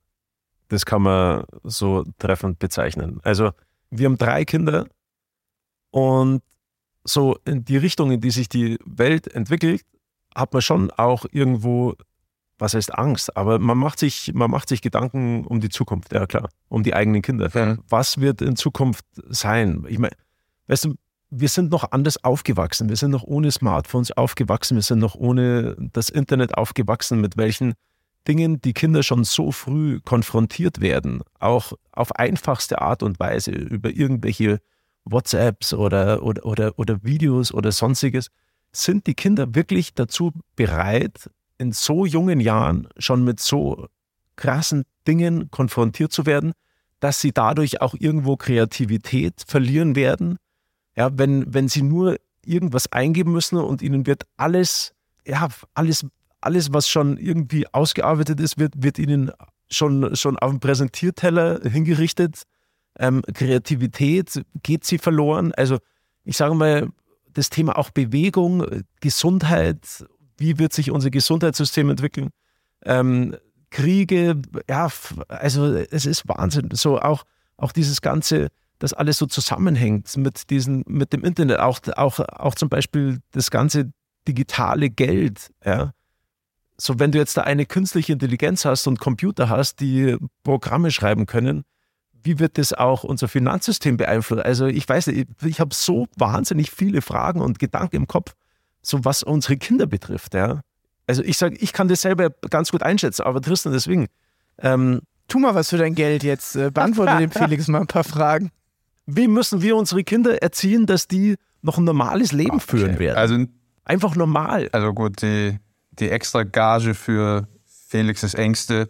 Das 0.69 0.87
kann 0.87 1.03
man 1.03 1.45
so 1.63 2.05
treffend 2.19 2.59
bezeichnen. 2.59 3.21
Also, 3.23 3.53
wir 3.91 4.07
haben 4.07 4.19
drei 4.19 4.45
Kinder 4.45 4.87
und 5.91 6.43
so 7.05 7.39
in 7.45 7.65
die 7.65 7.77
Richtung, 7.77 8.11
in 8.11 8.21
die 8.21 8.31
sich 8.31 8.49
die 8.49 8.79
Welt 8.85 9.29
entwickelt, 9.29 9.83
hat 10.35 10.53
man 10.53 10.63
schon 10.63 10.91
auch 10.91 11.27
irgendwo, 11.31 11.95
was 12.59 12.75
heißt 12.75 12.95
Angst, 12.95 13.37
aber 13.37 13.59
man 13.59 13.77
macht 13.79 13.99
sich, 13.99 14.33
man 14.35 14.51
macht 14.51 14.69
sich 14.69 14.81
Gedanken 14.81 15.45
um 15.45 15.61
die 15.61 15.69
Zukunft, 15.69 16.13
ja 16.13 16.27
klar, 16.27 16.49
um 16.69 16.83
die 16.83 16.95
eigenen 16.95 17.23
Kinder. 17.23 17.51
Ja. 17.53 17.77
Was 17.89 18.21
wird 18.21 18.43
in 18.43 18.57
Zukunft 18.57 19.05
sein? 19.29 19.85
Ich 19.89 19.99
meine, 19.99 20.15
weißt 20.69 20.85
du, 20.87 20.95
wir 21.31 21.49
sind 21.49 21.71
noch 21.71 21.91
anders 21.91 22.23
aufgewachsen. 22.23 22.89
Wir 22.89 22.97
sind 22.97 23.11
noch 23.11 23.25
ohne 23.25 23.51
Smartphones 23.51 24.13
aufgewachsen. 24.13 24.77
Wir 24.77 24.83
sind 24.83 25.01
noch 25.01 25.17
ohne 25.17 25.77
das 25.93 26.09
Internet 26.09 26.57
aufgewachsen, 26.57 27.21
mit 27.21 27.37
welchen 27.37 27.75
Dingen 28.29 28.61
die 28.61 28.73
Kinder 28.73 29.03
schon 29.03 29.25
so 29.25 29.53
früh 29.53 30.01
konfrontiert 30.01 30.81
werden, 30.81 31.23
auch 31.41 31.73
auf 31.93 32.15
einfachste 32.17 32.81
Art 32.81 33.03
und 33.03 33.19
Weise 33.19 33.51
über 33.51 33.91
irgendwelche 33.91 34.61
WhatsApps 35.05 35.75
oder, 35.75 36.23
oder, 36.23 36.47
oder, 36.47 36.79
oder 36.79 37.03
Videos 37.03 37.53
oder 37.53 37.73
sonstiges. 37.73 38.29
Sind 38.73 39.07
die 39.07 39.15
Kinder 39.15 39.55
wirklich 39.55 39.95
dazu 39.95 40.33
bereit, 40.57 41.31
in 41.59 41.73
so 41.73 42.05
jungen 42.05 42.41
Jahren 42.41 42.89
schon 42.99 43.25
mit 43.25 43.41
so 43.41 43.87
krassen 44.37 44.85
Dingen 45.07 45.51
konfrontiert 45.51 46.13
zu 46.13 46.27
werden, 46.27 46.53
dass 47.01 47.21
sie 47.21 47.33
dadurch 47.33 47.81
auch 47.81 47.95
irgendwo 47.99 48.37
Kreativität 48.37 49.45
verlieren 49.47 49.97
werden? 49.97 50.39
Ja, 50.97 51.11
wenn, 51.17 51.53
wenn 51.53 51.69
sie 51.69 51.83
nur 51.83 52.17
irgendwas 52.45 52.91
eingeben 52.93 53.33
müssen 53.33 53.57
und 53.59 53.83
ihnen 53.83 54.07
wird 54.07 54.25
alles, 54.37 54.93
ja, 55.27 55.49
alles, 55.75 56.07
alles, 56.41 56.73
was 56.73 56.89
schon 56.89 57.17
irgendwie 57.17 57.67
ausgearbeitet 57.73 58.41
ist, 58.41 58.59
wird, 58.59 58.75
wird 58.77 58.99
ihnen 58.99 59.31
schon, 59.71 60.15
schon 60.17 60.39
auf 60.39 60.51
dem 60.51 60.61
Präsentierteller 60.61 61.61
hingerichtet. 61.63 62.43
Ähm, 62.99 63.23
Kreativität 63.33 64.45
geht 64.63 64.85
sie 64.85 64.99
verloren. 64.99 65.53
Also 65.53 65.79
ich 66.25 66.37
sage 66.37 66.55
mal, 66.55 66.89
das 67.33 67.51
Thema 67.51 67.77
auch 67.77 67.91
Bewegung, 67.91 68.65
Gesundheit, 69.01 70.07
wie 70.37 70.59
wird 70.59 70.73
sich 70.73 70.91
unser 70.91 71.11
Gesundheitssystem 71.11 71.91
entwickeln? 71.91 72.31
Ähm, 72.85 73.37
Kriege, 73.71 74.41
ja, 74.69 74.89
also 75.29 75.75
es 75.75 76.07
ist 76.07 76.29
Wahnsinn. 76.29 76.69
So 76.73 77.01
auch, 77.01 77.25
auch 77.57 77.73
dieses 77.73 78.01
ganze, 78.01 78.49
das 78.79 78.93
alles 78.93 79.19
so 79.19 79.27
zusammenhängt 79.27 80.17
mit 80.17 80.51
diesen, 80.51 80.85
mit 80.87 81.13
dem 81.13 81.25
Internet, 81.25 81.59
auch, 81.59 81.81
auch, 81.97 82.21
auch 82.21 82.55
zum 82.55 82.69
Beispiel 82.69 83.21
das 83.33 83.51
ganze 83.51 83.93
digitale 84.29 84.91
Geld, 84.91 85.51
ja. 85.65 85.93
So, 86.77 86.99
wenn 86.99 87.13
du 87.13 87.19
jetzt 87.19 87.37
da 87.37 87.43
eine 87.43 87.67
künstliche 87.67 88.13
Intelligenz 88.13 88.65
hast 88.65 88.89
und 88.89 88.99
Computer 88.99 89.49
hast, 89.49 89.79
die 89.79 90.17
Programme 90.43 90.91
schreiben 90.91 91.27
können, 91.27 91.65
wie 92.25 92.39
wird 92.39 92.59
das 92.59 92.73
auch 92.73 93.05
unser 93.05 93.29
Finanzsystem 93.29 93.97
beeinflussen? 93.97 94.43
Also 94.43 94.67
ich 94.67 94.89
weiß 94.89 95.09
nicht, 95.09 95.29
ich, 95.41 95.47
ich 95.47 95.61
habe 95.61 95.75
so 95.75 96.09
wahnsinnig 96.17 96.71
viele 96.71 97.03
Fragen 97.03 97.41
und 97.41 97.59
Gedanken 97.59 97.97
im 97.97 98.07
Kopf, 98.09 98.35
so 98.85 99.05
was 99.05 99.23
unsere 99.23 99.57
Kinder 99.57 99.87
betrifft, 99.87 100.35
ja. 100.35 100.61
Also 101.07 101.23
ich 101.23 101.37
sage, 101.37 101.57
ich 101.57 101.73
kann 101.73 101.89
das 101.89 102.01
selber 102.01 102.31
ganz 102.51 102.71
gut 102.71 102.83
einschätzen, 102.83 103.23
aber 103.23 103.41
Tristan, 103.41 103.73
deswegen, 103.73 104.07
ähm, 104.59 105.01
Tu 105.29 105.39
mal 105.39 105.55
was 105.55 105.71
für 105.71 105.79
dein 105.79 105.95
Geld 105.95 106.23
jetzt. 106.23 106.55
Äh, 106.57 106.71
Beantworte 106.71 107.17
dem 107.19 107.31
Felix 107.33 107.69
mal 107.69 107.81
ein 107.81 107.87
paar 107.87 108.05
Fragen. 108.05 108.51
wie 109.07 109.29
müssen 109.29 109.63
wir 109.63 109.77
unsere 109.77 110.05
Kinder 110.05 110.43
erziehen, 110.43 110.87
dass 110.87 111.09
die 111.09 111.37
noch 111.63 111.79
ein 111.79 111.85
normales 111.85 112.33
Leben 112.33 112.61
führen 112.61 112.99
werden? 112.99 113.17
Also, 113.17 113.45
Einfach 113.87 114.17
normal. 114.17 114.69
also 114.73 114.93
gut, 114.95 115.21
die, 115.23 115.59
die 115.93 116.11
extra 116.11 116.43
Gage 116.43 116.95
für 116.95 117.49
Felixes 117.89 118.35
Ängste 118.35 118.89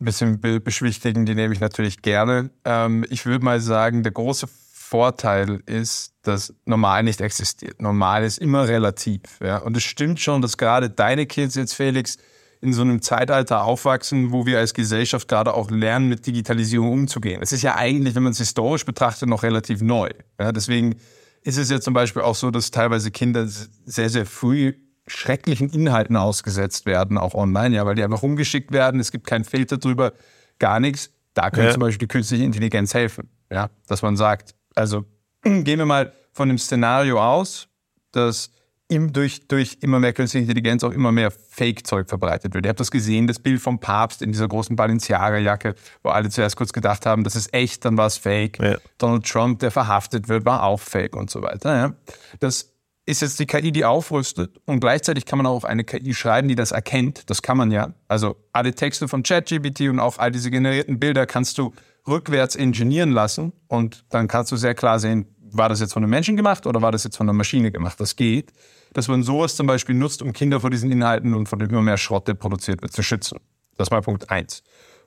ein 0.00 0.04
bisschen 0.04 0.40
be 0.40 0.60
beschwichtigen, 0.60 1.26
die 1.26 1.34
nehme 1.34 1.52
ich 1.52 1.60
natürlich 1.60 2.00
gerne. 2.02 2.50
Ähm, 2.64 3.04
ich 3.10 3.26
würde 3.26 3.44
mal 3.44 3.60
sagen, 3.60 4.02
der 4.02 4.12
große 4.12 4.48
Vorteil 4.90 5.62
ist, 5.66 6.14
dass 6.22 6.52
normal 6.64 7.04
nicht 7.04 7.20
existiert. 7.20 7.80
Normal 7.80 8.24
ist 8.24 8.38
immer 8.38 8.66
relativ. 8.66 9.20
Ja? 9.40 9.58
Und 9.58 9.76
es 9.76 9.84
stimmt 9.84 10.18
schon, 10.18 10.42
dass 10.42 10.56
gerade 10.56 10.90
deine 10.90 11.26
Kids 11.26 11.54
jetzt, 11.54 11.74
Felix, 11.74 12.16
in 12.60 12.72
so 12.72 12.82
einem 12.82 13.00
Zeitalter 13.00 13.62
aufwachsen, 13.62 14.32
wo 14.32 14.46
wir 14.46 14.58
als 14.58 14.74
Gesellschaft 14.74 15.28
gerade 15.28 15.54
auch 15.54 15.70
lernen, 15.70 16.08
mit 16.08 16.26
Digitalisierung 16.26 16.90
umzugehen. 16.90 17.40
Es 17.40 17.52
ist 17.52 17.62
ja 17.62 17.76
eigentlich, 17.76 18.16
wenn 18.16 18.24
man 18.24 18.32
es 18.32 18.38
historisch 18.38 18.84
betrachtet, 18.84 19.28
noch 19.28 19.44
relativ 19.44 19.80
neu. 19.80 20.10
Ja? 20.40 20.50
Deswegen 20.50 20.96
ist 21.42 21.56
es 21.56 21.70
ja 21.70 21.80
zum 21.80 21.94
Beispiel 21.94 22.22
auch 22.22 22.34
so, 22.34 22.50
dass 22.50 22.72
teilweise 22.72 23.12
Kinder 23.12 23.46
sehr, 23.46 24.10
sehr 24.10 24.26
früh 24.26 24.74
schrecklichen 25.06 25.70
Inhalten 25.70 26.16
ausgesetzt 26.16 26.84
werden, 26.84 27.16
auch 27.16 27.34
online, 27.34 27.76
ja, 27.76 27.86
weil 27.86 27.94
die 27.94 28.02
einfach 28.02 28.22
rumgeschickt 28.22 28.72
werden, 28.72 28.98
es 28.98 29.12
gibt 29.12 29.26
keinen 29.26 29.44
Filter 29.44 29.78
drüber, 29.78 30.12
gar 30.58 30.80
nichts. 30.80 31.10
Da 31.34 31.50
könnte 31.50 31.68
Ja. 31.68 31.72
zum 31.74 31.80
Beispiel 31.80 32.06
die 32.06 32.12
künstliche 32.12 32.42
Intelligenz 32.44 32.92
helfen, 32.92 33.30
ja, 33.50 33.70
dass 33.86 34.02
man 34.02 34.16
sagt, 34.16 34.54
also 34.74 35.04
gehen 35.42 35.78
wir 35.78 35.86
mal 35.86 36.12
von 36.32 36.48
dem 36.48 36.58
Szenario 36.58 37.22
aus, 37.22 37.68
dass 38.12 38.50
im, 38.90 39.12
durch, 39.12 39.46
durch 39.46 39.78
immer 39.82 40.00
mehr 40.00 40.12
künstliche 40.12 40.42
Intelligenz 40.42 40.82
auch 40.82 40.90
immer 40.90 41.12
mehr 41.12 41.30
Fake-Zeug 41.30 42.08
verbreitet 42.08 42.54
wird. 42.54 42.66
Ihr 42.66 42.70
habt 42.70 42.80
das 42.80 42.90
gesehen, 42.90 43.28
das 43.28 43.38
Bild 43.38 43.60
vom 43.60 43.78
Papst 43.78 44.20
in 44.20 44.32
dieser 44.32 44.48
großen 44.48 44.74
Balenciaga-Jacke, 44.74 45.76
wo 46.02 46.10
alle 46.10 46.28
zuerst 46.28 46.56
kurz 46.56 46.72
gedacht 46.72 47.06
haben, 47.06 47.22
das 47.22 47.36
ist 47.36 47.54
echt, 47.54 47.84
dann 47.84 47.96
war 47.96 48.08
es 48.08 48.16
Fake. 48.16 48.58
Ja. 48.60 48.78
Donald 48.98 49.24
Trump, 49.24 49.60
der 49.60 49.70
verhaftet 49.70 50.28
wird, 50.28 50.44
war 50.44 50.64
auch 50.64 50.80
Fake 50.80 51.14
und 51.14 51.30
so 51.30 51.40
weiter. 51.40 51.76
Ja. 51.76 51.94
Das 52.40 52.72
ist 53.06 53.22
jetzt 53.22 53.38
die 53.38 53.46
KI, 53.46 53.70
die 53.70 53.84
aufrüstet 53.84 54.60
und 54.66 54.80
gleichzeitig 54.80 55.24
kann 55.24 55.38
man 55.38 55.46
auch 55.46 55.54
auf 55.54 55.64
eine 55.64 55.84
KI 55.84 56.12
schreiben, 56.12 56.48
die 56.48 56.56
das 56.56 56.72
erkennt. 56.72 57.30
Das 57.30 57.42
kann 57.42 57.56
man 57.56 57.70
ja. 57.70 57.94
Also 58.08 58.36
alle 58.52 58.74
Texte 58.74 59.06
von 59.06 59.22
ChatGPT 59.22 59.82
und 59.82 60.00
auch 60.00 60.18
all 60.18 60.32
diese 60.32 60.50
generierten 60.50 60.98
Bilder 60.98 61.26
kannst 61.26 61.58
du 61.58 61.72
rückwärts 62.06 62.54
ingenieren 62.54 63.12
lassen 63.12 63.52
und 63.68 64.04
dann 64.10 64.28
kannst 64.28 64.52
du 64.52 64.56
sehr 64.56 64.74
klar 64.74 64.98
sehen, 64.98 65.26
war 65.52 65.68
das 65.68 65.80
jetzt 65.80 65.92
von 65.92 66.02
einem 66.02 66.10
Menschen 66.10 66.36
gemacht 66.36 66.66
oder 66.66 66.82
war 66.82 66.92
das 66.92 67.04
jetzt 67.04 67.16
von 67.16 67.26
einer 67.26 67.36
Maschine 67.36 67.70
gemacht? 67.70 67.98
Das 68.00 68.16
geht. 68.16 68.52
Dass 68.92 69.08
man 69.08 69.22
sowas 69.22 69.56
zum 69.56 69.66
Beispiel 69.66 69.94
nutzt, 69.94 70.22
um 70.22 70.32
Kinder 70.32 70.60
vor 70.60 70.70
diesen 70.70 70.90
Inhalten 70.90 71.34
und 71.34 71.48
von 71.48 71.58
dem 71.58 71.70
immer 71.70 71.82
mehr 71.82 71.96
Schrott, 71.96 72.26
der 72.26 72.34
produziert 72.34 72.82
wird, 72.82 72.92
zu 72.92 73.02
schützen. 73.02 73.38
Das 73.76 73.90
mal 73.90 74.00
Punkt 74.00 74.30
eins. 74.30 74.62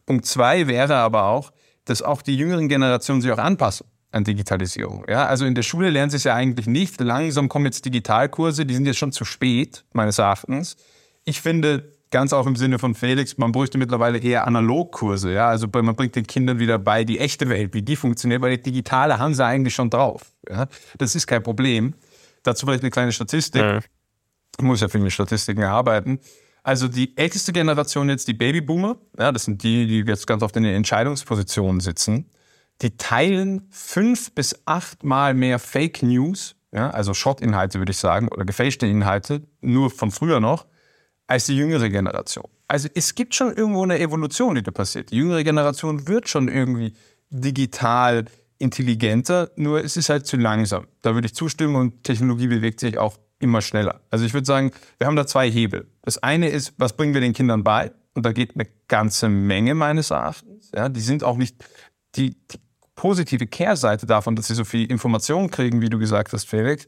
Punkt 0.05 0.25
zwei 0.25 0.67
wäre 0.67 0.95
aber 0.95 1.25
auch, 1.25 1.51
dass 1.85 2.01
auch 2.01 2.21
die 2.21 2.35
jüngeren 2.35 2.69
Generationen 2.69 3.21
sich 3.21 3.31
auch 3.31 3.37
anpassen 3.37 3.87
an 4.11 4.23
Digitalisierung. 4.23 5.05
Ja, 5.09 5.25
also 5.25 5.45
in 5.45 5.55
der 5.55 5.63
Schule 5.63 5.89
lernen 5.89 6.11
sie 6.11 6.17
es 6.17 6.23
ja 6.23 6.35
eigentlich 6.35 6.67
nicht. 6.67 6.99
Langsam 7.01 7.49
kommen 7.49 7.65
jetzt 7.65 7.83
Digitalkurse, 7.83 8.65
die 8.65 8.75
sind 8.75 8.85
jetzt 8.85 8.99
schon 8.99 9.11
zu 9.11 9.25
spät, 9.25 9.83
meines 9.91 10.17
Erachtens. 10.17 10.77
Ich 11.25 11.41
finde, 11.41 11.91
ganz 12.13 12.31
auch 12.31 12.45
im 12.45 12.55
Sinne 12.55 12.79
von 12.79 12.95
Felix, 12.95 13.37
man 13.37 13.51
bräuchte 13.51 13.77
mittlerweile 13.77 14.19
eher 14.19 14.47
Analogkurse. 14.47 15.33
Ja, 15.33 15.49
also 15.49 15.67
man 15.73 15.95
bringt 15.95 16.15
den 16.15 16.25
Kindern 16.25 16.59
wieder 16.59 16.79
bei 16.79 17.03
die 17.03 17.19
echte 17.19 17.49
Welt, 17.49 17.73
wie 17.73 17.81
die 17.81 17.97
funktioniert, 17.97 18.41
weil 18.41 18.55
die 18.55 18.63
digitale 18.63 19.19
haben 19.19 19.33
sie 19.33 19.43
eigentlich 19.43 19.75
schon 19.75 19.89
drauf. 19.89 20.31
Ja, 20.49 20.67
das 20.97 21.15
ist 21.15 21.27
kein 21.27 21.43
Problem. 21.43 21.95
Dazu 22.43 22.65
vielleicht 22.65 22.83
eine 22.83 22.91
kleine 22.91 23.11
Statistik. 23.11 23.63
Ich 24.57 24.63
muss 24.63 24.79
ja 24.79 24.87
viel 24.87 25.01
mit 25.01 25.11
Statistiken 25.11 25.63
arbeiten. 25.63 26.19
Also 26.61 26.87
die 26.87 27.17
älteste 27.17 27.51
Generation 27.51 28.07
jetzt, 28.07 28.27
die 28.27 28.33
Babyboomer, 28.33 28.95
ja, 29.17 29.31
das 29.31 29.45
sind 29.45 29.63
die, 29.63 29.85
die 29.87 29.99
jetzt 30.09 30.27
ganz 30.27 30.43
oft 30.43 30.55
in 30.55 30.63
den 30.63 30.75
Entscheidungspositionen 30.75 31.81
sitzen, 31.81 32.29
die 32.81 32.95
teilen 32.95 33.67
fünf 33.69 34.31
bis 34.33 34.61
achtmal 34.65 35.33
mehr 35.33 35.59
Fake 35.59 36.03
News, 36.03 36.55
ja, 36.71 36.89
also 36.89 37.13
Shot-Inhalte 37.13 37.79
würde 37.79 37.91
ich 37.91 37.97
sagen, 37.97 38.29
oder 38.29 38.45
gefälschte 38.45 38.87
Inhalte, 38.87 39.41
nur 39.61 39.89
von 39.89 40.11
früher 40.11 40.39
noch, 40.39 40.65
als 41.27 41.45
die 41.45 41.55
jüngere 41.55 41.89
Generation. 41.89 42.45
Also 42.67 42.89
es 42.93 43.15
gibt 43.15 43.35
schon 43.35 43.55
irgendwo 43.55 43.83
eine 43.83 43.99
Evolution, 43.99 44.55
die 44.55 44.63
da 44.63 44.71
passiert. 44.71 45.11
Die 45.11 45.17
jüngere 45.17 45.43
Generation 45.43 46.07
wird 46.07 46.27
schon 46.27 46.47
irgendwie 46.47 46.93
digital 47.29 48.25
intelligenter, 48.57 49.51
nur 49.55 49.83
es 49.83 49.97
ist 49.97 50.09
halt 50.09 50.25
zu 50.25 50.37
langsam. 50.37 50.87
Da 51.01 51.13
würde 51.13 51.27
ich 51.27 51.35
zustimmen 51.35 51.75
und 51.75 52.03
Technologie 52.03 52.47
bewegt 52.47 52.79
sich 52.79 52.97
auch 52.97 53.17
immer 53.39 53.61
schneller. 53.61 54.01
Also 54.09 54.25
ich 54.25 54.33
würde 54.33 54.45
sagen, 54.45 54.71
wir 54.97 55.07
haben 55.07 55.15
da 55.15 55.27
zwei 55.27 55.51
Hebel. 55.51 55.87
Das 56.01 56.17
eine 56.19 56.49
ist, 56.49 56.73
was 56.77 56.93
bringen 56.93 57.13
wir 57.13 57.21
den 57.21 57.33
Kindern 57.33 57.63
bei? 57.63 57.91
Und 58.13 58.25
da 58.25 58.31
geht 58.31 58.55
eine 58.55 58.67
ganze 58.87 59.27
Menge 59.27 59.75
meines 59.75 60.11
Erachtens. 60.11 60.71
Ja, 60.73 60.87
die 60.87 61.01
sind 61.01 61.23
auch 61.23 61.35
nicht 61.35 61.63
die, 62.15 62.31
die 62.51 62.59
positive 62.95 63.47
Kehrseite 63.47 64.05
davon, 64.05 64.35
dass 64.35 64.47
sie 64.47 64.55
so 64.55 64.63
viel 64.63 64.89
Informationen 64.89 65.49
kriegen, 65.49 65.81
wie 65.81 65.89
du 65.89 65.99
gesagt 65.99 66.31
hast, 66.31 66.47
Felix, 66.47 66.87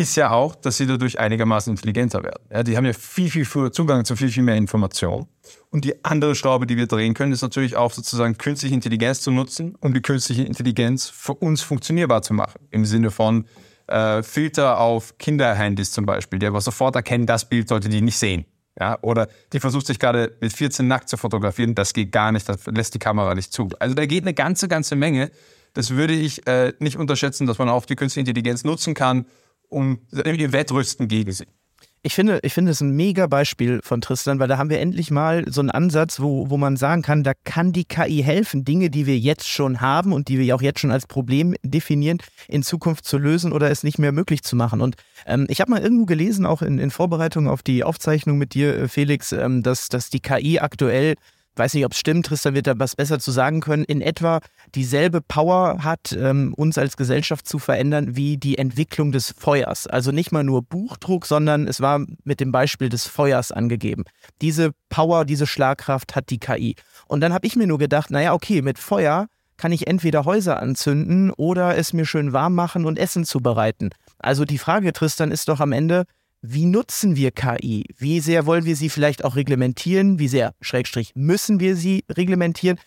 ist 0.00 0.16
ja 0.16 0.30
auch, 0.30 0.54
dass 0.54 0.78
sie 0.78 0.86
dadurch 0.86 1.18
einigermaßen 1.18 1.72
intelligenter 1.72 2.22
werden. 2.22 2.42
Ja, 2.50 2.62
die 2.62 2.74
haben 2.74 2.86
ja 2.86 2.94
viel, 2.94 3.30
viel 3.30 3.44
früher 3.44 3.70
Zugang 3.70 4.06
zu 4.06 4.16
viel, 4.16 4.30
viel 4.30 4.42
mehr 4.42 4.56
Information. 4.56 5.26
Und 5.68 5.84
die 5.84 6.02
andere 6.06 6.34
Schraube, 6.34 6.66
die 6.66 6.78
wir 6.78 6.86
drehen 6.86 7.12
können, 7.12 7.32
ist 7.32 7.42
natürlich 7.42 7.76
auch 7.76 7.92
sozusagen 7.92 8.38
künstliche 8.38 8.74
Intelligenz 8.74 9.20
zu 9.20 9.30
nutzen, 9.30 9.76
um 9.80 9.92
die 9.92 10.00
künstliche 10.00 10.42
Intelligenz 10.42 11.10
für 11.10 11.34
uns 11.34 11.60
funktionierbar 11.60 12.22
zu 12.22 12.32
machen. 12.32 12.60
Im 12.70 12.86
Sinne 12.86 13.10
von 13.10 13.44
äh, 13.88 14.22
Filter 14.22 14.80
auf 14.80 15.18
Kinderhandys 15.18 15.92
zum 15.92 16.06
Beispiel, 16.06 16.38
die 16.38 16.46
aber 16.46 16.62
sofort 16.62 16.96
erkennen, 16.96 17.26
das 17.26 17.46
Bild 17.46 17.68
sollte 17.68 17.90
die 17.90 18.00
nicht 18.00 18.16
sehen. 18.16 18.46
Ja, 18.80 18.96
oder 19.02 19.28
die 19.52 19.60
versucht 19.60 19.86
sich 19.86 19.98
gerade 19.98 20.34
mit 20.40 20.54
14 20.54 20.88
nackt 20.88 21.10
zu 21.10 21.18
fotografieren, 21.18 21.74
das 21.74 21.92
geht 21.92 22.10
gar 22.10 22.32
nicht, 22.32 22.48
das 22.48 22.64
lässt 22.64 22.94
die 22.94 22.98
Kamera 22.98 23.34
nicht 23.34 23.52
zu. 23.52 23.68
Also 23.78 23.94
da 23.94 24.06
geht 24.06 24.24
eine 24.24 24.32
ganze, 24.32 24.66
ganze 24.66 24.96
Menge. 24.96 25.30
Das 25.74 25.90
würde 25.90 26.14
ich 26.14 26.46
äh, 26.46 26.72
nicht 26.78 26.96
unterschätzen, 26.96 27.46
dass 27.46 27.58
man 27.58 27.68
auch 27.68 27.84
die 27.84 27.96
künstliche 27.96 28.20
Intelligenz 28.20 28.64
nutzen 28.64 28.94
kann, 28.94 29.26
um 29.70 30.00
irgendwie 30.12 30.52
Wettrüsten 30.52 31.08
gegen 31.08 31.32
sie. 31.32 31.46
Ich 32.02 32.14
finde, 32.14 32.40
ich 32.42 32.54
finde 32.54 32.70
es 32.70 32.80
ein 32.80 32.92
mega 32.92 33.26
Beispiel 33.26 33.80
von 33.82 34.00
Tristan, 34.00 34.38
weil 34.38 34.48
da 34.48 34.56
haben 34.56 34.70
wir 34.70 34.80
endlich 34.80 35.10
mal 35.10 35.44
so 35.46 35.60
einen 35.60 35.70
Ansatz, 35.70 36.18
wo, 36.18 36.48
wo 36.48 36.56
man 36.56 36.78
sagen 36.78 37.02
kann, 37.02 37.22
da 37.22 37.32
kann 37.44 37.74
die 37.74 37.84
KI 37.84 38.22
helfen, 38.22 38.64
Dinge, 38.64 38.88
die 38.88 39.04
wir 39.04 39.18
jetzt 39.18 39.46
schon 39.46 39.82
haben 39.82 40.14
und 40.14 40.28
die 40.28 40.38
wir 40.38 40.54
auch 40.56 40.62
jetzt 40.62 40.80
schon 40.80 40.92
als 40.92 41.06
Problem 41.06 41.54
definieren, 41.62 42.16
in 42.48 42.62
Zukunft 42.62 43.04
zu 43.04 43.18
lösen 43.18 43.52
oder 43.52 43.70
es 43.70 43.82
nicht 43.82 43.98
mehr 43.98 44.12
möglich 44.12 44.42
zu 44.42 44.56
machen. 44.56 44.80
Und 44.80 44.96
ähm, 45.26 45.44
ich 45.50 45.60
habe 45.60 45.70
mal 45.70 45.82
irgendwo 45.82 46.06
gelesen, 46.06 46.46
auch 46.46 46.62
in, 46.62 46.78
in 46.78 46.90
Vorbereitung 46.90 47.48
auf 47.48 47.62
die 47.62 47.84
Aufzeichnung 47.84 48.38
mit 48.38 48.54
dir, 48.54 48.74
äh, 48.78 48.88
Felix, 48.88 49.32
ähm, 49.32 49.62
dass, 49.62 49.90
dass 49.90 50.08
die 50.08 50.20
KI 50.20 50.58
aktuell 50.58 51.16
weiß 51.56 51.74
nicht, 51.74 51.84
ob 51.84 51.92
es 51.92 51.98
stimmt, 51.98 52.26
Tristan 52.26 52.54
wird 52.54 52.66
da 52.66 52.78
was 52.78 52.96
besser 52.96 53.18
zu 53.18 53.30
sagen 53.30 53.60
können, 53.60 53.84
in 53.84 54.00
etwa 54.00 54.40
dieselbe 54.74 55.20
Power 55.20 55.82
hat, 55.82 56.16
ähm, 56.18 56.54
uns 56.54 56.78
als 56.78 56.96
Gesellschaft 56.96 57.46
zu 57.46 57.58
verändern, 57.58 58.16
wie 58.16 58.36
die 58.36 58.58
Entwicklung 58.58 59.12
des 59.12 59.34
Feuers. 59.36 59.86
Also 59.86 60.12
nicht 60.12 60.32
mal 60.32 60.44
nur 60.44 60.62
Buchdruck, 60.62 61.26
sondern 61.26 61.66
es 61.66 61.80
war 61.80 62.04
mit 62.24 62.40
dem 62.40 62.52
Beispiel 62.52 62.88
des 62.88 63.06
Feuers 63.06 63.52
angegeben. 63.52 64.04
Diese 64.40 64.72
Power, 64.88 65.24
diese 65.24 65.46
Schlagkraft 65.46 66.16
hat 66.16 66.30
die 66.30 66.38
KI. 66.38 66.76
Und 67.06 67.20
dann 67.20 67.32
habe 67.32 67.46
ich 67.46 67.56
mir 67.56 67.66
nur 67.66 67.78
gedacht, 67.78 68.10
naja, 68.10 68.32
okay, 68.32 68.62
mit 68.62 68.78
Feuer 68.78 69.26
kann 69.56 69.72
ich 69.72 69.86
entweder 69.86 70.24
Häuser 70.24 70.58
anzünden 70.60 71.30
oder 71.32 71.76
es 71.76 71.92
mir 71.92 72.06
schön 72.06 72.32
warm 72.32 72.54
machen 72.54 72.86
und 72.86 72.98
Essen 72.98 73.26
zubereiten. 73.26 73.90
Also 74.18 74.46
die 74.46 74.56
Frage, 74.56 74.92
Tristan, 74.94 75.30
ist 75.30 75.48
doch 75.48 75.60
am 75.60 75.72
Ende, 75.72 76.04
wie 76.42 76.64
nutzen 76.64 77.16
wir 77.16 77.30
KI? 77.30 77.84
Wie 77.98 78.20
sehr 78.20 78.46
wollen 78.46 78.64
wir 78.64 78.76
sie 78.76 78.88
vielleicht 78.88 79.24
auch 79.24 79.36
reglementieren? 79.36 80.18
Wie 80.18 80.28
sehr, 80.28 80.54
Schrägstrich, 80.60 81.12
müssen 81.14 81.60
wir 81.60 81.76
sie 81.76 82.04
reglementieren? 82.10 82.78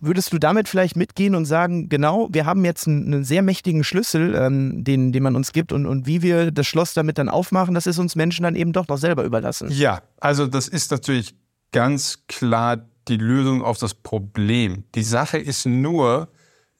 Würdest 0.00 0.32
du 0.34 0.38
damit 0.38 0.68
vielleicht 0.68 0.96
mitgehen 0.96 1.34
und 1.34 1.46
sagen, 1.46 1.88
genau, 1.88 2.28
wir 2.30 2.44
haben 2.44 2.64
jetzt 2.64 2.86
einen, 2.86 3.06
einen 3.06 3.24
sehr 3.24 3.40
mächtigen 3.40 3.84
Schlüssel, 3.84 4.34
ähm, 4.34 4.84
den, 4.84 5.12
den 5.12 5.22
man 5.22 5.34
uns 5.34 5.52
gibt 5.52 5.72
und, 5.72 5.86
und 5.86 6.06
wie 6.06 6.20
wir 6.20 6.50
das 6.50 6.66
Schloss 6.66 6.92
damit 6.92 7.16
dann 7.16 7.30
aufmachen, 7.30 7.74
das 7.74 7.86
ist 7.86 7.98
uns 7.98 8.14
Menschen 8.16 8.42
dann 8.42 8.54
eben 8.54 8.72
doch 8.72 8.86
noch 8.88 8.98
selber 8.98 9.24
überlassen. 9.24 9.70
Ja, 9.70 10.02
also 10.20 10.46
das 10.46 10.68
ist 10.68 10.90
natürlich 10.90 11.34
ganz 11.72 12.24
klar 12.28 12.86
die 13.08 13.16
Lösung 13.16 13.62
auf 13.62 13.78
das 13.78 13.94
Problem. 13.94 14.84
Die 14.94 15.02
Sache 15.02 15.38
ist 15.38 15.64
nur, 15.64 16.28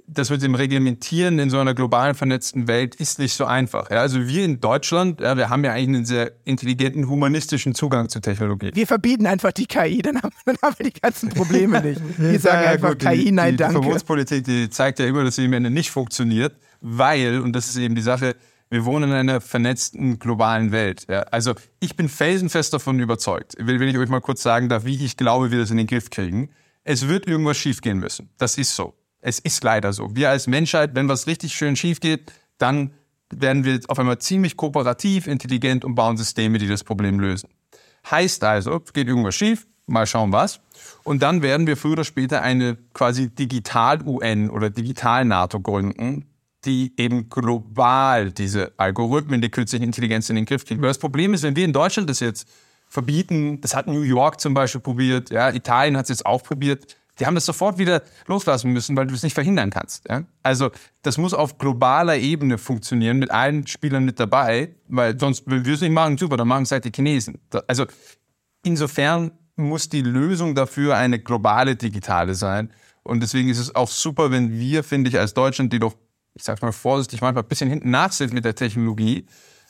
das 0.06 0.30
mit 0.30 0.42
dem 0.42 0.54
Reglementieren 0.54 1.38
in 1.38 1.50
so 1.50 1.58
einer 1.58 1.74
globalen 1.74 2.14
vernetzten 2.14 2.68
Welt 2.68 2.94
ist 2.94 3.18
nicht 3.18 3.34
so 3.34 3.46
einfach. 3.46 3.90
Ja, 3.90 4.00
also 4.00 4.26
wir 4.26 4.44
in 4.44 4.60
Deutschland, 4.60 5.20
ja, 5.20 5.36
wir 5.36 5.48
haben 5.48 5.64
ja 5.64 5.72
eigentlich 5.72 5.96
einen 5.96 6.04
sehr 6.04 6.32
intelligenten 6.44 7.08
humanistischen 7.08 7.74
Zugang 7.74 8.08
zur 8.08 8.20
Technologie. 8.20 8.70
Wir 8.74 8.86
verbieten 8.86 9.26
einfach 9.26 9.52
die 9.52 9.66
KI, 9.66 10.02
dann 10.02 10.22
haben, 10.22 10.34
dann 10.44 10.56
haben 10.62 10.74
wir 10.78 10.90
die 10.90 11.00
ganzen 11.00 11.30
Probleme 11.30 11.80
nicht. 11.80 12.00
Wir 12.18 12.38
sagen 12.38 12.64
ja, 12.64 12.70
einfach 12.70 12.90
gut, 12.90 12.98
KI, 13.00 13.32
nein, 13.32 13.52
die, 13.52 13.56
danke. 13.56 13.80
Die 13.80 13.82
Verbotspolitik, 13.82 14.44
die 14.44 14.68
zeigt 14.68 14.98
ja 14.98 15.06
immer, 15.06 15.24
dass 15.24 15.36
sie 15.36 15.46
am 15.46 15.52
Ende 15.54 15.70
nicht 15.70 15.90
funktioniert, 15.90 16.54
weil, 16.80 17.40
und 17.40 17.54
das 17.54 17.68
ist 17.68 17.76
eben 17.76 17.94
die 17.94 18.02
Sache, 18.02 18.36
wir 18.70 18.84
wohnen 18.84 19.10
in 19.10 19.16
einer 19.16 19.40
vernetzten 19.40 20.18
globalen 20.18 20.72
Welt. 20.72 21.06
Ja, 21.08 21.20
also 21.22 21.54
ich 21.80 21.96
bin 21.96 22.08
felsenfest 22.08 22.72
davon 22.72 22.98
überzeugt. 22.98 23.54
Will, 23.58 23.78
will 23.80 23.88
ich 23.88 23.98
euch 23.98 24.08
mal 24.08 24.20
kurz 24.20 24.42
sagen 24.42 24.68
darf, 24.68 24.84
wie 24.84 25.02
ich 25.04 25.16
glaube, 25.16 25.50
wir 25.50 25.58
das 25.58 25.70
in 25.70 25.76
den 25.76 25.86
Griff 25.86 26.10
kriegen. 26.10 26.50
Es 26.82 27.08
wird 27.08 27.26
irgendwas 27.26 27.56
schiefgehen 27.56 27.98
müssen. 27.98 28.30
Das 28.36 28.58
ist 28.58 28.74
so. 28.74 28.94
Es 29.26 29.38
ist 29.38 29.64
leider 29.64 29.94
so. 29.94 30.14
Wir 30.14 30.28
als 30.28 30.46
Menschheit, 30.46 30.90
wenn 30.94 31.08
was 31.08 31.26
richtig 31.26 31.54
schön 31.54 31.76
schief 31.76 31.98
geht, 31.98 32.30
dann 32.58 32.90
werden 33.30 33.64
wir 33.64 33.80
auf 33.88 33.98
einmal 33.98 34.18
ziemlich 34.18 34.54
kooperativ, 34.54 35.26
intelligent 35.26 35.82
und 35.82 35.94
bauen 35.94 36.18
Systeme, 36.18 36.58
die 36.58 36.68
das 36.68 36.84
Problem 36.84 37.18
lösen. 37.18 37.48
Heißt 38.10 38.44
also, 38.44 38.80
geht 38.92 39.08
irgendwas 39.08 39.34
schief, 39.34 39.66
mal 39.86 40.06
schauen 40.06 40.30
was. 40.30 40.60
Und 41.04 41.22
dann 41.22 41.40
werden 41.40 41.66
wir 41.66 41.78
früher 41.78 41.92
oder 41.92 42.04
später 42.04 42.42
eine 42.42 42.76
quasi 42.92 43.30
Digital-UN 43.30 44.50
oder 44.50 44.68
Digital-NATO 44.68 45.58
gründen, 45.60 46.26
die 46.66 46.92
eben 46.98 47.30
global 47.30 48.30
diese 48.30 48.72
Algorithmen 48.76 49.40
die 49.40 49.48
künstliche 49.48 49.86
Intelligenz 49.86 50.28
in 50.28 50.36
den 50.36 50.44
Griff 50.44 50.66
kriegen. 50.66 50.82
Weil 50.82 50.88
das 50.88 50.98
Problem 50.98 51.32
ist, 51.32 51.42
wenn 51.44 51.56
wir 51.56 51.64
in 51.64 51.72
Deutschland 51.72 52.10
das 52.10 52.20
jetzt 52.20 52.46
verbieten, 52.90 53.62
das 53.62 53.74
hat 53.74 53.86
New 53.86 54.02
York 54.02 54.38
zum 54.38 54.52
Beispiel 54.52 54.82
probiert, 54.82 55.30
ja, 55.30 55.48
Italien 55.48 55.96
hat 55.96 56.04
es 56.04 56.10
jetzt 56.10 56.26
auch 56.26 56.42
probiert, 56.42 56.94
die 57.18 57.26
haben 57.26 57.34
das 57.34 57.46
sofort 57.46 57.78
wieder 57.78 58.02
loslassen 58.26 58.72
müssen, 58.72 58.96
weil 58.96 59.06
du 59.06 59.14
es 59.14 59.22
nicht 59.22 59.34
verhindern 59.34 59.70
kannst. 59.70 60.08
Ja? 60.08 60.24
Also 60.42 60.70
das 61.02 61.18
muss 61.18 61.34
auf 61.34 61.58
globaler 61.58 62.16
Ebene 62.16 62.58
funktionieren, 62.58 63.18
mit 63.18 63.30
allen 63.30 63.66
Spielern 63.66 64.04
mit 64.04 64.18
dabei, 64.18 64.74
weil 64.88 65.18
sonst, 65.18 65.44
wenn 65.46 65.64
wir 65.64 65.74
es 65.74 65.80
nicht 65.80 65.92
machen, 65.92 66.18
super, 66.18 66.36
dann 66.36 66.48
machen 66.48 66.64
es 66.64 66.72
halt 66.72 66.84
die 66.84 66.92
Chinesen. 66.94 67.40
Also 67.66 67.86
insofern 68.64 69.32
muss 69.56 69.88
die 69.88 70.02
Lösung 70.02 70.54
dafür 70.54 70.96
eine 70.96 71.18
globale 71.20 71.76
digitale 71.76 72.34
sein. 72.34 72.72
Und 73.04 73.20
deswegen 73.22 73.48
ist 73.48 73.58
es 73.58 73.74
auch 73.74 73.88
super, 73.88 74.30
wenn 74.30 74.58
wir, 74.58 74.82
finde 74.82 75.10
ich, 75.10 75.18
als 75.18 75.34
Deutschland, 75.34 75.72
die 75.72 75.78
doch, 75.78 75.94
ich 76.34 76.42
sage 76.42 76.64
mal 76.64 76.72
vorsichtig, 76.72 77.20
manchmal 77.20 77.44
ein 77.44 77.48
bisschen 77.48 77.68
hinten 77.68 77.90
nach 77.90 78.10
sind 78.12 78.32
mit 78.32 78.44
der 78.44 78.54
Technologie, 78.54 79.26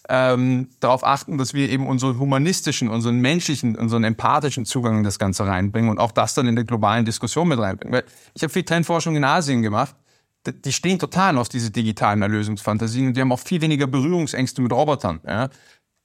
ähm, 0.09 0.69
darauf 0.81 1.05
achten, 1.05 1.39
dass 1.39 1.55
wir 1.55 1.71
eben 1.71 1.87
unseren 1.87 2.19
humanistischen, 2.19 2.89
unseren 2.89 3.21
menschlichen, 3.21 3.77
unseren 3.77 4.05
empathischen 4.05 4.67
Zugang 4.67 4.99
in 4.99 5.05
das 5.05 5.19
Ganze 5.19 5.47
reinbringen 5.47 5.91
und 5.91 5.99
auch 5.99 6.13
das 6.13 6.35
dann 6.35 6.47
in 6.47 6.55
der 6.57 6.65
globalen 6.65 7.05
Diskussion 7.05 7.49
mit 7.49 7.59
reinbringen. 7.59 7.95
Weil 7.95 8.05
ich 8.35 8.43
habe 8.43 8.53
viel 8.53 8.65
Trendforschung 8.65 9.17
in 9.17 9.25
Asien 9.25 9.63
gemacht. 9.63 9.95
Die 10.47 10.73
stehen 10.73 10.99
total 10.99 11.39
auf 11.39 11.49
diese 11.49 11.71
digitalen 11.71 12.21
Erlösungsfantasien 12.21 13.07
und 13.07 13.17
die 13.17 13.21
haben 13.23 13.33
auch 13.33 13.41
viel 13.41 13.63
weniger 13.63 13.87
Berührungsängste 13.87 14.61
mit 14.61 14.73
Robotern. 14.73 15.21
Ja? 15.27 15.49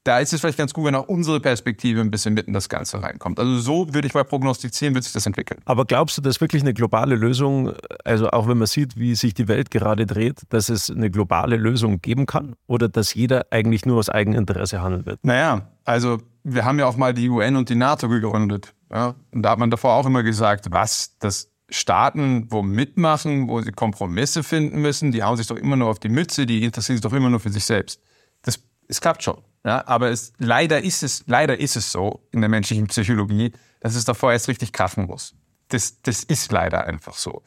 Da 0.03 0.19
ist 0.19 0.33
es 0.33 0.41
vielleicht 0.41 0.57
ganz 0.57 0.73
gut, 0.73 0.85
wenn 0.85 0.95
auch 0.95 1.07
unsere 1.07 1.39
Perspektive 1.39 1.99
ein 2.01 2.09
bisschen 2.09 2.33
mitten 2.33 2.51
in 2.51 2.53
das 2.53 2.69
Ganze 2.69 3.01
reinkommt. 3.01 3.39
Also 3.39 3.59
so 3.59 3.93
würde 3.93 4.07
ich 4.07 4.13
mal 4.13 4.23
prognostizieren, 4.23 4.93
wird 4.95 5.03
sich 5.03 5.13
das 5.13 5.25
entwickeln. 5.25 5.59
Aber 5.65 5.85
glaubst 5.85 6.17
du, 6.17 6.21
dass 6.21 6.39
wirklich 6.39 6.61
eine 6.61 6.73
globale 6.73 7.15
Lösung, 7.15 7.73
also 8.05 8.29
auch 8.29 8.47
wenn 8.47 8.57
man 8.57 8.67
sieht, 8.67 8.97
wie 8.97 9.15
sich 9.15 9.33
die 9.33 9.47
Welt 9.47 9.71
gerade 9.71 10.05
dreht, 10.05 10.41
dass 10.49 10.69
es 10.69 10.89
eine 10.89 11.11
globale 11.11 11.57
Lösung 11.57 12.01
geben 12.01 12.25
kann? 12.25 12.55
Oder 12.67 12.87
dass 12.87 13.13
jeder 13.13 13.47
eigentlich 13.51 13.85
nur 13.85 13.99
aus 13.99 14.09
Eigeninteresse 14.09 14.81
handeln 14.81 15.05
wird? 15.05 15.19
Naja, 15.23 15.69
also 15.83 16.19
wir 16.43 16.63
haben 16.65 16.79
ja 16.79 16.87
auch 16.87 16.95
mal 16.95 17.13
die 17.13 17.29
UN 17.29 17.57
und 17.57 17.69
die 17.69 17.75
NATO 17.75 18.07
gegründet. 18.07 18.73
Ja? 18.89 19.15
Und 19.31 19.43
da 19.43 19.51
hat 19.51 19.59
man 19.59 19.69
davor 19.69 19.93
auch 19.93 20.05
immer 20.05 20.23
gesagt, 20.23 20.67
was, 20.71 21.17
dass 21.19 21.51
Staaten 21.69 22.47
wo 22.49 22.63
mitmachen, 22.63 23.47
wo 23.47 23.61
sie 23.61 23.71
Kompromisse 23.71 24.43
finden 24.43 24.81
müssen, 24.81 25.11
die 25.11 25.23
hauen 25.23 25.37
sich 25.37 25.47
doch 25.47 25.57
immer 25.57 25.75
nur 25.75 25.89
auf 25.89 25.99
die 25.99 26.09
Mütze, 26.09 26.45
die 26.45 26.63
interessieren 26.63 26.97
sich 26.97 27.03
doch 27.03 27.13
immer 27.13 27.29
nur 27.29 27.39
für 27.39 27.51
sich 27.51 27.65
selbst. 27.65 28.01
Das, 28.41 28.59
es 28.87 29.01
klappt 29.01 29.23
schon. 29.23 29.37
Ja, 29.65 29.85
aber 29.87 30.09
es, 30.09 30.33
leider, 30.37 30.81
ist 30.81 31.03
es, 31.03 31.23
leider 31.27 31.59
ist 31.59 31.75
es 31.75 31.91
so 31.91 32.25
in 32.31 32.41
der 32.41 32.49
menschlichen 32.49 32.87
Psychologie, 32.87 33.51
dass 33.81 33.95
es 33.95 34.05
davor 34.05 34.31
erst 34.31 34.47
richtig 34.47 34.71
krachen 34.71 35.05
muss. 35.05 35.35
Das, 35.67 36.01
das 36.01 36.23
ist 36.23 36.51
leider 36.51 36.85
einfach 36.85 37.15
so. 37.15 37.43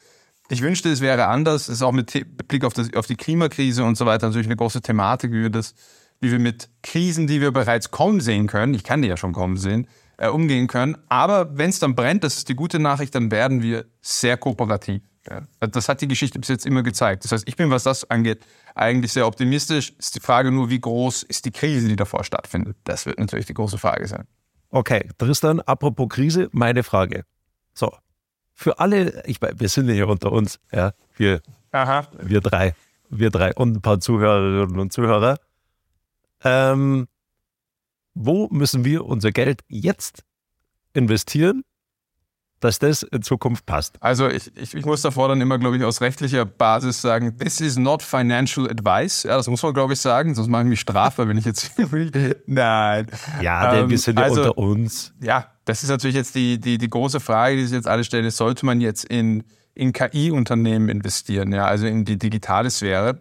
Ich 0.49 0.61
wünschte, 0.61 0.89
es 0.89 1.01
wäre 1.01 1.27
anders. 1.27 1.63
Es 1.63 1.75
ist 1.75 1.81
auch 1.81 1.91
mit 1.91 2.47
Blick 2.47 2.63
auf, 2.63 2.73
das, 2.73 2.93
auf 2.93 3.07
die 3.07 3.15
Klimakrise 3.15 3.83
und 3.83 3.97
so 3.97 4.05
weiter 4.05 4.27
natürlich 4.27 4.47
eine 4.47 4.55
große 4.55 4.81
Thematik, 4.81 5.31
wie 5.31 5.41
wir 5.43 5.49
das, 5.49 5.73
wie 6.19 6.31
wir 6.31 6.39
mit 6.39 6.69
Krisen, 6.83 7.27
die 7.27 7.41
wir 7.41 7.51
bereits 7.51 7.91
kommen 7.91 8.21
sehen 8.21 8.47
können, 8.47 8.73
ich 8.73 8.83
kann 8.83 9.01
die 9.01 9.07
ja 9.07 9.17
schon 9.17 9.33
kommen 9.33 9.57
sehen, 9.57 9.87
äh, 10.17 10.27
umgehen 10.27 10.67
können. 10.67 10.97
Aber 11.09 11.57
wenn 11.57 11.69
es 11.69 11.79
dann 11.79 11.95
brennt, 11.95 12.23
das 12.23 12.37
ist 12.37 12.49
die 12.49 12.55
gute 12.55 12.79
Nachricht, 12.79 13.15
dann 13.15 13.31
werden 13.31 13.61
wir 13.61 13.85
sehr 14.01 14.37
kooperativ. 14.37 15.01
Ja. 15.29 15.41
Das 15.67 15.87
hat 15.87 16.01
die 16.01 16.07
Geschichte 16.07 16.39
bis 16.39 16.49
jetzt 16.49 16.65
immer 16.65 16.83
gezeigt. 16.83 17.23
Das 17.23 17.31
heißt, 17.31 17.47
ich 17.47 17.55
bin, 17.55 17.69
was 17.69 17.83
das 17.83 18.09
angeht, 18.09 18.45
eigentlich 18.75 19.13
sehr 19.13 19.25
optimistisch. 19.25 19.93
Ist 19.97 20.15
die 20.15 20.19
Frage 20.19 20.51
nur, 20.51 20.69
wie 20.69 20.79
groß 20.79 21.23
ist 21.23 21.45
die 21.45 21.51
Krise, 21.51 21.87
die 21.87 21.95
davor 21.95 22.23
stattfindet? 22.23 22.75
Das 22.83 23.05
wird 23.05 23.19
natürlich 23.19 23.45
die 23.45 23.53
große 23.53 23.77
Frage 23.77 24.07
sein. 24.07 24.25
Okay, 24.69 25.07
Tristan, 25.17 25.61
apropos 25.61 26.09
Krise, 26.09 26.49
meine 26.51 26.83
Frage. 26.83 27.23
So, 27.73 27.91
für 28.53 28.79
alle, 28.79 29.23
ich, 29.25 29.39
wir 29.41 29.69
sind 29.69 29.87
ja 29.87 29.93
hier 29.93 30.07
unter 30.07 30.31
uns, 30.31 30.59
ja, 30.71 30.93
wir, 31.15 31.41
Aha. 31.71 32.07
wir 32.21 32.41
drei, 32.41 32.75
wir 33.09 33.29
drei 33.29 33.53
und 33.53 33.77
ein 33.77 33.81
paar 33.81 33.99
Zuhörerinnen 33.99 34.79
und 34.79 34.91
Zuhörer. 34.91 35.37
Ähm, 36.43 37.07
wo 38.13 38.47
müssen 38.49 38.85
wir 38.85 39.05
unser 39.05 39.31
Geld 39.31 39.61
jetzt 39.67 40.23
investieren, 40.93 41.63
dass 42.63 42.79
das 42.79 43.03
in 43.03 43.21
Zukunft 43.21 43.65
passt. 43.65 44.01
Also 44.01 44.29
ich, 44.29 44.55
ich, 44.55 44.73
ich 44.73 44.85
muss 44.85 45.01
davor 45.01 45.27
dann 45.27 45.41
immer, 45.41 45.59
glaube 45.59 45.75
ich, 45.75 45.83
aus 45.83 45.99
rechtlicher 45.99 46.45
Basis 46.45 47.01
sagen, 47.01 47.37
this 47.37 47.59
is 47.59 47.77
not 47.77 48.01
financial 48.01 48.69
advice. 48.69 49.23
Ja, 49.23 49.35
das 49.35 49.47
muss 49.47 49.61
man, 49.61 49.73
glaube 49.73 49.93
ich, 49.93 49.99
sagen, 49.99 50.33
sonst 50.33 50.47
mache 50.47 50.63
ich 50.63 50.69
mich 50.69 50.79
strafbar, 50.79 51.27
wenn 51.27 51.37
ich 51.37 51.43
jetzt... 51.43 51.73
Nein. 52.45 53.07
Ja, 53.41 53.71
denn 53.71 53.83
ähm, 53.83 53.89
wir 53.89 53.97
sind 53.97 54.17
ja 54.17 54.25
also, 54.25 54.41
unter 54.41 54.57
uns. 54.57 55.13
Ja, 55.21 55.51
das 55.65 55.83
ist 55.83 55.89
natürlich 55.89 56.15
jetzt 56.15 56.35
die, 56.35 56.57
die, 56.57 56.77
die 56.77 56.89
große 56.89 57.19
Frage, 57.19 57.57
die 57.57 57.63
sich 57.63 57.75
jetzt 57.75 57.87
alle 57.87 58.05
stellen, 58.05 58.25
ist, 58.25 58.37
sollte 58.37 58.65
man 58.65 58.79
jetzt 58.79 59.03
in, 59.03 59.43
in 59.73 59.91
KI-Unternehmen 59.91 60.87
investieren, 60.87 61.51
ja, 61.51 61.65
also 61.65 61.85
in 61.85 62.05
die 62.05 62.17
digitale 62.17 62.69
Sphäre? 62.69 63.19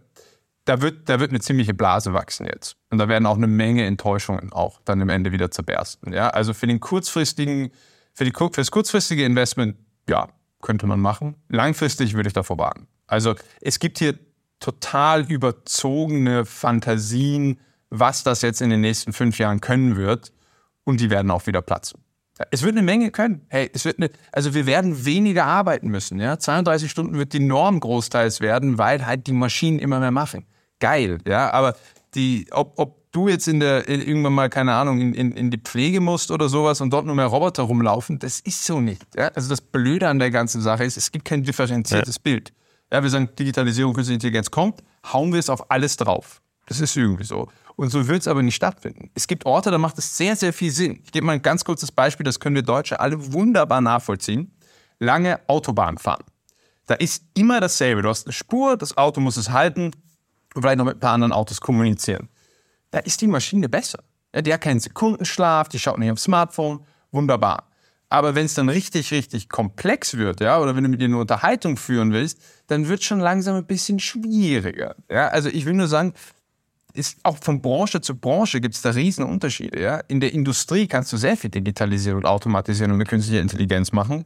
Da 0.66 0.80
wird, 0.80 1.08
da 1.08 1.18
wird 1.18 1.30
eine 1.30 1.40
ziemliche 1.40 1.74
Blase 1.74 2.12
wachsen 2.12 2.46
jetzt. 2.46 2.76
Und 2.90 2.98
da 2.98 3.08
werden 3.08 3.26
auch 3.26 3.36
eine 3.36 3.48
Menge 3.48 3.84
Enttäuschungen 3.86 4.52
auch 4.52 4.80
dann 4.84 5.00
im 5.00 5.08
Ende 5.08 5.32
wieder 5.32 5.50
zerbersten. 5.50 6.12
Ja, 6.12 6.28
also 6.28 6.54
für 6.54 6.68
den 6.68 6.78
kurzfristigen 6.78 7.72
für, 8.14 8.24
die, 8.24 8.32
für 8.32 8.50
das 8.50 8.70
kurzfristige 8.70 9.24
Investment, 9.24 9.76
ja, 10.08 10.28
könnte 10.60 10.86
man 10.86 11.00
machen. 11.00 11.36
Langfristig 11.48 12.14
würde 12.14 12.28
ich 12.28 12.32
davor 12.32 12.58
warnen. 12.58 12.86
Also 13.06 13.34
es 13.60 13.78
gibt 13.78 13.98
hier 13.98 14.18
total 14.60 15.30
überzogene 15.30 16.44
Fantasien, 16.46 17.60
was 17.90 18.22
das 18.22 18.42
jetzt 18.42 18.62
in 18.62 18.70
den 18.70 18.80
nächsten 18.80 19.12
fünf 19.12 19.38
Jahren 19.38 19.60
können 19.60 19.96
wird. 19.96 20.32
Und 20.84 21.00
die 21.00 21.10
werden 21.10 21.30
auch 21.30 21.46
wieder 21.46 21.62
platzen. 21.62 22.00
Es 22.50 22.62
wird 22.62 22.72
eine 22.72 22.82
Menge 22.82 23.10
können. 23.10 23.44
Hey, 23.48 23.70
es 23.72 23.84
wird 23.84 23.98
eine, 23.98 24.10
also 24.32 24.54
wir 24.54 24.66
werden 24.66 25.04
weniger 25.04 25.44
arbeiten 25.44 25.88
müssen. 25.88 26.18
Ja? 26.18 26.38
32 26.38 26.90
Stunden 26.90 27.18
wird 27.18 27.32
die 27.34 27.40
Norm 27.40 27.78
großteils 27.78 28.40
werden, 28.40 28.78
weil 28.78 29.06
halt 29.06 29.26
die 29.26 29.32
Maschinen 29.32 29.78
immer 29.78 30.00
mehr 30.00 30.10
machen. 30.10 30.46
Geil, 30.80 31.18
ja. 31.26 31.52
Aber 31.52 31.76
die, 32.14 32.48
ob, 32.50 32.78
ob 32.78 33.01
du 33.12 33.28
jetzt 33.28 33.46
in 33.46 33.60
der, 33.60 33.88
irgendwann 33.88 34.32
mal, 34.32 34.48
keine 34.48 34.72
Ahnung, 34.74 35.00
in, 35.00 35.14
in, 35.14 35.32
in 35.32 35.50
die 35.50 35.58
Pflege 35.58 36.00
musst 36.00 36.30
oder 36.30 36.48
sowas 36.48 36.80
und 36.80 36.90
dort 36.90 37.06
nur 37.06 37.14
mehr 37.14 37.26
Roboter 37.26 37.62
rumlaufen, 37.62 38.18
das 38.18 38.40
ist 38.40 38.64
so 38.64 38.80
nicht. 38.80 39.06
Ja? 39.14 39.28
Also 39.28 39.50
das 39.50 39.60
Blöde 39.60 40.08
an 40.08 40.18
der 40.18 40.30
ganzen 40.30 40.60
Sache 40.60 40.84
ist, 40.84 40.96
es 40.96 41.12
gibt 41.12 41.24
kein 41.24 41.44
differenziertes 41.44 42.16
ja. 42.16 42.20
Bild. 42.22 42.52
Ja, 42.90 43.02
wir 43.02 43.10
sagen, 43.10 43.28
Digitalisierung, 43.38 43.94
Künstliche 43.94 44.16
Intelligenz 44.16 44.50
kommt, 44.50 44.82
hauen 45.12 45.32
wir 45.32 45.38
es 45.38 45.48
auf 45.48 45.70
alles 45.70 45.96
drauf. 45.96 46.42
Das 46.66 46.80
ist 46.80 46.96
irgendwie 46.96 47.24
so. 47.24 47.48
Und 47.76 47.90
so 47.90 48.06
wird 48.06 48.20
es 48.20 48.28
aber 48.28 48.42
nicht 48.42 48.54
stattfinden. 48.54 49.10
Es 49.14 49.26
gibt 49.26 49.46
Orte, 49.46 49.70
da 49.70 49.78
macht 49.78 49.98
es 49.98 50.16
sehr, 50.16 50.36
sehr 50.36 50.52
viel 50.52 50.70
Sinn. 50.70 51.00
Ich 51.04 51.12
gebe 51.12 51.26
mal 51.26 51.32
ein 51.32 51.42
ganz 51.42 51.64
kurzes 51.64 51.90
Beispiel, 51.90 52.24
das 52.24 52.38
können 52.38 52.54
wir 52.54 52.62
Deutsche 52.62 53.00
alle 53.00 53.32
wunderbar 53.32 53.80
nachvollziehen. 53.80 54.52
Lange 54.98 55.40
Autobahn 55.48 55.98
fahren. 55.98 56.24
Da 56.86 56.94
ist 56.94 57.24
immer 57.34 57.60
dasselbe. 57.60 58.02
Du 58.02 58.08
hast 58.08 58.26
eine 58.26 58.32
Spur, 58.32 58.76
das 58.76 58.96
Auto 58.96 59.20
muss 59.20 59.36
es 59.36 59.50
halten 59.50 59.92
und 60.54 60.62
vielleicht 60.62 60.78
noch 60.78 60.84
mit 60.84 60.96
ein 60.96 61.00
paar 61.00 61.14
anderen 61.14 61.32
Autos 61.32 61.60
kommunizieren. 61.60 62.28
Da 62.92 63.00
ist 63.00 63.20
die 63.20 63.26
Maschine 63.26 63.68
besser. 63.68 64.04
Ja, 64.32 64.40
die 64.40 64.52
hat 64.52 64.60
keinen 64.60 64.80
Sekundenschlaf, 64.80 65.68
die 65.68 65.80
schaut 65.80 65.98
nicht 65.98 66.12
aufs 66.12 66.22
Smartphone. 66.22 66.86
Wunderbar. 67.10 67.68
Aber 68.08 68.34
wenn 68.34 68.44
es 68.44 68.54
dann 68.54 68.68
richtig, 68.68 69.10
richtig 69.10 69.48
komplex 69.48 70.16
wird, 70.16 70.40
ja, 70.40 70.60
oder 70.60 70.76
wenn 70.76 70.84
du 70.84 70.90
mit 70.90 71.00
ihr 71.00 71.06
eine 71.06 71.16
Unterhaltung 71.16 71.78
führen 71.78 72.12
willst, 72.12 72.38
dann 72.66 72.86
wird 72.86 73.00
es 73.00 73.06
schon 73.06 73.20
langsam 73.20 73.56
ein 73.56 73.66
bisschen 73.66 73.98
schwieriger. 73.98 74.94
Ja, 75.10 75.28
also 75.28 75.48
ich 75.48 75.64
will 75.64 75.72
nur 75.72 75.88
sagen, 75.88 76.12
ist 76.92 77.18
auch 77.22 77.38
von 77.38 77.62
Branche 77.62 78.00
zu 78.00 78.14
Branche 78.14 78.60
gibt 78.60 78.74
es 78.74 78.82
da 78.82 78.90
riesen 78.90 79.24
Unterschiede. 79.24 79.80
Ja? 79.80 80.00
In 80.08 80.20
der 80.20 80.32
Industrie 80.32 80.86
kannst 80.86 81.12
du 81.12 81.16
sehr 81.16 81.36
viel 81.36 81.50
Digitalisieren 81.50 82.18
und 82.18 82.26
Automatisieren 82.26 82.90
und 82.90 82.96
eine 82.96 83.06
künstliche 83.06 83.40
Intelligenz 83.40 83.92
machen. 83.92 84.24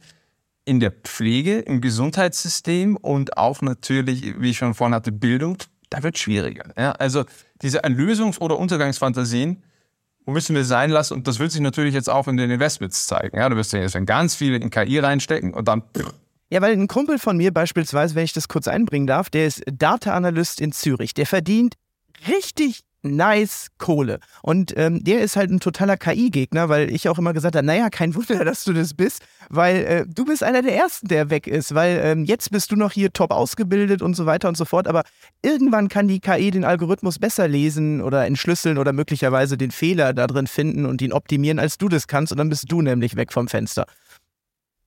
In 0.65 0.81
der 0.81 0.91
Pflege, 0.91 1.59
im 1.59 1.79
Gesundheitssystem 1.79 2.97
und 2.97 3.37
auch 3.37 3.61
natürlich, 3.61 4.39
wie 4.39 4.49
ich 4.49 4.57
schon 4.57 4.73
vorhin 4.73 4.95
hatte, 4.95 5.13
Bildung, 5.13 5.57
da 5.89 6.03
wird 6.03 6.15
es 6.15 6.21
schwieriger. 6.21 6.73
Ja? 6.77 6.91
Also 6.91 7.23
diese 7.61 7.83
Erlösungs- 7.83 8.39
oder 8.39 8.57
Untergangsfantasien, 8.57 9.63
wo 10.25 10.31
müssen 10.31 10.55
wir 10.55 10.65
sein 10.65 10.89
lassen? 10.89 11.13
Und 11.13 11.27
das 11.27 11.39
wird 11.39 11.51
sich 11.51 11.61
natürlich 11.61 11.93
jetzt 11.93 12.09
auch 12.09 12.27
in 12.27 12.35
den 12.37 12.51
Investments 12.51 13.07
zeigen. 13.07 13.37
Ja, 13.37 13.47
du 13.47 13.55
wirst 13.55 13.71
ja 13.71 13.79
jetzt 13.79 13.97
ganz 14.05 14.35
viele 14.35 14.57
in 14.57 14.69
KI 14.69 14.99
reinstecken 14.99 15.53
und 15.53 15.67
dann. 15.67 15.83
Ja, 16.49 16.61
weil 16.61 16.73
ein 16.73 16.87
Kumpel 16.87 17.17
von 17.17 17.37
mir 17.37 17.53
beispielsweise, 17.53 18.15
wenn 18.15 18.25
ich 18.25 18.33
das 18.33 18.47
kurz 18.47 18.67
einbringen 18.67 19.07
darf, 19.07 19.29
der 19.29 19.47
ist 19.47 19.63
Data 19.71 20.13
Analyst 20.13 20.59
in 20.59 20.71
Zürich. 20.71 21.13
Der 21.13 21.25
verdient 21.25 21.75
richtig 22.27 22.81
nice 23.03 23.67
Kohle. 23.77 24.19
Und 24.41 24.73
ähm, 24.77 25.03
der 25.03 25.21
ist 25.21 25.35
halt 25.35 25.51
ein 25.51 25.59
totaler 25.59 25.97
KI-Gegner, 25.97 26.69
weil 26.69 26.91
ich 26.91 27.09
auch 27.09 27.17
immer 27.17 27.33
gesagt 27.33 27.55
habe, 27.55 27.65
naja, 27.65 27.89
kein 27.89 28.15
Wunder, 28.15 28.43
dass 28.45 28.63
du 28.63 28.73
das 28.73 28.93
bist, 28.93 29.23
weil 29.49 29.75
äh, 29.85 30.05
du 30.07 30.25
bist 30.25 30.43
einer 30.43 30.61
der 30.61 30.75
Ersten, 30.75 31.07
der 31.07 31.29
weg 31.29 31.47
ist, 31.47 31.75
weil 31.75 31.99
ähm, 32.03 32.25
jetzt 32.25 32.51
bist 32.51 32.71
du 32.71 32.75
noch 32.75 32.91
hier 32.91 33.13
top 33.13 33.31
ausgebildet 33.31 34.01
und 34.01 34.15
so 34.15 34.25
weiter 34.25 34.47
und 34.47 34.57
so 34.57 34.65
fort, 34.65 34.87
aber 34.87 35.03
irgendwann 35.41 35.89
kann 35.89 36.07
die 36.07 36.19
KI 36.19 36.51
den 36.51 36.65
Algorithmus 36.65 37.19
besser 37.19 37.47
lesen 37.47 38.01
oder 38.01 38.25
entschlüsseln 38.25 38.77
oder 38.77 38.93
möglicherweise 38.93 39.57
den 39.57 39.71
Fehler 39.71 40.13
da 40.13 40.27
drin 40.27 40.47
finden 40.47 40.85
und 40.85 41.01
ihn 41.01 41.13
optimieren, 41.13 41.59
als 41.59 41.77
du 41.77 41.89
das 41.89 42.07
kannst 42.07 42.31
und 42.31 42.37
dann 42.37 42.49
bist 42.49 42.71
du 42.71 42.81
nämlich 42.81 43.15
weg 43.15 43.31
vom 43.31 43.47
Fenster. 43.47 43.85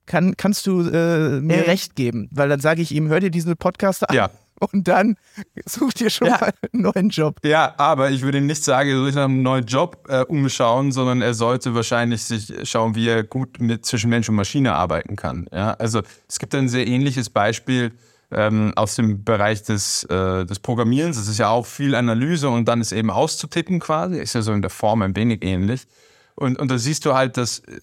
Kann, 0.05 0.35
kannst 0.35 0.67
du 0.67 0.81
äh, 0.81 1.39
mir 1.39 1.65
äh. 1.65 1.69
recht 1.69 1.95
geben? 1.95 2.27
Weil 2.31 2.49
dann 2.49 2.59
sage 2.59 2.81
ich 2.81 2.91
ihm, 2.91 3.07
hör 3.07 3.19
dir 3.19 3.31
diesen 3.31 3.55
Podcast 3.55 4.09
an. 4.09 4.15
Ja 4.15 4.29
und 4.61 4.87
dann 4.87 5.17
sucht 5.65 6.01
ihr 6.01 6.09
schon 6.09 6.27
ja. 6.27 6.37
mal 6.39 6.53
einen 6.71 6.83
neuen 6.83 7.09
Job. 7.09 7.39
Ja, 7.43 7.73
aber 7.77 8.11
ich 8.11 8.21
würde 8.21 8.41
nicht 8.41 8.63
sagen, 8.63 8.89
er 8.89 8.95
soll 8.95 9.05
sich 9.07 9.15
nach 9.15 9.25
einem 9.25 9.41
neuen 9.41 9.65
Job 9.65 10.05
äh, 10.09 10.23
umschauen, 10.23 10.91
sondern 10.91 11.21
er 11.21 11.33
sollte 11.33 11.73
wahrscheinlich 11.75 12.23
sich 12.23 12.69
schauen, 12.69 12.95
wie 12.95 13.07
er 13.07 13.23
gut 13.23 13.59
mit 13.59 13.85
zwischen 13.85 14.09
Mensch 14.09 14.29
und 14.29 14.35
Maschine 14.35 14.73
arbeiten 14.73 15.15
kann. 15.15 15.47
Ja, 15.51 15.73
also 15.73 16.01
es 16.27 16.39
gibt 16.39 16.55
ein 16.55 16.69
sehr 16.69 16.87
ähnliches 16.87 17.29
Beispiel 17.29 17.91
ähm, 18.31 18.73
aus 18.75 18.95
dem 18.95 19.23
Bereich 19.23 19.63
des, 19.63 20.03
äh, 20.05 20.45
des 20.45 20.59
Programmierens. 20.59 21.17
Das 21.17 21.27
ist 21.27 21.37
ja 21.37 21.49
auch 21.49 21.65
viel 21.65 21.95
Analyse 21.95 22.49
und 22.49 22.65
dann 22.67 22.81
ist 22.81 22.91
eben 22.91 23.09
auszutippen 23.09 23.79
quasi. 23.79 24.17
Ist 24.19 24.33
ja 24.33 24.41
so 24.41 24.53
in 24.53 24.61
der 24.61 24.71
Form 24.71 25.01
ein 25.01 25.15
wenig 25.15 25.43
ähnlich. 25.43 25.87
Und, 26.35 26.57
und 26.59 26.71
da 26.71 26.77
siehst 26.77 27.05
du 27.05 27.13
halt, 27.13 27.37
dass 27.37 27.59
äh, 27.59 27.79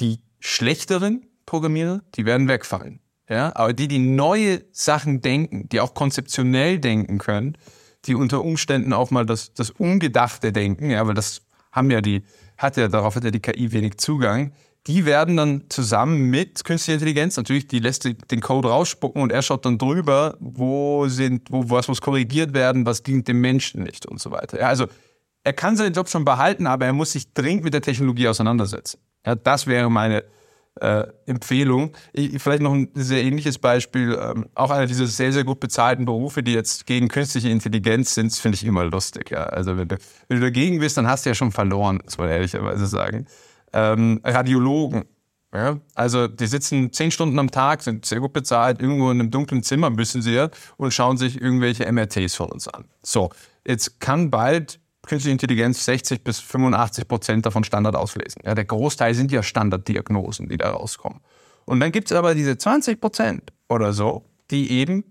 die 0.00 0.20
schlechteren 0.40 1.26
Programmierer, 1.46 2.02
die 2.14 2.24
werden 2.24 2.48
wegfallen. 2.48 3.00
Ja, 3.28 3.54
aber 3.54 3.72
die, 3.74 3.88
die 3.88 3.98
neue 3.98 4.62
Sachen 4.72 5.20
denken, 5.20 5.68
die 5.68 5.80
auch 5.80 5.94
konzeptionell 5.94 6.78
denken 6.78 7.18
können, 7.18 7.58
die 8.06 8.14
unter 8.14 8.42
Umständen 8.42 8.92
auch 8.92 9.10
mal 9.10 9.26
das, 9.26 9.52
das 9.52 9.70
Ungedachte 9.70 10.52
denken, 10.52 10.90
ja, 10.90 11.06
weil 11.06 11.14
das 11.14 11.42
haben 11.72 11.90
ja 11.90 12.00
die, 12.00 12.22
hat 12.56 12.76
ja, 12.76 12.88
darauf 12.88 13.16
hat 13.16 13.24
ja 13.24 13.30
die 13.30 13.40
KI 13.40 13.72
wenig 13.72 13.98
Zugang, 13.98 14.52
die 14.86 15.04
werden 15.04 15.36
dann 15.36 15.64
zusammen 15.68 16.30
mit 16.30 16.64
künstlicher 16.64 16.94
Intelligenz, 16.94 17.36
natürlich, 17.36 17.68
die 17.68 17.80
lässt 17.80 18.04
den 18.04 18.40
Code 18.40 18.68
rausspucken 18.68 19.20
und 19.20 19.30
er 19.30 19.42
schaut 19.42 19.66
dann 19.66 19.76
drüber, 19.76 20.36
wo 20.40 21.06
sind, 21.08 21.50
wo, 21.50 21.68
was 21.68 21.88
muss 21.88 22.00
korrigiert 22.00 22.54
werden, 22.54 22.86
was 22.86 23.02
dient 23.02 23.28
dem 23.28 23.40
Menschen 23.42 23.82
nicht 23.82 24.06
und 24.06 24.20
so 24.20 24.30
weiter. 24.30 24.58
Ja, 24.58 24.68
also, 24.68 24.86
er 25.44 25.52
kann 25.52 25.76
seinen 25.76 25.92
Job 25.92 26.08
schon 26.08 26.24
behalten, 26.24 26.66
aber 26.66 26.86
er 26.86 26.92
muss 26.92 27.12
sich 27.12 27.32
dringend 27.32 27.64
mit 27.64 27.74
der 27.74 27.82
Technologie 27.82 28.28
auseinandersetzen. 28.28 28.98
Ja, 29.24 29.34
das 29.34 29.66
wäre 29.66 29.90
meine, 29.90 30.24
äh, 30.80 31.06
Empfehlung. 31.26 31.96
Ich, 32.12 32.40
vielleicht 32.42 32.62
noch 32.62 32.72
ein 32.72 32.88
sehr 32.94 33.22
ähnliches 33.22 33.58
Beispiel. 33.58 34.18
Ähm, 34.20 34.46
auch 34.54 34.70
einer 34.70 34.86
dieser 34.86 35.06
sehr, 35.06 35.32
sehr 35.32 35.44
gut 35.44 35.60
bezahlten 35.60 36.04
Berufe, 36.04 36.42
die 36.42 36.52
jetzt 36.52 36.86
gegen 36.86 37.08
künstliche 37.08 37.48
Intelligenz 37.48 38.14
sind, 38.14 38.32
finde 38.34 38.56
ich 38.56 38.64
immer 38.64 38.84
lustig. 38.84 39.30
Ja. 39.30 39.44
Also 39.44 39.76
wenn 39.76 39.88
du, 39.88 39.96
wenn 40.28 40.40
du 40.40 40.46
dagegen 40.46 40.78
bist, 40.78 40.96
dann 40.96 41.06
hast 41.06 41.24
du 41.24 41.30
ja 41.30 41.34
schon 41.34 41.52
verloren, 41.52 42.00
muss 42.04 42.18
man 42.18 42.28
ehrlicherweise 42.28 42.86
sagen. 42.86 43.26
Ähm, 43.72 44.20
Radiologen. 44.24 45.04
Ja, 45.52 45.80
also 45.94 46.28
die 46.28 46.46
sitzen 46.46 46.92
zehn 46.92 47.10
Stunden 47.10 47.38
am 47.38 47.50
Tag, 47.50 47.82
sind 47.82 48.04
sehr 48.04 48.20
gut 48.20 48.34
bezahlt, 48.34 48.82
irgendwo 48.82 49.10
in 49.10 49.18
einem 49.18 49.30
dunklen 49.30 49.62
Zimmer 49.62 49.88
müssen 49.88 50.20
sie 50.20 50.34
ja 50.34 50.50
und 50.76 50.92
schauen 50.92 51.16
sich 51.16 51.40
irgendwelche 51.40 51.90
MRTs 51.90 52.34
von 52.34 52.52
uns 52.52 52.68
an. 52.68 52.84
So, 53.02 53.30
jetzt 53.66 53.98
kann 53.98 54.30
bald 54.30 54.78
künstliche 55.08 55.32
Intelligenz 55.32 55.84
60 55.84 56.22
bis 56.22 56.38
85 56.38 57.08
Prozent 57.08 57.46
davon 57.46 57.64
Standard 57.64 57.96
auslesen. 57.96 58.42
Ja, 58.44 58.54
der 58.54 58.64
Großteil 58.64 59.14
sind 59.14 59.32
ja 59.32 59.42
Standarddiagnosen, 59.42 60.48
die 60.48 60.56
da 60.56 60.70
rauskommen. 60.70 61.20
Und 61.64 61.80
dann 61.80 61.90
gibt 61.92 62.10
es 62.10 62.16
aber 62.16 62.34
diese 62.34 62.56
20 62.56 63.00
Prozent 63.00 63.52
oder 63.68 63.92
so, 63.92 64.24
die 64.50 64.70
eben 64.70 65.04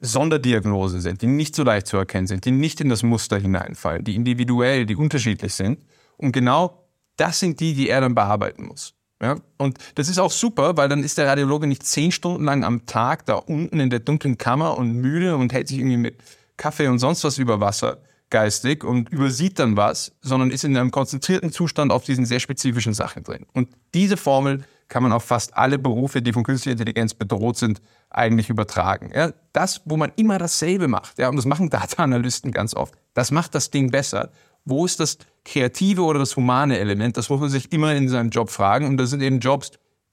Sonderdiagnose 0.00 1.00
sind, 1.00 1.22
die 1.22 1.26
nicht 1.26 1.56
so 1.56 1.64
leicht 1.64 1.86
zu 1.88 1.96
erkennen 1.96 2.26
sind, 2.26 2.44
die 2.44 2.50
nicht 2.50 2.80
in 2.80 2.88
das 2.88 3.02
Muster 3.02 3.38
hineinfallen, 3.38 4.04
die 4.04 4.14
individuell, 4.14 4.86
die 4.86 4.96
unterschiedlich 4.96 5.54
sind. 5.54 5.80
Und 6.16 6.32
genau 6.32 6.86
das 7.16 7.40
sind 7.40 7.58
die, 7.60 7.74
die 7.74 7.88
er 7.88 8.00
dann 8.00 8.14
bearbeiten 8.14 8.66
muss. 8.66 8.94
Ja? 9.20 9.36
Und 9.56 9.78
das 9.96 10.08
ist 10.08 10.18
auch 10.18 10.30
super, 10.30 10.76
weil 10.76 10.88
dann 10.88 11.02
ist 11.02 11.18
der 11.18 11.26
Radiologe 11.26 11.66
nicht 11.66 11.84
zehn 11.84 12.12
Stunden 12.12 12.44
lang 12.44 12.64
am 12.64 12.86
Tag 12.86 13.26
da 13.26 13.34
unten 13.34 13.80
in 13.80 13.90
der 13.90 14.00
dunklen 14.00 14.38
Kammer 14.38 14.78
und 14.78 14.92
müde 14.92 15.36
und 15.36 15.52
hält 15.52 15.68
sich 15.68 15.78
irgendwie 15.78 15.96
mit 15.96 16.22
Kaffee 16.56 16.88
und 16.88 16.98
sonst 16.98 17.24
was 17.24 17.38
über 17.38 17.60
Wasser, 17.60 17.98
geistig 18.30 18.84
und 18.84 19.08
übersieht 19.10 19.58
dann 19.58 19.76
was, 19.76 20.12
sondern 20.20 20.50
ist 20.50 20.64
in 20.64 20.76
einem 20.76 20.90
konzentrierten 20.90 21.52
Zustand 21.52 21.92
auf 21.92 22.04
diesen 22.04 22.26
sehr 22.26 22.40
spezifischen 22.40 22.94
Sachen 22.94 23.22
drin. 23.22 23.46
Und 23.52 23.70
diese 23.94 24.16
Formel 24.16 24.64
kann 24.88 25.02
man 25.02 25.12
auf 25.12 25.24
fast 25.24 25.56
alle 25.56 25.78
Berufe, 25.78 26.22
die 26.22 26.32
von 26.32 26.44
künstlicher 26.44 26.72
Intelligenz 26.72 27.14
bedroht 27.14 27.56
sind, 27.56 27.80
eigentlich 28.10 28.48
übertragen. 28.48 29.10
Ja, 29.14 29.32
das, 29.52 29.82
wo 29.84 29.96
man 29.96 30.12
immer 30.16 30.38
dasselbe 30.38 30.88
macht, 30.88 31.18
ja, 31.18 31.28
und 31.28 31.36
das 31.36 31.44
machen 31.44 31.70
Data-Analysten 31.70 32.52
ganz 32.52 32.74
oft, 32.74 32.94
das 33.14 33.30
macht 33.30 33.54
das 33.54 33.70
Ding 33.70 33.90
besser. 33.90 34.30
Wo 34.64 34.84
ist 34.84 35.00
das 35.00 35.18
kreative 35.44 36.02
oder 36.02 36.18
das 36.18 36.36
humane 36.36 36.78
Element? 36.78 37.16
Das 37.16 37.30
muss 37.30 37.40
man 37.40 37.48
sich 37.48 37.72
immer 37.72 37.94
in 37.94 38.08
seinem 38.08 38.30
Job 38.30 38.50
fragen. 38.50 38.86
Und 38.86 38.98
das 38.98 39.10
sind 39.10 39.22
eben 39.22 39.40
Jobs, 39.40 39.70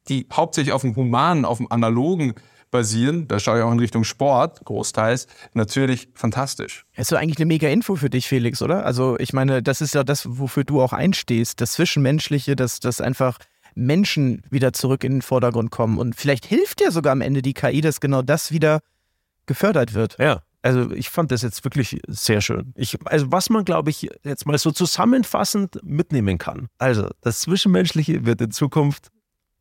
die 0.07 0.27
hauptsächlich 0.31 0.71
auf 0.71 0.81
dem 0.81 0.95
humanen, 0.95 1.43
auf 1.43 1.57
dem 1.57 1.69
analogen 1.71 2.35
basieren, 2.75 3.27
da 3.29 3.39
schaue 3.39 3.59
ich 3.59 3.63
auch 3.63 3.71
in 3.71 3.79
Richtung 3.79 4.03
Sport, 4.03 4.65
großteils, 4.65 5.27
natürlich 5.53 6.09
fantastisch. 6.13 6.85
Ist 6.95 7.11
doch 7.11 7.17
eigentlich 7.17 7.37
eine 7.37 7.45
mega 7.45 7.69
Info 7.69 7.95
für 7.95 8.09
dich, 8.09 8.27
Felix, 8.27 8.61
oder? 8.61 8.85
Also 8.85 9.17
ich 9.17 9.31
meine, 9.31 9.63
das 9.63 9.79
ist 9.79 9.93
ja 9.93 10.03
das, 10.03 10.27
wofür 10.27 10.65
du 10.65 10.81
auch 10.81 10.91
einstehst, 10.91 11.61
das 11.61 11.71
Zwischenmenschliche, 11.71 12.57
dass 12.57 12.81
das 12.81 12.99
einfach 12.99 13.37
Menschen 13.75 14.41
wieder 14.49 14.73
zurück 14.73 15.05
in 15.05 15.13
den 15.13 15.21
Vordergrund 15.21 15.71
kommen. 15.71 15.97
Und 15.97 16.15
vielleicht 16.15 16.45
hilft 16.45 16.81
ja 16.81 16.91
sogar 16.91 17.13
am 17.13 17.21
Ende 17.21 17.41
die 17.41 17.53
KI, 17.53 17.79
dass 17.79 18.01
genau 18.01 18.21
das 18.21 18.51
wieder 18.51 18.81
gefördert 19.45 19.93
wird. 19.93 20.17
Ja. 20.19 20.41
Also 20.61 20.91
ich 20.91 21.09
fand 21.09 21.31
das 21.31 21.43
jetzt 21.43 21.63
wirklich 21.63 22.01
sehr 22.07 22.41
schön. 22.41 22.73
Ich, 22.75 22.97
also 23.05 23.31
was 23.31 23.49
man, 23.49 23.63
glaube 23.63 23.89
ich, 23.89 24.09
jetzt 24.23 24.45
mal 24.47 24.57
so 24.57 24.71
zusammenfassend 24.71 25.79
mitnehmen 25.83 26.39
kann. 26.39 26.67
Also 26.77 27.07
das 27.21 27.39
Zwischenmenschliche 27.39 28.25
wird 28.25 28.41
in 28.41 28.51
Zukunft 28.51 29.11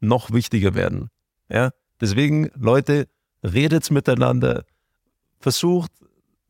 noch 0.01 0.33
wichtiger 0.33 0.75
werden. 0.75 1.11
Ja, 1.49 1.71
Deswegen, 2.01 2.51
Leute, 2.55 3.09
redet 3.43 3.91
miteinander, 3.91 4.65
versucht 5.39 5.91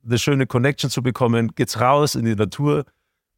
eine 0.04 0.18
schöne 0.18 0.46
Connection 0.46 0.90
zu 0.90 1.02
bekommen, 1.02 1.54
geht's 1.54 1.80
raus 1.80 2.14
in 2.14 2.24
die 2.24 2.34
Natur. 2.34 2.84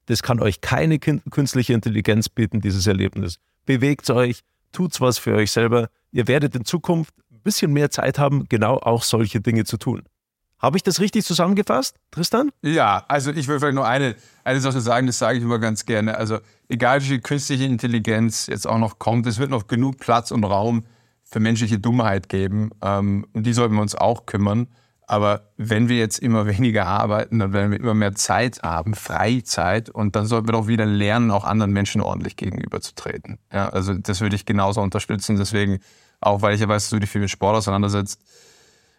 Das 0.07 0.23
kann 0.23 0.41
euch 0.41 0.61
keine 0.61 0.99
künstliche 0.99 1.73
Intelligenz 1.73 2.29
bieten, 2.29 2.61
dieses 2.61 2.87
Erlebnis. 2.87 3.39
Bewegt 3.65 4.09
euch, 4.11 4.43
tut's 4.73 5.01
was 5.01 5.19
für 5.19 5.35
euch 5.35 5.51
selber. 5.51 5.89
Ihr 6.13 6.29
werdet 6.29 6.55
in 6.55 6.65
Zukunft 6.65 7.15
ein 7.33 7.41
bisschen 7.41 7.73
mehr 7.73 7.91
Zeit 7.91 8.19
haben, 8.19 8.49
genau 8.49 8.77
auch 8.77 9.03
solche 9.03 9.41
Dinge 9.41 9.65
zu 9.65 9.77
tun. 9.77 10.03
Habe 10.59 10.79
ich 10.79 10.83
das 10.83 11.01
richtig 11.01 11.25
zusammengefasst, 11.25 11.97
Tristan? 12.11 12.51
Ja, 12.63 13.05
also 13.09 13.31
ich 13.31 13.47
will 13.47 13.59
vielleicht 13.59 13.75
nur 13.75 13.87
eine, 13.87 14.17
eine 14.43 14.61
Sache 14.61 14.81
sagen, 14.81 15.07
das 15.07 15.19
sage 15.19 15.39
ich 15.39 15.45
immer 15.45 15.59
ganz 15.59 15.85
gerne. 15.85 16.17
Also 16.17 16.39
egal 16.69 17.03
wie 17.03 17.07
viel 17.07 17.21
künstliche 17.21 17.65
Intelligenz 17.65 18.47
jetzt 18.47 18.67
auch 18.67 18.79
noch 18.79 18.99
kommt, 18.99 19.27
es 19.27 19.39
wird 19.39 19.51
noch 19.51 19.67
genug 19.67 19.99
Platz 19.99 20.31
und 20.31 20.45
Raum 20.45 20.85
für 21.29 21.41
menschliche 21.41 21.79
Dummheit 21.79 22.29
geben. 22.29 22.71
Ähm, 22.83 23.27
und 23.33 23.45
die 23.45 23.53
sollten 23.53 23.75
wir 23.75 23.83
uns 23.83 23.95
auch 23.95 24.27
kümmern. 24.27 24.69
Aber 25.09 25.53
wenn 25.57 25.89
wir 25.89 25.99
jetzt 25.99 26.19
immer 26.19 26.47
weniger 26.59 26.87
arbeiten, 26.87 27.39
dann 27.39 27.53
werden 27.53 27.71
wir 27.73 27.81
immer 27.81 27.95
mehr 27.95 28.15
Zeit 28.15 28.63
haben, 28.63 28.95
Freizeit. 28.95 29.91
Und 29.91 30.17
dann 30.17 30.27
sollten 30.27 30.49
wir 30.49 30.53
doch 30.53 30.69
wieder 30.69 30.87
lernen, 30.87 31.31
auch 31.31 31.45
anderen 31.45 31.73
Menschen 31.73 32.01
ordentlich 32.01 32.37
gegenüberzutreten. 32.37 33.39
Ja, 33.53 33.69
also 33.69 33.95
das 33.95 34.21
würde 34.21 34.37
ich 34.37 34.47
genauso 34.47 34.81
unterstützen. 34.81 35.37
Deswegen, 35.37 35.81
auch 36.21 36.43
weil 36.43 36.55
ich 36.55 36.61
ja 36.61 36.69
weiß, 36.69 36.85
dass 36.85 36.91
du 36.91 36.99
dich 36.99 37.11
viel 37.11 37.21
mit 37.21 37.31
Sport 37.31 37.57
auseinandersetzt. 37.57 38.21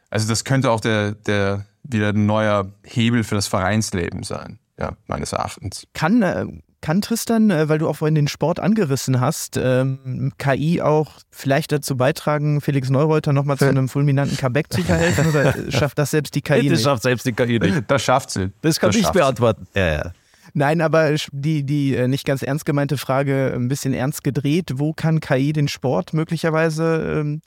Also 0.10 0.28
das 0.28 0.44
könnte 0.44 0.72
auch 0.72 0.80
der, 0.80 1.14
der 1.14 1.66
wieder 1.84 2.10
ein 2.10 2.26
neuer 2.26 2.72
Hebel 2.84 3.24
für 3.24 3.36
das 3.36 3.48
Vereinsleben 3.48 4.24
sein, 4.24 4.60
ja, 4.78 4.94
meines 5.08 5.34
Erachtens. 5.34 5.88
Kann, 5.94 6.22
äh, 6.22 6.46
kann 6.82 7.02
Tristan, 7.02 7.50
äh, 7.50 7.70
weil 7.70 7.80
du 7.80 7.88
auch 7.88 7.96
vorhin 7.98 8.16
den 8.16 8.28
Sport 8.28 8.60
angerissen 8.60 9.20
hast, 9.20 9.58
ähm, 9.62 10.32
KI 10.38 10.82
auch 10.82 11.12
vielleicht 11.32 11.72
dazu 11.72 11.98
beitragen, 11.98 12.62
Felix 12.62 12.90
Neureuter 12.90 13.34
nochmal 13.34 13.58
zu 13.58 13.66
einem 13.66 13.90
fulminanten 13.90 14.38
Comeback 14.38 14.72
zu 14.72 14.84
verhelfen? 14.84 15.28
oder 15.30 15.54
schafft 15.72 15.98
das 15.98 16.12
selbst 16.12 16.36
die 16.36 16.42
KI 16.42 16.64
Das 16.64 16.78
nicht? 16.78 16.84
schafft 16.84 17.04
selbst 17.04 17.26
die 17.26 17.34
KI 17.34 17.60
nicht. 17.60 17.84
Das 17.88 18.04
schafft 18.04 18.30
sie. 18.32 18.52
Das 18.62 18.80
kann 18.80 18.92
Das 18.92 19.00
ich 19.00 19.10
beantworten. 19.10 19.68
Ja, 19.76 19.88
ja. 19.94 20.12
Nein, 20.54 20.82
aber 20.82 21.14
die, 21.32 21.64
die 21.64 21.96
äh, 21.96 22.08
nicht 22.08 22.26
ganz 22.26 22.42
ernst 22.42 22.66
gemeinte 22.66 22.98
Frage 22.98 23.52
ein 23.56 23.68
bisschen 23.68 23.94
ernst 23.94 24.24
gedreht. 24.24 24.72
Wo 24.76 24.94
kann 24.94 25.20
KI 25.20 25.54
den 25.54 25.68
Sport 25.68 26.14
möglicherweise 26.14 27.20
ähm, 27.20 27.42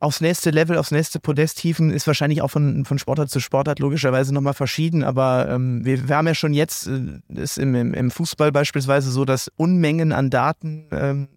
aufs 0.00 0.20
nächste 0.20 0.50
Level, 0.50 0.76
aufs 0.76 0.90
nächste 0.90 1.20
Podest 1.20 1.58
hieven? 1.58 1.90
Ist 1.90 2.06
wahrscheinlich 2.06 2.42
auch 2.42 2.50
von, 2.50 2.84
von 2.84 2.98
Sportart 2.98 3.30
zu 3.30 3.40
Sportart 3.40 3.78
logischerweise 3.78 4.32
nochmal 4.32 4.54
verschieden. 4.54 5.02
Aber 5.02 5.48
ähm, 5.48 5.84
wir, 5.84 6.08
wir 6.08 6.16
haben 6.16 6.26
ja 6.26 6.34
schon 6.34 6.54
jetzt, 6.54 6.86
äh, 6.86 7.20
ist 7.34 7.58
im, 7.58 7.74
im, 7.74 7.94
im 7.94 8.10
Fußball 8.10 8.52
beispielsweise 8.52 9.10
so, 9.10 9.24
dass 9.24 9.50
Unmengen 9.56 10.12
an 10.12 10.30
Daten 10.30 10.86
ähm, 10.92 11.28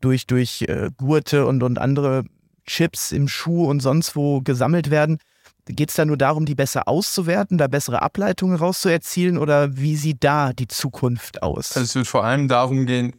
durch, 0.00 0.26
durch 0.26 0.62
äh, 0.62 0.90
Gurte 0.96 1.46
und, 1.46 1.62
und 1.62 1.78
andere 1.78 2.24
Chips 2.66 3.12
im 3.12 3.28
Schuh 3.28 3.68
und 3.68 3.80
sonst 3.80 4.16
wo 4.16 4.40
gesammelt 4.40 4.90
werden. 4.90 5.18
Geht 5.66 5.90
es 5.90 5.94
da 5.94 6.04
nur 6.04 6.16
darum, 6.16 6.44
die 6.44 6.56
besser 6.56 6.88
auszuwerten, 6.88 7.56
da 7.56 7.68
bessere 7.68 8.02
Ableitungen 8.02 8.56
rauszuerzielen 8.56 9.38
oder 9.38 9.76
wie 9.76 9.94
sieht 9.94 10.24
da 10.24 10.52
die 10.52 10.66
Zukunft 10.66 11.42
aus? 11.42 11.76
Also 11.76 11.82
es 11.82 11.94
wird 11.94 12.08
vor 12.08 12.24
allem 12.24 12.48
darum 12.48 12.84
gehen, 12.84 13.12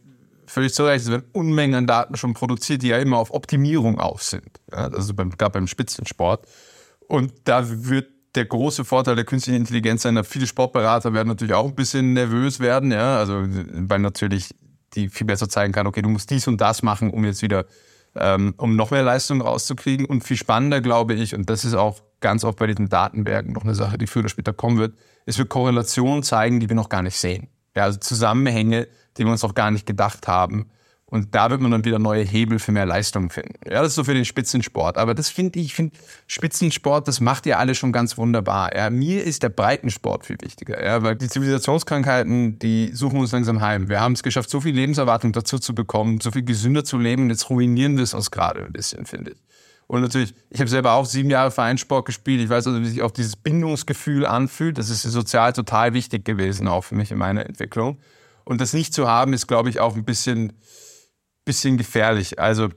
völlig 0.54 0.72
zu 0.72 0.84
Recht, 0.84 1.04
es 1.04 1.10
werden 1.10 1.24
Unmengen 1.32 1.74
an 1.74 1.86
Daten 1.86 2.16
schon 2.16 2.32
produziert, 2.32 2.82
die 2.82 2.88
ja 2.88 2.98
immer 2.98 3.18
auf 3.18 3.34
Optimierung 3.34 3.98
aus 3.98 4.30
sind. 4.30 4.60
Ja, 4.70 4.88
also 4.88 5.12
beim, 5.12 5.30
gerade 5.30 5.52
beim 5.52 5.66
Spitzensport. 5.66 6.46
Und 7.08 7.32
da 7.44 7.64
wird 7.66 8.08
der 8.34 8.46
große 8.46 8.84
Vorteil 8.84 9.16
der 9.16 9.24
künstlichen 9.24 9.58
Intelligenz 9.58 10.02
sein, 10.02 10.14
dass 10.14 10.26
viele 10.26 10.46
Sportberater 10.46 11.12
werden 11.12 11.28
natürlich 11.28 11.54
auch 11.54 11.66
ein 11.66 11.74
bisschen 11.74 12.14
nervös 12.14 12.60
werden, 12.60 12.90
ja, 12.90 13.18
also 13.18 13.44
weil 13.44 13.98
natürlich 14.00 14.54
die 14.94 15.08
viel 15.08 15.26
besser 15.26 15.48
zeigen 15.48 15.72
kann, 15.72 15.86
okay, 15.86 16.02
du 16.02 16.08
musst 16.08 16.30
dies 16.30 16.46
und 16.46 16.60
das 16.60 16.82
machen, 16.82 17.10
um 17.10 17.24
jetzt 17.24 17.42
wieder, 17.42 17.66
ähm, 18.14 18.54
um 18.56 18.76
noch 18.76 18.92
mehr 18.92 19.02
Leistung 19.02 19.40
rauszukriegen. 19.40 20.06
Und 20.06 20.22
viel 20.22 20.36
spannender, 20.36 20.80
glaube 20.80 21.14
ich, 21.14 21.34
und 21.34 21.50
das 21.50 21.64
ist 21.64 21.74
auch 21.74 22.00
ganz 22.20 22.44
oft 22.44 22.58
bei 22.58 22.68
diesen 22.68 22.88
Datenbergen 22.88 23.52
noch 23.52 23.64
eine 23.64 23.74
Sache, 23.74 23.98
die 23.98 24.06
früher 24.06 24.20
oder 24.20 24.28
später 24.28 24.52
kommen 24.52 24.78
wird, 24.78 24.94
es 25.26 25.36
wird 25.36 25.48
Korrelationen 25.48 26.22
zeigen, 26.22 26.60
die 26.60 26.68
wir 26.68 26.76
noch 26.76 26.88
gar 26.88 27.02
nicht 27.02 27.18
sehen. 27.18 27.48
Ja, 27.74 27.84
also 27.84 27.98
Zusammenhänge, 27.98 28.88
die 29.16 29.24
wir 29.24 29.32
uns 29.32 29.42
noch 29.42 29.54
gar 29.54 29.70
nicht 29.70 29.86
gedacht 29.86 30.28
haben. 30.28 30.70
Und 31.06 31.34
da 31.34 31.48
wird 31.48 31.60
man 31.60 31.70
dann 31.70 31.84
wieder 31.84 32.00
neue 32.00 32.24
Hebel 32.24 32.58
für 32.58 32.72
mehr 32.72 32.86
Leistung 32.86 33.30
finden. 33.30 33.54
Ja, 33.66 33.82
das 33.82 33.88
ist 33.88 33.94
so 33.94 34.04
für 34.04 34.14
den 34.14 34.24
Spitzensport. 34.24 34.98
Aber 34.98 35.14
das 35.14 35.28
finde 35.28 35.60
ich, 35.60 35.66
ich 35.66 35.74
finde 35.74 35.96
Spitzensport, 36.26 37.06
das 37.06 37.20
macht 37.20 37.46
ihr 37.46 37.58
alle 37.58 37.76
schon 37.76 37.92
ganz 37.92 38.18
wunderbar. 38.18 38.74
Ja, 38.74 38.90
mir 38.90 39.22
ist 39.22 39.44
der 39.44 39.50
Breitensport 39.50 40.26
viel 40.26 40.38
wichtiger. 40.40 40.82
Ja, 40.84 41.04
weil 41.04 41.14
die 41.14 41.28
Zivilisationskrankheiten, 41.28 42.58
die 42.58 42.90
suchen 42.94 43.20
uns 43.20 43.30
langsam 43.30 43.60
heim. 43.60 43.88
Wir 43.88 44.00
haben 44.00 44.14
es 44.14 44.24
geschafft, 44.24 44.50
so 44.50 44.60
viel 44.60 44.74
Lebenserwartung 44.74 45.32
dazu 45.32 45.60
zu 45.60 45.74
bekommen, 45.74 46.20
so 46.20 46.32
viel 46.32 46.42
gesünder 46.42 46.84
zu 46.84 46.98
leben. 46.98 47.28
Jetzt 47.30 47.48
ruinieren 47.48 47.96
wir 47.96 48.02
es 48.02 48.14
uns 48.14 48.32
gerade 48.32 48.64
ein 48.64 48.72
bisschen, 48.72 49.06
finde 49.06 49.32
ich. 49.32 49.38
Und 49.86 50.00
natürlich, 50.00 50.34
ich 50.50 50.60
habe 50.60 50.70
selber 50.70 50.92
auch 50.92 51.04
sieben 51.04 51.30
Jahre 51.30 51.50
Vereinssport 51.50 52.06
gespielt. 52.06 52.40
Ich 52.40 52.48
weiß 52.48 52.66
also, 52.66 52.80
wie 52.80 52.86
sich 52.86 53.02
auch 53.02 53.10
dieses 53.10 53.36
Bindungsgefühl 53.36 54.24
anfühlt. 54.26 54.78
Das 54.78 54.88
ist 54.88 55.02
sozial 55.02 55.52
total 55.52 55.92
wichtig 55.92 56.24
gewesen, 56.24 56.68
auch 56.68 56.82
für 56.82 56.94
mich 56.94 57.10
in 57.10 57.18
meiner 57.18 57.44
Entwicklung. 57.46 57.98
Und 58.44 58.60
das 58.60 58.72
nicht 58.72 58.94
zu 58.94 59.08
haben, 59.08 59.32
ist, 59.32 59.46
glaube 59.46 59.68
ich, 59.68 59.80
auch 59.80 59.94
ein 59.94 60.04
bisschen, 60.04 60.54
bisschen 61.44 61.76
gefährlich. 61.76 62.38
Also 62.38 62.68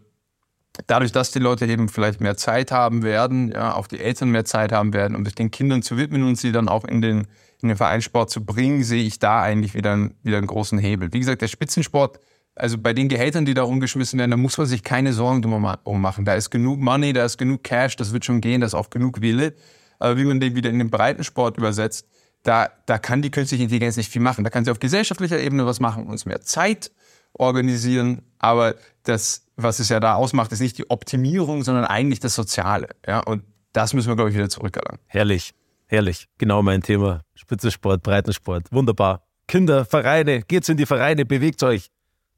dadurch, 0.88 1.12
dass 1.12 1.32
die 1.32 1.40
Leute 1.40 1.66
eben 1.66 1.90
vielleicht 1.90 2.22
mehr 2.22 2.38
Zeit 2.38 2.72
haben 2.72 3.04
werden, 3.04 3.52
ja, 3.52 3.74
auch 3.74 3.88
die 3.88 4.00
Eltern 4.00 4.30
mehr 4.30 4.46
Zeit 4.46 4.72
haben 4.72 4.94
werden, 4.94 5.16
um 5.16 5.26
sich 5.26 5.36
den 5.36 5.50
Kindern 5.52 5.82
zu 5.82 5.98
widmen 5.98 6.24
und 6.24 6.38
sie 6.38 6.52
dann 6.52 6.70
auch 6.70 6.84
in 6.84 7.02
den, 7.02 7.28
in 7.62 7.70
den 7.70 7.78
Vereinssport 7.78 8.30
zu 8.30 8.46
bringen, 8.46 8.84
sehe 8.84 9.04
ich 9.04 9.18
da 9.20 9.42
eigentlich 9.42 9.74
wieder, 9.74 9.94
einen- 9.94 10.14
wieder 10.24 10.38
einen 10.38 10.48
großen 10.48 10.78
Hebel. 10.78 11.12
Wie 11.14 11.20
gesagt, 11.20 11.42
der 11.42 11.48
Spitzensport, 11.48 12.20
also 12.58 12.78
bei 12.78 12.94
den 12.94 13.08
Gehältern, 13.10 13.46
die 13.46 13.54
da 13.54 13.64
rumgeschmissen 13.64 14.20
werden, 14.20 14.32
da 14.32 14.38
muss 14.38 14.58
man 14.58 14.68
sich 14.68 14.84
keine 14.84 15.14
Sorgen 15.14 15.42
drum 15.42 15.62
ma- 15.62 15.78
drum 15.78 16.02
machen. 16.02 16.26
Da 16.26 16.34
ist 16.36 16.50
genug 16.50 16.80
Money, 16.80 17.14
da 17.14 17.26
ist 17.26 17.38
genug 17.38 17.64
Cash, 17.64 17.96
das 17.96 18.14
wird 18.14 18.26
schon 18.26 18.42
gehen, 18.42 18.62
da 18.62 18.68
ist 18.68 18.74
auch 18.74 18.90
genug 18.90 19.22
Wille. 19.22 19.54
Aber 20.00 20.18
wie 20.18 20.26
man 20.26 20.40
den 20.40 20.56
wieder 20.56 20.70
in 20.70 20.80
den 20.80 20.90
Breitensport 20.90 21.58
übersetzt, 21.58 22.08
da, 22.44 22.70
da 22.86 22.98
kann 23.00 23.22
die 23.22 23.32
künstliche 23.32 23.64
Intelligenz 23.64 23.98
nicht 23.98 24.12
viel 24.12 24.22
machen. 24.22 24.44
Da 24.44 24.50
kann 24.50 24.64
sie 24.64 24.72
auf 24.72 24.80
gesellschaftlicher 24.80 25.40
Ebene 25.40 25.66
was 25.66 25.80
machen, 25.80 26.08
uns 26.08 26.26
mehr 26.26 26.42
Zeit 26.42 26.92
organisieren. 27.34 28.22
Aber 28.40 28.76
das, 29.04 29.46
was 29.56 29.80
es 29.80 29.90
ja 29.90 30.00
da 30.00 30.16
ausmacht, 30.16 30.52
ist 30.52 30.60
nicht 30.60 30.78
die 30.78 30.90
Optimierung, 30.90 31.64
sondern 31.64 31.86
eigentlich 31.86 32.20
das 32.20 32.36
Soziale. 32.36 32.90
Ja, 33.08 33.20
und 33.20 33.44
das 33.74 33.94
müssen 33.94 34.08
wir, 34.10 34.16
glaube 34.16 34.30
ich, 34.30 34.36
wieder 34.36 34.50
zurückerlangen. 34.50 35.00
Herrlich, 35.08 35.54
herrlich. 35.88 36.28
Genau 36.38 36.62
mein 36.62 36.82
Thema. 36.82 37.22
Spitzensport, 37.36 38.04
Breitensport. 38.04 38.72
Wunderbar. 38.72 39.24
Kinder, 39.48 39.86
Vereine, 39.86 40.42
geht's 40.42 40.68
in 40.70 40.78
die 40.78 40.86
Vereine, 40.86 41.26
bewegt 41.26 41.64
euch. 41.64 41.90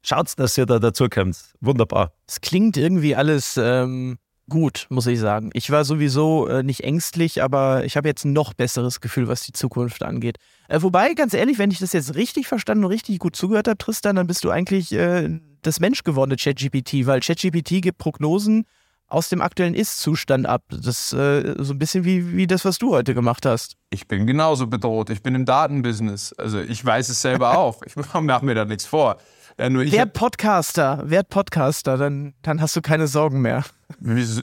Schaut's, 0.02 0.36
dass 0.36 0.56
ihr 0.56 0.66
da 0.66 0.78
dazukommt. 0.78 1.36
Wunderbar. 1.60 2.12
Es 2.26 2.40
klingt 2.40 2.76
irgendwie 2.76 3.14
alles 3.14 3.58
ähm, 3.62 4.18
gut, 4.48 4.86
muss 4.90 5.06
ich 5.06 5.18
sagen. 5.18 5.50
Ich 5.54 5.70
war 5.70 5.84
sowieso 5.84 6.46
äh, 6.48 6.62
nicht 6.62 6.84
ängstlich, 6.84 7.42
aber 7.42 7.84
ich 7.84 7.96
habe 7.96 8.08
jetzt 8.08 8.24
ein 8.24 8.32
noch 8.32 8.52
besseres 8.52 9.00
Gefühl, 9.00 9.28
was 9.28 9.42
die 9.42 9.52
Zukunft 9.52 10.02
angeht. 10.02 10.36
Äh, 10.68 10.82
wobei, 10.82 11.14
ganz 11.14 11.32
ehrlich, 11.32 11.58
wenn 11.58 11.70
ich 11.70 11.78
das 11.78 11.94
jetzt 11.94 12.14
richtig 12.14 12.46
verstanden 12.48 12.84
und 12.84 12.90
richtig 12.90 13.18
gut 13.18 13.36
zugehört 13.36 13.68
habe, 13.68 13.78
Tristan, 13.78 14.16
dann 14.16 14.26
bist 14.26 14.44
du 14.44 14.50
eigentlich 14.50 14.92
äh, 14.92 15.40
das 15.62 15.80
menschgewordene 15.80 16.36
ChatGPT, 16.36 17.06
weil 17.06 17.20
ChatGPT 17.20 17.82
gibt 17.82 17.98
Prognosen 17.98 18.66
aus 19.10 19.28
dem 19.28 19.40
aktuellen 19.42 19.74
Ist-Zustand 19.74 20.46
ab. 20.46 20.62
Das 20.70 20.86
ist 20.86 21.12
äh, 21.12 21.54
so 21.58 21.74
ein 21.74 21.78
bisschen 21.78 22.04
wie, 22.04 22.36
wie 22.36 22.46
das, 22.46 22.64
was 22.64 22.78
du 22.78 22.92
heute 22.92 23.12
gemacht 23.12 23.44
hast. 23.44 23.76
Ich 23.90 24.06
bin 24.06 24.26
genauso 24.26 24.68
bedroht. 24.68 25.10
Ich 25.10 25.22
bin 25.22 25.34
im 25.34 25.44
Datenbusiness. 25.44 26.32
Also 26.34 26.60
ich 26.60 26.84
weiß 26.84 27.08
es 27.08 27.20
selber 27.20 27.58
auch. 27.58 27.82
Ich 27.84 27.96
mache 27.96 28.44
mir 28.44 28.54
da 28.54 28.64
nichts 28.64 28.86
vor. 28.86 29.16
Ja, 29.60 29.68
nur 29.68 29.82
ich 29.82 29.92
Werd 29.92 30.14
Podcaster, 30.14 31.02
werd 31.04 31.28
Podcaster, 31.28 31.98
dann, 31.98 32.32
dann 32.40 32.62
hast 32.62 32.74
du 32.76 32.80
keine 32.80 33.06
Sorgen 33.06 33.42
mehr. 33.42 33.62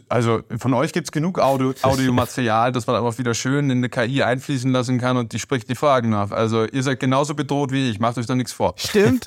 Also 0.10 0.42
von 0.60 0.76
euch 0.76 0.94
gibt's 0.94 1.12
genug 1.12 1.40
Audio, 1.40 1.74
Audiomaterial, 1.82 2.72
das 2.72 2.86
man 2.86 2.98
einfach 2.98 3.18
wieder 3.18 3.34
schön 3.34 3.72
in 3.72 3.80
eine 3.80 3.90
KI 3.90 4.22
einfließen 4.22 4.72
lassen 4.72 5.00
kann 5.00 5.18
und 5.18 5.34
die 5.34 5.40
spricht 5.40 5.72
die 5.72 5.76
Fragen 5.76 6.12
nach. 6.12 6.30
Also 6.30 6.66
ihr 6.66 6.84
seid 6.84 7.00
genauso 7.00 7.34
bedroht 7.34 7.72
wie 7.72 7.90
ich, 7.90 8.00
macht 8.00 8.20
euch 8.20 8.28
da 8.28 8.36
nichts 8.36 8.54
vor. 8.54 8.76
Stimmt? 8.78 9.26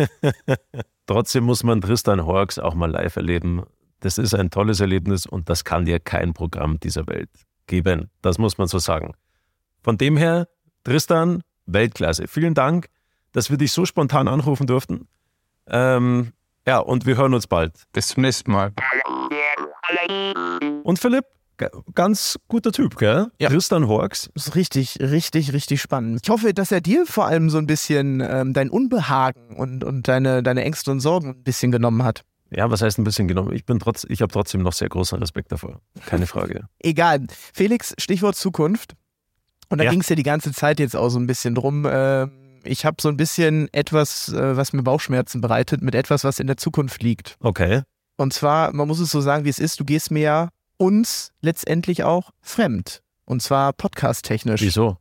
Trotzdem 1.07 1.43
muss 1.43 1.64
man 1.64 1.80
Tristan 1.80 2.24
Horks 2.24 2.61
auch 2.61 2.74
mal 2.74 2.88
live 2.88 3.16
erleben. 3.16 3.64
Das 3.99 4.16
ist 4.16 4.32
ein 4.32 4.51
tolles 4.51 4.78
Erlebnis 4.78 5.26
und 5.26 5.49
das 5.49 5.64
kann 5.64 5.86
dir 5.86 5.99
kein 5.99 6.34
Programm 6.34 6.78
dieser 6.78 7.09
Welt 7.09 7.30
geben. 7.66 8.11
Das 8.22 8.38
muss 8.38 8.59
man 8.59 8.68
so 8.68 8.78
sagen. 8.78 9.14
Von 9.82 9.99
dem 9.99 10.16
her, 10.16 10.47
Tristan, 10.84 11.43
Weltklasse. 11.66 12.28
Vielen 12.28 12.55
Dank, 12.55 12.86
dass 13.32 13.51
wir 13.51 13.59
dich 13.59 13.72
so 13.72 13.84
spontan 13.86 14.28
anrufen 14.28 14.68
durften. 14.68 15.09
Ähm, 15.71 16.33
ja, 16.66 16.79
und 16.79 17.07
wir 17.07 17.16
hören 17.16 17.35
uns 17.35 17.47
bald. 17.47 17.73
Bis 17.93 18.09
zum 18.09 18.23
nächsten 18.23 18.51
Mal. 18.53 18.73
Und 20.83 20.99
Philipp, 20.99 21.25
ganz 21.95 22.39
guter 22.49 22.73
Typ, 22.73 22.97
gell? 22.97 23.29
Ja. 23.39 23.49
Tristan 23.49 23.87
Horks. 23.87 24.31
Das 24.35 24.49
ist 24.49 24.55
richtig, 24.55 24.99
richtig, 25.01 25.53
richtig 25.53 25.81
spannend. 25.81 26.21
Ich 26.23 26.31
hoffe, 26.31 26.55
dass 26.55 26.73
er 26.73 26.81
dir 26.81 27.07
vor 27.07 27.27
allem 27.27 27.51
so 27.51 27.59
ein 27.59 27.66
bisschen 27.66 28.21
ähm, 28.21 28.53
dein 28.53 28.71
Unbehagen 28.71 29.57
und, 29.57 29.85
und 29.85 30.09
deine, 30.09 30.43
deine 30.43 30.62
Ängste 30.64 30.91
und 30.91 31.01
Sorgen 31.01 31.31
ein 31.31 31.43
bisschen 31.43 31.71
genommen 31.73 32.03
hat. 32.05 32.23
Ja, 32.51 32.71
was 32.71 32.83
heißt 32.83 32.99
ein 32.99 33.05
bisschen 33.05 33.29
genommen? 33.29 33.53
Ich 33.53 33.64
bin 33.64 33.79
trotz, 33.79 34.05
ich 34.09 34.23
habe 34.23 34.33
trotzdem 34.33 34.62
noch 34.62 34.73
sehr 34.73 34.89
großen 34.89 35.18
Respekt 35.18 35.53
davor. 35.53 35.81
Keine 36.07 36.27
Frage. 36.27 36.66
Egal. 36.81 37.27
Felix, 37.55 37.95
Stichwort 37.99 38.37
Zukunft. 38.37 38.95
Und 39.68 39.79
da 39.79 39.85
Ja. 39.85 39.91
ging 39.91 40.01
es 40.01 40.09
ja 40.09 40.16
die 40.16 40.25
ganze 40.25 40.53
Zeit 40.53 40.81
jetzt 40.81 40.97
auch 40.97 41.11
so 41.11 41.18
ein 41.21 41.29
bisschen 41.29 41.55
drum. 41.55 41.87
ähm, 41.89 42.39
ich 42.65 42.85
habe 42.85 42.97
so 43.01 43.09
ein 43.09 43.17
bisschen 43.17 43.69
etwas, 43.73 44.29
äh, 44.29 44.57
was 44.57 44.73
mir 44.73 44.83
Bauchschmerzen 44.83 45.41
bereitet, 45.41 45.83
mit 45.83 45.95
etwas, 45.95 46.25
was 46.25 46.39
in 46.39 46.47
der 46.47 46.57
Zukunft 46.57 47.03
liegt. 47.03 47.37
Okay. 47.41 47.83
Und 48.17 48.33
zwar, 48.33 48.73
man 48.73 48.89
muss 48.89 49.01
es 49.01 49.11
so 49.11 49.21
sagen, 49.21 49.45
wie 49.45 49.49
es 49.49 49.59
ist, 49.59 49.81
du 49.81 49.85
gehst 49.85 50.11
mir 50.11 50.21
ja 50.21 50.49
uns 50.77 51.33
letztendlich 51.41 52.05
auch 52.05 52.31
fremd. 52.41 53.03
Und 53.25 53.43
zwar 53.43 53.73
podcast-technisch. 53.73 54.61
Wieso? 54.61 54.97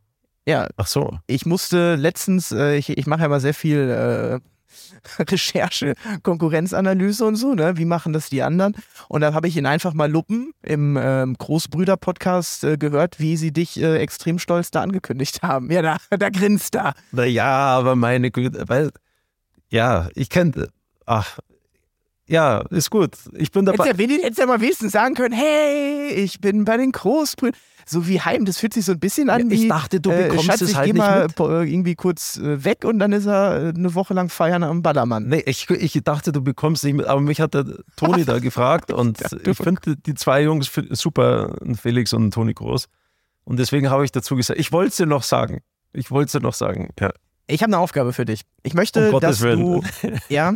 Ja, 0.47 0.68
Ach 0.78 0.88
so. 0.88 1.20
ich 1.28 1.45
musste 1.45 1.95
letztens, 1.95 2.51
äh, 2.51 2.76
ich, 2.76 2.89
ich 2.89 3.07
mache 3.07 3.22
ja 3.22 3.28
mal 3.28 3.39
sehr 3.39 3.53
viel 3.53 3.89
äh, 3.89 4.39
Recherche, 5.19 5.95
Konkurrenzanalyse 6.23 7.25
und 7.25 7.36
so, 7.36 7.53
ne? 7.53 7.77
Wie 7.77 7.86
machen 7.86 8.13
das 8.13 8.30
die 8.30 8.43
anderen? 8.43 8.75
Und 9.07 9.21
dann 9.21 9.34
habe 9.34 9.47
ich 9.47 9.57
ihn 9.57 9.65
einfach 9.65 9.93
mal 9.93 10.09
Luppen 10.09 10.51
im 10.63 10.97
ähm, 11.01 11.36
Großbrüder-Podcast 11.38 12.63
äh, 12.63 12.77
gehört, 12.77 13.19
wie 13.19 13.38
sie 13.38 13.51
dich 13.51 13.82
äh, 13.82 13.97
extrem 13.97 14.39
stolz 14.39 14.71
da 14.71 14.82
angekündigt 14.82 15.41
haben. 15.43 15.71
Ja, 15.71 15.82
da, 15.82 15.97
da 16.09 16.30
grinst 16.30 16.75
er. 16.75 16.93
Naja, 17.11 17.45
aber 17.45 17.95
meine 17.95 18.32
Güte, 18.32 18.63
weil, 18.67 18.91
ja, 19.69 20.09
ich 20.15 20.30
kenne, 20.30 20.69
ach, 21.05 21.39
Ja, 22.30 22.59
ist 22.69 22.89
gut. 22.91 23.15
Ich 23.34 23.51
bin 23.51 23.65
dabei. 23.65 23.86
Hättest 23.89 24.09
ja, 24.09 24.17
hättest 24.23 24.39
ja 24.39 24.45
mal 24.45 24.61
wenigstens 24.61 24.91
sagen 24.91 25.15
können, 25.15 25.34
hey, 25.34 26.09
ich 26.13 26.39
bin 26.39 26.63
bei 26.63 26.77
den 26.77 26.91
Großbrüdern. 26.91 27.59
So 27.88 28.07
wie 28.07 28.21
Heim, 28.21 28.45
das 28.45 28.59
fühlt 28.59 28.75
sich 28.75 28.86
so 28.86 28.91
ein 28.91 28.99
bisschen 28.99 29.32
an 29.32 29.49
Ja, 29.49 29.55
ich 29.55 29.61
wie, 29.63 29.67
dachte, 29.67 29.99
du 29.99 30.11
äh, 30.11 30.27
bekommst 30.27 30.45
Schatz, 30.45 30.61
es 30.61 30.69
ich 30.69 30.75
halt 30.75 30.86
geh 30.86 30.93
nicht 30.93 31.01
mal 31.01 31.23
mit. 31.25 31.39
irgendwie 31.39 31.95
kurz 31.95 32.38
äh, 32.38 32.63
weg 32.63 32.86
und 32.86 32.99
dann 32.99 33.13
ist 33.13 33.25
er 33.25 33.69
äh, 33.69 33.73
eine 33.75 33.95
Woche 33.95 34.13
lang 34.13 34.30
feiern 34.30 34.61
am 34.61 34.84
Ballermann. 34.84 35.27
Nee, 35.27 35.41
ich, 35.47 35.67
ich 35.71 35.99
dachte, 36.03 36.32
du 36.32 36.43
bekommst 36.43 36.84
nicht 36.84 36.93
mit, 36.93 37.07
aber 37.07 37.19
mich 37.19 37.41
hat 37.41 37.55
der 37.55 37.65
Toni 37.95 38.25
da 38.25 38.38
gefragt 38.39 38.91
und 38.91 39.19
ich 39.43 39.57
finde 39.57 39.95
die 39.97 40.13
zwei 40.13 40.43
Jungs 40.43 40.69
super, 40.91 41.55
Felix 41.82 42.13
und 42.13 42.32
Toni 42.32 42.53
Groß. 42.53 42.86
Und 43.43 43.57
deswegen 43.57 43.89
habe 43.89 44.05
ich 44.05 44.11
dazu 44.11 44.36
gesagt, 44.36 44.59
ich 44.59 44.71
wollte 44.71 44.89
es 44.89 44.97
dir 44.97 45.07
noch 45.07 45.23
sagen. 45.23 45.61
Ich 45.91 46.11
wollte 46.11 46.27
es 46.27 46.32
dir 46.34 46.41
noch 46.41 46.53
sagen. 46.53 46.89
Ja. 46.99 47.09
Ich 47.47 47.63
habe 47.63 47.73
eine 47.73 47.80
Aufgabe 47.80 48.13
für 48.13 48.25
dich. 48.25 48.41
Ich 48.61 48.75
möchte, 48.75 49.05
Um 49.07 49.11
Gottes 49.13 49.30
dass 49.39 49.41
Willen. 49.41 49.59
du, 49.59 49.82
ja, 50.30 50.53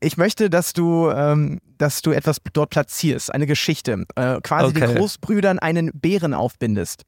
ich 0.00 0.16
möchte, 0.16 0.48
dass 0.50 0.72
du, 0.72 1.10
ähm, 1.10 1.60
dass 1.76 2.02
du 2.02 2.12
etwas 2.12 2.38
dort 2.52 2.70
platzierst, 2.70 3.32
eine 3.34 3.46
Geschichte, 3.46 4.04
äh, 4.16 4.40
quasi 4.42 4.68
Okay. 4.76 4.86
den 4.86 4.96
Großbrüdern 4.96 5.58
einen 5.58 5.90
Bären 5.92 6.34
aufbindest. 6.34 7.02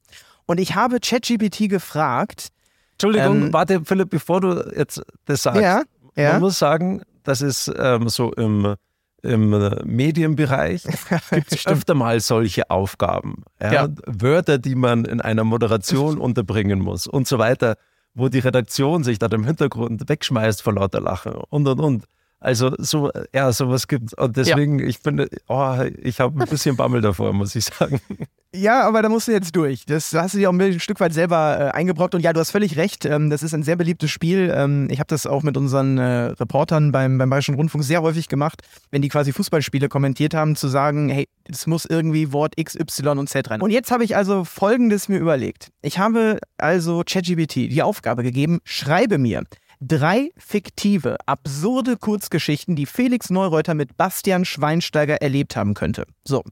Und 0.45 0.59
ich 0.59 0.75
habe 0.75 0.99
ChatGPT 0.99 1.69
gefragt, 1.69 2.49
Entschuldigung, 2.93 3.43
Ähm, 3.47 3.53
warte, 3.53 3.81
Philipp, 3.85 4.09
bevor 4.09 4.41
du 4.41 4.71
jetzt 4.75 5.01
das 5.25 5.43
sagst. 5.43 5.61
ja, 5.61 5.83
ja, 6.15 6.33
Man 6.33 6.41
muss 6.41 6.59
sagen, 6.59 7.01
das 7.23 7.41
ist 7.41 7.71
ähm, 7.79 8.09
so 8.09 8.33
im, 8.33 8.75
im 9.23 9.49
Medienbereich 9.85 10.83
gibt 11.31 11.51
es 11.53 11.67
öfter 11.67 11.93
mal 11.93 12.19
solche 12.19 12.69
Aufgaben. 12.69 13.43
Ja? 13.61 13.71
Ja. 13.73 13.87
Wörter, 14.05 14.57
die 14.57 14.75
man 14.75 15.05
in 15.05 15.21
einer 15.21 15.43
Moderation 15.43 16.17
unterbringen 16.19 16.79
muss 16.79 17.07
und 17.07 17.27
so 17.27 17.37
weiter, 17.39 17.75
wo 18.13 18.27
die 18.27 18.39
Redaktion 18.39 19.03
sich 19.03 19.19
dann 19.19 19.31
im 19.31 19.45
Hintergrund 19.45 20.09
wegschmeißt 20.09 20.61
vor 20.61 20.73
lauter 20.73 20.99
Lachen 20.99 21.33
und 21.49 21.67
und 21.67 21.79
und. 21.79 22.05
Also 22.41 22.73
so, 22.79 23.11
ja, 23.33 23.51
sowas 23.53 23.87
gibt 23.87 24.17
Und 24.17 24.35
deswegen, 24.35 24.79
ich 24.79 25.01
bin, 25.01 25.27
oh, 25.47 25.75
ich 26.01 26.19
habe 26.19 26.41
ein 26.41 26.49
bisschen 26.49 26.75
Bammel 26.75 26.99
davor, 26.99 27.33
muss 27.33 27.55
ich 27.55 27.65
sagen. 27.65 28.01
Ja, 28.53 28.85
aber 28.85 29.01
da 29.01 29.07
musst 29.07 29.29
du 29.29 29.31
jetzt 29.31 29.55
durch. 29.55 29.85
Das 29.85 30.11
hast 30.13 30.33
du 30.33 30.37
dir 30.37 30.49
auch 30.49 30.53
ein 30.53 30.79
Stück 30.81 30.99
weit 30.99 31.13
selber 31.13 31.57
äh, 31.57 31.77
eingebrockt. 31.77 32.15
Und 32.15 32.21
ja, 32.21 32.33
du 32.33 32.41
hast 32.41 32.51
völlig 32.51 32.75
recht. 32.75 33.05
Ähm, 33.05 33.29
das 33.29 33.43
ist 33.43 33.53
ein 33.53 33.63
sehr 33.63 33.77
beliebtes 33.77 34.11
Spiel. 34.11 34.51
Ähm, 34.53 34.89
ich 34.91 34.99
habe 34.99 35.07
das 35.07 35.25
auch 35.25 35.41
mit 35.41 35.55
unseren 35.55 35.97
äh, 35.97 36.33
Reportern 36.33 36.91
beim, 36.91 37.17
beim 37.17 37.29
Bayerischen 37.29 37.55
Rundfunk 37.55 37.85
sehr 37.85 38.01
häufig 38.01 38.27
gemacht, 38.27 38.61
wenn 38.89 39.01
die 39.01 39.07
quasi 39.07 39.31
Fußballspiele 39.31 39.87
kommentiert 39.87 40.33
haben, 40.33 40.57
zu 40.57 40.67
sagen, 40.67 41.07
hey, 41.07 41.29
es 41.49 41.65
muss 41.65 41.85
irgendwie 41.85 42.33
Wort 42.33 42.53
X, 42.57 42.75
Y 42.75 43.19
und 43.19 43.29
Z 43.29 43.49
rein. 43.49 43.61
Und 43.61 43.71
jetzt 43.71 43.89
habe 43.89 44.03
ich 44.03 44.17
also 44.17 44.43
Folgendes 44.43 45.07
mir 45.07 45.19
überlegt. 45.19 45.69
Ich 45.81 45.97
habe 45.97 46.37
also 46.57 47.03
ChatGPT 47.05 47.55
die 47.55 47.81
Aufgabe 47.81 48.21
gegeben, 48.21 48.59
schreibe 48.65 49.17
mir 49.17 49.43
drei 49.81 50.29
fiktive, 50.37 51.17
absurde 51.25 51.97
Kurzgeschichten, 51.97 52.75
die 52.75 52.85
Felix 52.85 53.29
Neureuter 53.29 53.73
mit 53.73 53.97
Bastian 53.97 54.45
Schweinsteiger 54.45 55.21
erlebt 55.21 55.55
haben 55.55 55.73
könnte. 55.73 56.05
So. 56.23 56.43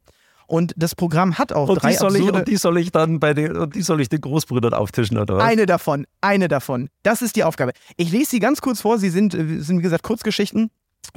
Und 0.47 0.73
das 0.75 0.95
Programm 0.95 1.37
hat 1.37 1.53
auch 1.53 1.69
Und 1.69 1.83
drei 1.83 1.91
die, 1.91 1.97
soll 1.97 2.15
ich, 2.15 2.21
absurde... 2.21 2.39
und 2.39 2.47
die 2.47 2.57
soll 2.57 2.77
ich 2.79 2.91
dann 2.91 3.19
bei 3.19 3.35
den, 3.35 3.55
und 3.55 3.75
die 3.75 3.83
soll 3.83 4.01
ich 4.01 4.09
den 4.09 4.19
Großbrüdern 4.19 4.73
auftischen, 4.73 5.19
oder 5.19 5.37
was? 5.37 5.43
Eine 5.43 5.67
davon, 5.67 6.07
eine 6.21 6.47
davon. 6.47 6.89
Das 7.03 7.21
ist 7.21 7.35
die 7.35 7.43
Aufgabe. 7.43 7.71
Ich 7.97 8.11
lese 8.11 8.31
sie 8.31 8.39
ganz 8.39 8.59
kurz 8.59 8.81
vor. 8.81 8.97
Sie 8.97 9.11
sind, 9.11 9.35
äh, 9.35 9.59
sind 9.59 9.77
wie 9.77 9.83
gesagt, 9.83 10.01
Kurzgeschichten. 10.01 10.71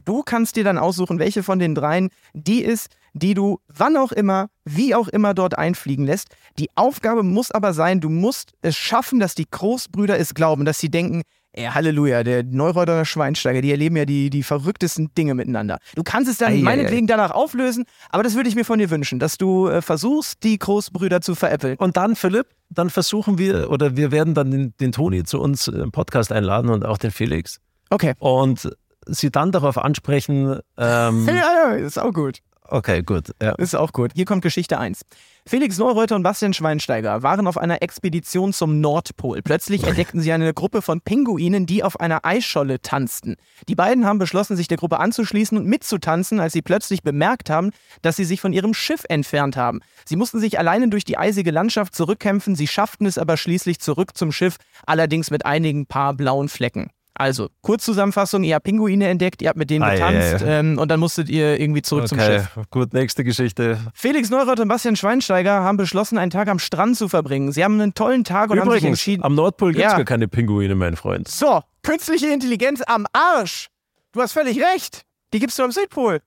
Du 0.04 0.22
kannst 0.22 0.56
dir 0.56 0.64
dann 0.64 0.76
aussuchen, 0.76 1.18
welche 1.18 1.42
von 1.42 1.58
den 1.58 1.74
dreien 1.74 2.10
die 2.34 2.62
ist, 2.62 2.88
die 3.14 3.32
du 3.34 3.58
wann 3.68 3.96
auch 3.96 4.12
immer, 4.12 4.48
wie 4.64 4.94
auch 4.94 5.08
immer 5.08 5.32
dort 5.32 5.56
einfliegen 5.56 6.04
lässt. 6.04 6.28
Die 6.58 6.68
Aufgabe 6.76 7.22
muss 7.22 7.50
aber 7.50 7.72
sein, 7.72 8.00
du 8.00 8.10
musst 8.10 8.52
es 8.60 8.76
schaffen, 8.76 9.18
dass 9.18 9.34
die 9.34 9.50
Großbrüder 9.50 10.18
es 10.18 10.34
glauben, 10.34 10.64
dass 10.66 10.78
sie 10.78 10.90
denken, 10.90 11.22
ey, 11.52 11.66
Halleluja, 11.66 12.22
der 12.24 12.42
Neureuter 12.42 12.96
der 12.96 13.04
Schweinsteiger, 13.04 13.62
die 13.62 13.70
erleben 13.70 13.96
ja 13.96 14.04
die, 14.04 14.30
die 14.30 14.42
verrücktesten 14.42 15.12
Dinge 15.14 15.34
miteinander. 15.34 15.78
Du 15.94 16.02
kannst 16.02 16.30
es 16.30 16.38
dann 16.38 16.52
Ei, 16.52 16.56
ei, 16.56 16.62
meinetwegen 16.62 17.06
danach 17.06 17.30
auflösen, 17.30 17.84
aber 18.10 18.22
das 18.22 18.34
würde 18.34 18.48
ich 18.48 18.54
mir 18.54 18.64
von 18.64 18.78
dir 18.78 18.90
wünschen, 18.90 19.18
dass 19.18 19.38
du 19.38 19.68
äh, 19.68 19.82
versuchst, 19.82 20.42
die 20.42 20.58
Großbrüder 20.58 21.20
zu 21.20 21.34
veräppeln. 21.34 21.76
Und 21.76 21.96
dann, 21.96 22.16
Philipp, 22.16 22.46
dann 22.70 22.90
versuchen 22.90 23.38
wir, 23.38 23.70
oder 23.70 23.96
wir 23.96 24.10
werden 24.12 24.34
dann 24.34 24.50
den, 24.50 24.74
den 24.80 24.92
Toni 24.92 25.24
zu 25.24 25.40
uns 25.40 25.68
im 25.68 25.92
Podcast 25.92 26.32
einladen 26.32 26.70
und 26.70 26.84
auch 26.84 26.98
den 26.98 27.10
Felix. 27.10 27.58
Okay. 27.90 28.14
Und 28.18 28.70
sie 29.06 29.30
dann 29.30 29.52
darauf 29.52 29.78
ansprechen, 29.78 30.60
ähm, 30.78 31.26
Ja, 31.26 31.34
ja, 31.34 31.72
ist 31.74 31.98
auch 31.98 32.12
gut. 32.12 32.38
okay, 32.62 33.02
gut. 33.02 33.32
Ja. 33.42 33.52
Ist 33.56 33.74
auch 33.74 33.92
gut. 33.92 34.12
Hier 34.14 34.24
kommt 34.24 34.42
Geschichte 34.42 34.78
1. 34.78 35.02
Felix 35.44 35.76
Neureuter 35.76 36.14
und 36.14 36.22
Bastian 36.22 36.54
Schweinsteiger 36.54 37.24
waren 37.24 37.48
auf 37.48 37.58
einer 37.58 37.82
Expedition 37.82 38.52
zum 38.52 38.80
Nordpol. 38.80 39.42
Plötzlich 39.42 39.82
entdeckten 39.82 40.20
sie 40.20 40.32
eine 40.32 40.54
Gruppe 40.54 40.82
von 40.82 41.00
Pinguinen, 41.00 41.66
die 41.66 41.82
auf 41.82 41.98
einer 41.98 42.24
Eisscholle 42.24 42.80
tanzten. 42.80 43.34
Die 43.68 43.74
beiden 43.74 44.06
haben 44.06 44.20
beschlossen, 44.20 44.56
sich 44.56 44.68
der 44.68 44.76
Gruppe 44.76 45.00
anzuschließen 45.00 45.58
und 45.58 45.66
mitzutanzen, 45.66 46.38
als 46.38 46.52
sie 46.52 46.62
plötzlich 46.62 47.02
bemerkt 47.02 47.50
haben, 47.50 47.72
dass 48.02 48.14
sie 48.16 48.24
sich 48.24 48.40
von 48.40 48.52
ihrem 48.52 48.72
Schiff 48.72 49.04
entfernt 49.08 49.56
haben. 49.56 49.80
Sie 50.04 50.16
mussten 50.16 50.38
sich 50.38 50.60
alleine 50.60 50.88
durch 50.88 51.04
die 51.04 51.18
eisige 51.18 51.50
Landschaft 51.50 51.96
zurückkämpfen, 51.96 52.54
sie 52.54 52.68
schafften 52.68 53.04
es 53.06 53.18
aber 53.18 53.36
schließlich 53.36 53.80
zurück 53.80 54.16
zum 54.16 54.30
Schiff, 54.30 54.56
allerdings 54.86 55.32
mit 55.32 55.44
einigen 55.44 55.86
paar 55.86 56.14
blauen 56.14 56.48
Flecken. 56.48 56.90
Also, 57.14 57.50
Kurzzusammenfassung, 57.60 58.42
ihr 58.42 58.54
habt 58.54 58.64
Pinguine 58.64 59.06
entdeckt, 59.08 59.42
ihr 59.42 59.48
habt 59.50 59.58
mit 59.58 59.68
denen 59.68 59.82
ei, 59.82 59.94
getanzt 59.96 60.42
ei. 60.44 60.58
Ähm, 60.60 60.78
und 60.78 60.88
dann 60.90 60.98
musstet 60.98 61.28
ihr 61.28 61.60
irgendwie 61.60 61.82
zurück 61.82 62.08
zum 62.08 62.18
Okay, 62.18 62.38
Schiff. 62.40 62.58
gut, 62.70 62.94
nächste 62.94 63.22
Geschichte. 63.22 63.78
Felix 63.94 64.30
Neureuter 64.30 64.62
und 64.62 64.68
Bastian 64.68 64.96
Schweinsteiger 64.96 65.62
haben 65.62 65.76
beschlossen, 65.76 66.16
einen 66.16 66.30
Tag 66.30 66.48
am 66.48 66.58
Strand 66.58 66.96
zu 66.96 67.08
verbringen. 67.08 67.52
Sie 67.52 67.62
haben 67.64 67.80
einen 67.80 67.92
tollen 67.94 68.24
Tag 68.24 68.50
und 68.50 68.58
haben 68.58 68.70
sich 68.70 68.78
Übrigens, 68.80 68.98
entschieden. 68.98 69.22
am 69.24 69.34
Nordpol 69.34 69.72
gibt 69.72 69.84
es 69.84 69.90
Ja. 69.92 69.96
gar 69.98 70.06
keine 70.06 70.26
Pinguine, 70.26 70.74
mein 70.74 70.96
Freund. 70.96 71.28
So, 71.28 71.60
künstliche 71.82 72.28
Intelligenz 72.28 72.80
am 72.86 73.06
Arsch. 73.12 73.68
Du 74.12 74.22
hast 74.22 74.32
völlig 74.32 74.58
recht. 74.62 75.02
Die 75.34 75.38
gibt's 75.38 75.58
nur 75.58 75.66
am 75.66 75.72
Südpol. 75.72 76.20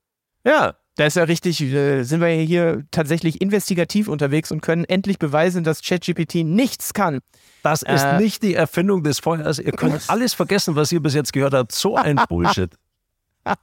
Ja, 0.46 0.76
Da 0.98 1.06
ist 1.06 1.16
ja 1.18 1.24
richtig, 1.24 1.62
äh, 1.62 2.04
sind 2.04 2.22
wir 2.22 2.28
hier 2.30 2.84
tatsächlich 2.92 3.42
investigativ 3.42 4.08
unterwegs 4.08 4.52
und 4.52 4.62
können 4.62 4.86
endlich 4.86 5.20
beweisen, 5.20 5.64
dass 5.66 5.82
ChatGPT 5.82 6.36
nichts 6.46 6.94
kann. 6.94 7.20
das 7.64 7.82
ist 7.82 8.04
Äh. 8.04 8.20
nicht 8.20 8.44
die 8.44 8.54
Erfindung 8.56 9.04
des 9.04 9.20
Feuers. 9.20 9.60
Ihr 9.60 9.72
könnt 9.74 10.02
alles 10.10 10.34
vergessen, 10.34 10.76
was 10.76 10.92
ihr 10.92 11.02
bis 11.02 11.14
jetzt 11.14 11.34
gehört 11.34 11.54
habt. 11.54 11.74
So 11.74 11.96
ein 11.98 12.20
Bullshit. 12.30 12.72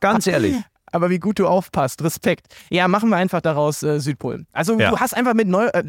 Ganz 0.01 0.27
ehrlich. 0.27 0.57
Aber 0.95 1.09
wie 1.09 1.19
gut 1.19 1.39
du 1.39 1.47
aufpasst, 1.47 2.03
Respekt. 2.05 2.49
Ja, 2.69 2.87
machen 2.87 3.09
wir 3.09 3.17
einfach 3.17 3.41
daraus 3.41 3.83
äh, 3.83 3.99
Südpol. 3.99 4.45
Also 4.53 4.79
Ja. 4.79 4.91
du 4.91 4.99
hast 4.99 5.17
einfach 5.17 5.33
mit 5.33 5.49
neu. 5.49 5.67
Äh, 5.69 5.85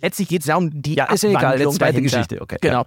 letztlich 0.00 0.28
geht 0.28 0.40
es 0.40 0.46
ja 0.46 0.56
um 0.56 0.70
die 0.82 0.94
Ja, 0.94 1.12
ist 1.12 1.24
ja 1.24 1.28
egal. 1.30 1.58
Zweite 1.58 1.78
dahinter. 1.78 2.00
Geschichte. 2.00 2.40
Okay. 2.40 2.56
Genau. 2.62 2.80
Ja, 2.80 2.86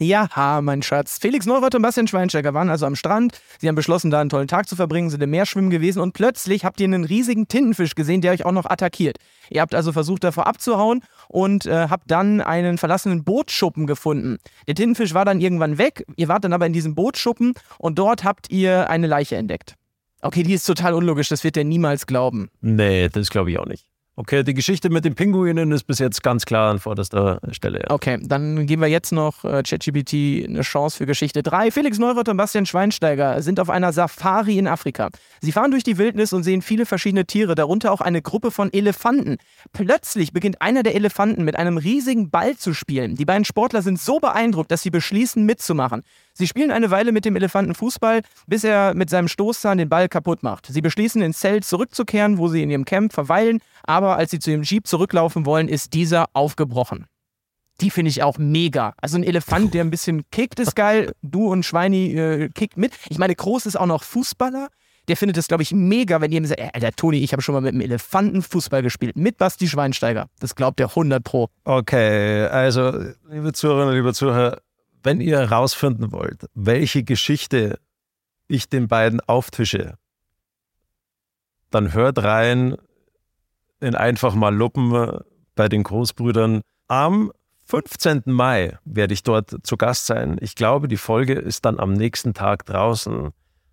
ha, 0.00 0.60
mein 0.60 0.82
Schatz. 0.82 1.18
Felix 1.18 1.46
Neureuter 1.46 1.76
und 1.76 1.82
Bastian 1.82 2.06
Schweinsteiger 2.06 2.54
waren 2.54 2.68
also 2.68 2.86
am 2.86 2.96
Strand. 2.96 3.40
Sie 3.58 3.68
haben 3.68 3.74
beschlossen, 3.74 4.10
da 4.10 4.20
einen 4.20 4.30
tollen 4.30 4.48
Tag 4.48 4.68
zu 4.68 4.76
verbringen, 4.76 5.10
sind 5.10 5.22
im 5.22 5.30
Meer 5.30 5.46
schwimmen 5.46 5.70
gewesen 5.70 6.00
und 6.00 6.12
plötzlich 6.12 6.64
habt 6.64 6.80
ihr 6.80 6.84
einen 6.84 7.04
riesigen 7.04 7.48
Tintenfisch 7.48 7.94
gesehen, 7.94 8.20
der 8.20 8.32
euch 8.32 8.44
auch 8.44 8.52
noch 8.52 8.66
attackiert. 8.66 9.18
Ihr 9.50 9.60
habt 9.60 9.74
also 9.74 9.92
versucht, 9.92 10.24
davor 10.24 10.46
abzuhauen 10.46 11.02
und 11.28 11.66
äh, 11.66 11.88
habt 11.88 12.10
dann 12.10 12.40
einen 12.40 12.78
verlassenen 12.78 13.24
Bootschuppen 13.24 13.86
gefunden. 13.86 14.38
Der 14.66 14.74
Tintenfisch 14.74 15.14
war 15.14 15.24
dann 15.24 15.40
irgendwann 15.40 15.78
weg. 15.78 16.04
Ihr 16.16 16.28
wart 16.28 16.44
dann 16.44 16.52
aber 16.52 16.66
in 16.66 16.72
diesem 16.72 16.94
Bootschuppen 16.94 17.54
und 17.78 17.98
dort 17.98 18.24
habt 18.24 18.50
ihr 18.50 18.90
eine 18.90 19.06
Leiche 19.06 19.36
entdeckt. 19.36 19.74
Okay, 20.22 20.42
die 20.42 20.54
ist 20.54 20.64
total 20.64 20.94
unlogisch, 20.94 21.28
das 21.28 21.44
wird 21.44 21.56
der 21.56 21.64
niemals 21.64 22.06
glauben. 22.06 22.48
Nee, 22.60 23.08
das 23.08 23.30
glaube 23.30 23.50
ich 23.50 23.58
auch 23.58 23.66
nicht. 23.66 23.86
Okay, 24.18 24.42
die 24.42 24.54
Geschichte 24.54 24.88
mit 24.88 25.04
den 25.04 25.14
Pinguinen 25.14 25.70
ist 25.72 25.84
bis 25.84 25.98
jetzt 25.98 26.22
ganz 26.22 26.46
klar 26.46 26.70
an 26.70 26.78
vorderster 26.78 27.38
Stelle. 27.50 27.80
Ja. 27.80 27.90
Okay, 27.90 28.18
dann 28.22 28.64
geben 28.64 28.80
wir 28.80 28.88
jetzt 28.88 29.12
noch 29.12 29.44
äh, 29.44 29.62
ChatGPT 29.62 30.48
eine 30.48 30.62
Chance 30.62 30.96
für 30.96 31.04
Geschichte 31.04 31.42
3. 31.42 31.70
Felix 31.70 31.98
Neureuter 31.98 32.30
und 32.30 32.38
Bastian 32.38 32.64
Schweinsteiger 32.64 33.42
sind 33.42 33.60
auf 33.60 33.68
einer 33.68 33.92
Safari 33.92 34.56
in 34.56 34.68
Afrika. 34.68 35.10
Sie 35.42 35.52
fahren 35.52 35.70
durch 35.70 35.84
die 35.84 35.98
Wildnis 35.98 36.32
und 36.32 36.44
sehen 36.44 36.62
viele 36.62 36.86
verschiedene 36.86 37.26
Tiere, 37.26 37.54
darunter 37.54 37.92
auch 37.92 38.00
eine 38.00 38.22
Gruppe 38.22 38.50
von 38.50 38.72
Elefanten. 38.72 39.36
Plötzlich 39.74 40.32
beginnt 40.32 40.62
einer 40.62 40.82
der 40.82 40.94
Elefanten 40.94 41.44
mit 41.44 41.56
einem 41.56 41.76
riesigen 41.76 42.30
Ball 42.30 42.56
zu 42.56 42.72
spielen. 42.72 43.16
Die 43.16 43.26
beiden 43.26 43.44
Sportler 43.44 43.82
sind 43.82 44.00
so 44.00 44.18
beeindruckt, 44.18 44.70
dass 44.70 44.80
sie 44.80 44.90
beschließen 44.90 45.44
mitzumachen. 45.44 46.02
Sie 46.38 46.46
spielen 46.46 46.70
eine 46.70 46.90
Weile 46.90 47.12
mit 47.12 47.24
dem 47.24 47.34
Elefanten 47.34 47.74
Fußball, 47.74 48.20
bis 48.46 48.62
er 48.62 48.92
mit 48.92 49.08
seinem 49.08 49.26
Stoßzahn 49.26 49.78
den 49.78 49.88
Ball 49.88 50.06
kaputt 50.06 50.42
macht. 50.42 50.66
Sie 50.66 50.82
beschließen 50.82 51.22
ins 51.22 51.38
Zelt 51.38 51.64
zurückzukehren, 51.64 52.36
wo 52.36 52.48
sie 52.48 52.62
in 52.62 52.68
ihrem 52.68 52.84
Camp 52.84 53.14
verweilen, 53.14 53.60
aber 53.84 54.05
als 54.14 54.30
sie 54.30 54.38
zu 54.38 54.50
ihrem 54.50 54.62
Jeep 54.62 54.86
zurücklaufen 54.86 55.46
wollen, 55.46 55.68
ist 55.68 55.94
dieser 55.94 56.26
aufgebrochen. 56.32 57.06
Die 57.80 57.90
finde 57.90 58.08
ich 58.08 58.22
auch 58.22 58.38
mega. 58.38 58.94
Also 59.00 59.18
ein 59.18 59.22
Elefant, 59.22 59.74
der 59.74 59.84
ein 59.84 59.90
bisschen 59.90 60.22
kickt, 60.30 60.60
ist 60.60 60.76
geil. 60.76 61.12
Du 61.22 61.50
und 61.50 61.64
Schweini 61.64 62.14
äh, 62.14 62.48
kickt 62.48 62.76
mit. 62.78 62.92
Ich 63.08 63.18
meine, 63.18 63.34
Groß 63.34 63.66
ist 63.66 63.76
auch 63.76 63.86
noch 63.86 64.02
Fußballer. 64.02 64.68
Der 65.08 65.16
findet 65.16 65.36
das, 65.36 65.46
glaube 65.46 65.62
ich, 65.62 65.72
mega, 65.72 66.20
wenn 66.20 66.32
jemand 66.32 66.48
sagt, 66.48 66.60
ey, 66.60 66.70
Alter, 66.72 66.92
Toni, 66.92 67.18
ich 67.18 67.32
habe 67.32 67.42
schon 67.42 67.52
mal 67.54 67.60
mit 67.60 67.74
einem 67.74 67.82
Elefanten 67.82 68.42
Fußball 68.42 68.82
gespielt. 68.82 69.16
Mit 69.16 69.36
Basti 69.36 69.68
Schweinsteiger. 69.68 70.26
Das 70.40 70.54
glaubt 70.54 70.78
der 70.78 70.88
100 70.88 71.22
pro. 71.22 71.48
Okay, 71.64 72.46
also, 72.46 72.92
liebe 73.28 73.52
Zuhörerinnen, 73.52 73.94
liebe 73.94 74.14
Zuhörer, 74.14 74.60
wenn 75.02 75.20
ihr 75.20 75.38
herausfinden 75.38 76.10
wollt, 76.10 76.46
welche 76.54 77.04
Geschichte 77.04 77.78
ich 78.48 78.68
den 78.68 78.88
beiden 78.88 79.20
auftische, 79.20 79.94
dann 81.70 81.92
hört 81.92 82.22
rein 82.22 82.76
in 83.80 83.94
einfach 83.94 84.34
mal 84.34 84.54
Luppen 84.54 85.18
bei 85.54 85.68
den 85.68 85.82
Großbrüdern. 85.82 86.62
Am 86.88 87.32
15. 87.66 88.22
Mai 88.26 88.78
werde 88.84 89.14
ich 89.14 89.22
dort 89.22 89.56
zu 89.62 89.76
Gast 89.76 90.06
sein. 90.06 90.38
Ich 90.40 90.54
glaube, 90.54 90.88
die 90.88 90.96
Folge 90.96 91.34
ist 91.34 91.64
dann 91.64 91.80
am 91.80 91.92
nächsten 91.92 92.32
Tag 92.32 92.64
draußen. 92.66 93.30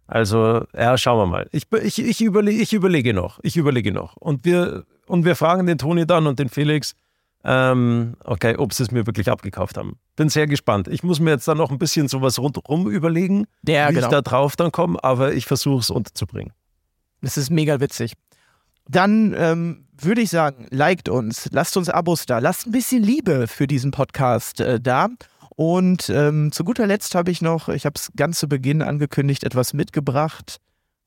Also, 0.07 0.65
ja, 0.75 0.97
schauen 0.97 1.19
wir 1.19 1.25
mal. 1.27 1.47
Ich, 1.51 1.71
ich, 1.71 1.99
ich, 1.99 2.21
überlege, 2.21 2.61
ich 2.61 2.73
überlege 2.73 3.13
noch. 3.13 3.39
Ich 3.43 3.55
überlege 3.55 3.91
noch. 3.91 4.17
Und 4.17 4.45
wir, 4.45 4.85
und 5.07 5.25
wir 5.25 5.35
fragen 5.35 5.65
den 5.65 5.77
Toni 5.77 6.05
dann 6.05 6.27
und 6.27 6.39
den 6.39 6.49
Felix, 6.49 6.93
ähm, 7.45 8.15
okay, 8.23 8.55
ob 8.57 8.73
sie 8.73 8.83
es 8.83 8.91
mir 8.91 9.05
wirklich 9.05 9.29
abgekauft 9.29 9.77
haben. 9.77 9.97
Bin 10.15 10.29
sehr 10.29 10.47
gespannt. 10.47 10.87
Ich 10.87 11.03
muss 11.03 11.19
mir 11.19 11.31
jetzt 11.31 11.47
dann 11.47 11.57
noch 11.57 11.71
ein 11.71 11.77
bisschen 11.77 12.07
sowas 12.07 12.39
rundherum 12.39 12.89
überlegen, 12.89 13.45
Ja, 13.67 13.89
wie 13.89 13.95
genau. 13.95 14.07
ich 14.07 14.11
da 14.11 14.21
drauf 14.21 14.55
dann 14.55 14.71
komme, 14.71 15.03
aber 15.03 15.33
ich 15.33 15.45
versuche 15.45 15.79
es 15.79 15.89
unterzubringen. 15.89 16.53
Das 17.21 17.37
ist 17.37 17.49
mega 17.49 17.79
witzig. 17.79 18.13
Dann 18.87 19.33
ähm, 19.37 19.85
würde 19.97 20.21
ich 20.21 20.29
sagen, 20.29 20.67
liked 20.69 21.09
uns, 21.09 21.49
lasst 21.51 21.77
uns 21.77 21.89
Abos 21.89 22.25
da, 22.25 22.39
lasst 22.39 22.67
ein 22.67 22.71
bisschen 22.71 23.03
Liebe 23.03 23.47
für 23.47 23.67
diesen 23.67 23.91
Podcast 23.91 24.59
äh, 24.59 24.79
da. 24.79 25.09
Und 25.55 26.09
ähm, 26.09 26.51
zu 26.51 26.63
guter 26.63 26.87
Letzt 26.87 27.15
habe 27.15 27.31
ich 27.31 27.41
noch, 27.41 27.69
ich 27.69 27.85
habe 27.85 27.93
es 27.95 28.11
ganz 28.15 28.39
zu 28.39 28.47
Beginn 28.47 28.81
angekündigt, 28.81 29.43
etwas 29.43 29.73
mitgebracht. 29.73 30.57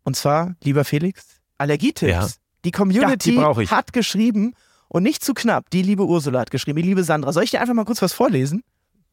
Und 0.05 0.17
zwar, 0.17 0.55
lieber 0.63 0.85
Felix, 0.85 1.41
Allergietipps. 1.59 2.11
Ja. 2.11 2.29
Die 2.65 2.71
Community 2.71 3.35
Ja, 3.35 3.53
die 3.55 3.69
hat 3.69 3.93
geschrieben 3.93 4.55
und 4.89 5.03
nicht 5.03 5.25
zu 5.25 5.35
knapp, 5.35 5.71
die 5.71 5.83
liebe 5.83 6.05
Ursula 6.05 6.41
hat 6.41 6.51
geschrieben, 6.51 6.81
die 6.81 6.89
liebe 6.89 7.05
Sandra. 7.05 7.33
Soll 7.33 7.45
ich 7.45 7.51
dir 7.51 7.61
einfach 7.61 7.75
mal 7.75 7.85
kurz 7.85 8.03
was 8.03 8.13
vorlesen? 8.13 8.63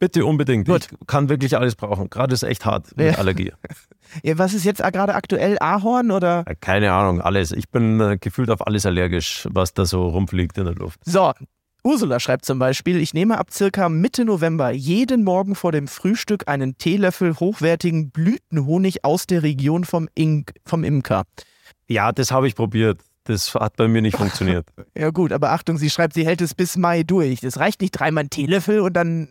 Bitte 0.04 0.26
unbedingt. 0.26 0.68
Gut. 0.68 0.90
Ich 1.00 1.08
kann 1.08 1.30
wirklich 1.30 1.56
alles 1.56 1.76
brauchen. 1.76 2.10
Gerade 2.10 2.34
ist 2.34 2.44
echt 2.44 2.66
hart 2.66 2.96
mit 2.98 3.14
Ja. 3.14 3.18
Allergie. 3.20 3.54
Ja, 4.22 4.38
was 4.38 4.54
ist 4.54 4.64
jetzt 4.64 4.78
gerade 4.84 5.16
aktuell? 5.16 5.58
Ahorn 5.60 6.12
oder? 6.12 6.44
Keine 6.60 6.92
Ahnung, 6.92 7.20
alles. 7.20 7.52
Ich 7.52 7.70
bin 7.70 8.00
äh, 8.00 8.18
gefühlt 8.20 8.52
auf 8.52 8.68
alles 8.68 8.86
allergisch, 8.86 9.48
was 9.52 9.74
da 9.74 9.86
so 9.86 10.08
rumfliegt 10.08 10.56
in 10.60 10.66
der 10.66 10.76
Luft. 10.76 11.00
So, 11.04 11.32
Ursula 11.84 12.20
schreibt 12.20 12.46
zum 12.46 12.60
Beispiel, 12.60 12.98
ich 12.98 13.16
nehme 13.16 13.40
ab 13.40 13.52
circa 13.52 13.90
Mitte 13.90 14.24
November 14.24 14.70
jeden 14.72 15.24
Morgen 15.24 15.56
vor 15.56 15.72
dem 15.72 15.88
Frühstück 15.88 16.48
einen 16.48 16.78
Teelöffel 16.78 17.40
hochwertigen 17.40 18.12
Blütenhonig 18.12 19.04
aus 19.04 19.26
der 19.26 19.42
Region 19.42 19.84
vom, 19.84 20.08
Ink, 20.14 20.52
vom 20.64 20.84
Imker. 20.84 21.24
Ja, 21.88 22.12
das 22.12 22.30
habe 22.32 22.48
ich 22.48 22.54
probiert. 22.54 23.02
Das 23.24 23.56
hat 23.56 23.78
bei 23.78 23.88
mir 23.88 24.02
nicht 24.04 24.18
funktioniert. 24.18 24.68
Ja 24.96 25.10
gut, 25.10 25.32
aber 25.34 25.54
Achtung, 25.54 25.78
sie 25.80 25.90
schreibt, 25.90 26.14
sie 26.14 26.26
hält 26.26 26.42
es 26.42 26.54
bis 26.54 26.78
Mai 26.78 27.02
durch. 27.02 27.40
Das 27.42 27.58
reicht 27.58 27.82
nicht 27.82 27.92
dreimal 27.92 28.26
ein 28.26 28.30
Teelöffel 28.30 28.80
und 28.82 28.94
dann 28.94 29.28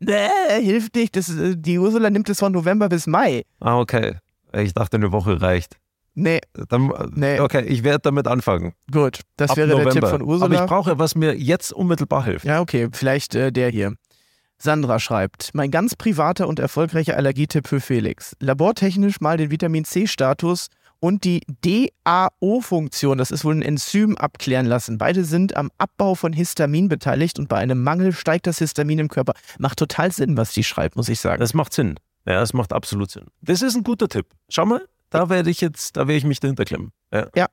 nee, 0.00 0.62
hilft 0.62 0.94
nicht. 0.94 1.16
Das, 1.16 1.28
äh, 1.30 1.56
die 1.56 1.78
Ursula 1.78 2.10
nimmt 2.10 2.28
es 2.28 2.38
von 2.38 2.52
November 2.52 2.88
bis 2.88 3.06
Mai. 3.06 3.42
ah, 3.60 3.78
okay. 3.78 4.16
Ich 4.52 4.72
dachte, 4.72 4.96
eine 4.96 5.12
Woche 5.12 5.40
reicht. 5.42 5.76
Nee, 6.14 6.40
Dann, 6.70 6.90
Nee. 7.14 7.40
Okay, 7.40 7.62
ich 7.66 7.84
werde 7.84 8.00
damit 8.04 8.26
anfangen. 8.26 8.72
gut. 8.90 9.20
Das 9.36 9.50
Ab 9.50 9.58
wäre 9.58 9.68
November. 9.68 9.90
der 9.92 10.00
Tipp 10.00 10.08
von 10.10 10.22
Ursula. 10.22 10.46
Aber 10.46 10.64
ich 10.64 10.68
brauche, 10.70 10.98
was 10.98 11.14
mir 11.14 11.34
jetzt 11.36 11.72
unmittelbar 11.74 12.24
hilft. 12.24 12.46
Ja, 12.46 12.60
okay, 12.60 12.88
vielleicht 12.92 13.34
äh, 13.34 13.52
der 13.52 13.68
hier. 13.68 13.92
Sandra 14.58 14.98
schreibt, 14.98 15.50
mein 15.52 15.70
ganz 15.70 15.94
privater 15.94 16.48
und 16.48 16.58
erfolgreicher 16.58 17.16
Allergietipp 17.18 17.68
für 17.68 17.80
Felix. 17.80 18.34
Labortechnisch 18.40 19.20
mal 19.20 19.36
den 19.36 19.50
Vitamin 19.50 19.84
C-Status 19.84 20.68
und 21.00 21.24
die 21.24 21.42
DAO-Funktion, 22.04 23.18
das 23.18 23.30
ist 23.30 23.44
wohl 23.44 23.54
ein 23.54 23.62
Enzym, 23.62 24.16
abklären 24.16 24.66
lassen. 24.66 24.98
Beide 24.98 25.24
sind 25.24 25.56
am 25.56 25.70
Abbau 25.78 26.14
von 26.14 26.32
Histamin 26.32 26.88
beteiligt 26.88 27.38
und 27.38 27.48
bei 27.48 27.58
einem 27.58 27.82
Mangel 27.82 28.12
steigt 28.12 28.46
das 28.46 28.58
Histamin 28.58 28.98
im 28.98 29.08
Körper. 29.08 29.34
Macht 29.58 29.78
total 29.78 30.12
Sinn, 30.12 30.36
was 30.36 30.52
die 30.52 30.64
schreibt, 30.64 30.96
muss 30.96 31.08
ich 31.08 31.20
sagen. 31.20 31.40
Das 31.40 31.54
macht 31.54 31.72
Sinn. 31.72 31.96
Ja, 32.26 32.40
das 32.40 32.52
macht 32.52 32.72
absolut 32.72 33.10
Sinn. 33.10 33.26
Das 33.42 33.62
ist 33.62 33.76
ein 33.76 33.82
guter 33.84 34.08
Tipp. 34.08 34.26
Schau 34.48 34.66
mal, 34.66 34.86
da 35.10 35.28
werde 35.28 35.50
ich 35.50 35.60
jetzt, 35.60 35.96
da 35.96 36.00
werde 36.00 36.18
ich 36.18 36.24
mich 36.24 36.40
dahinter 36.40 36.64
klemmen. 36.64 36.92
Ja. 37.12 37.46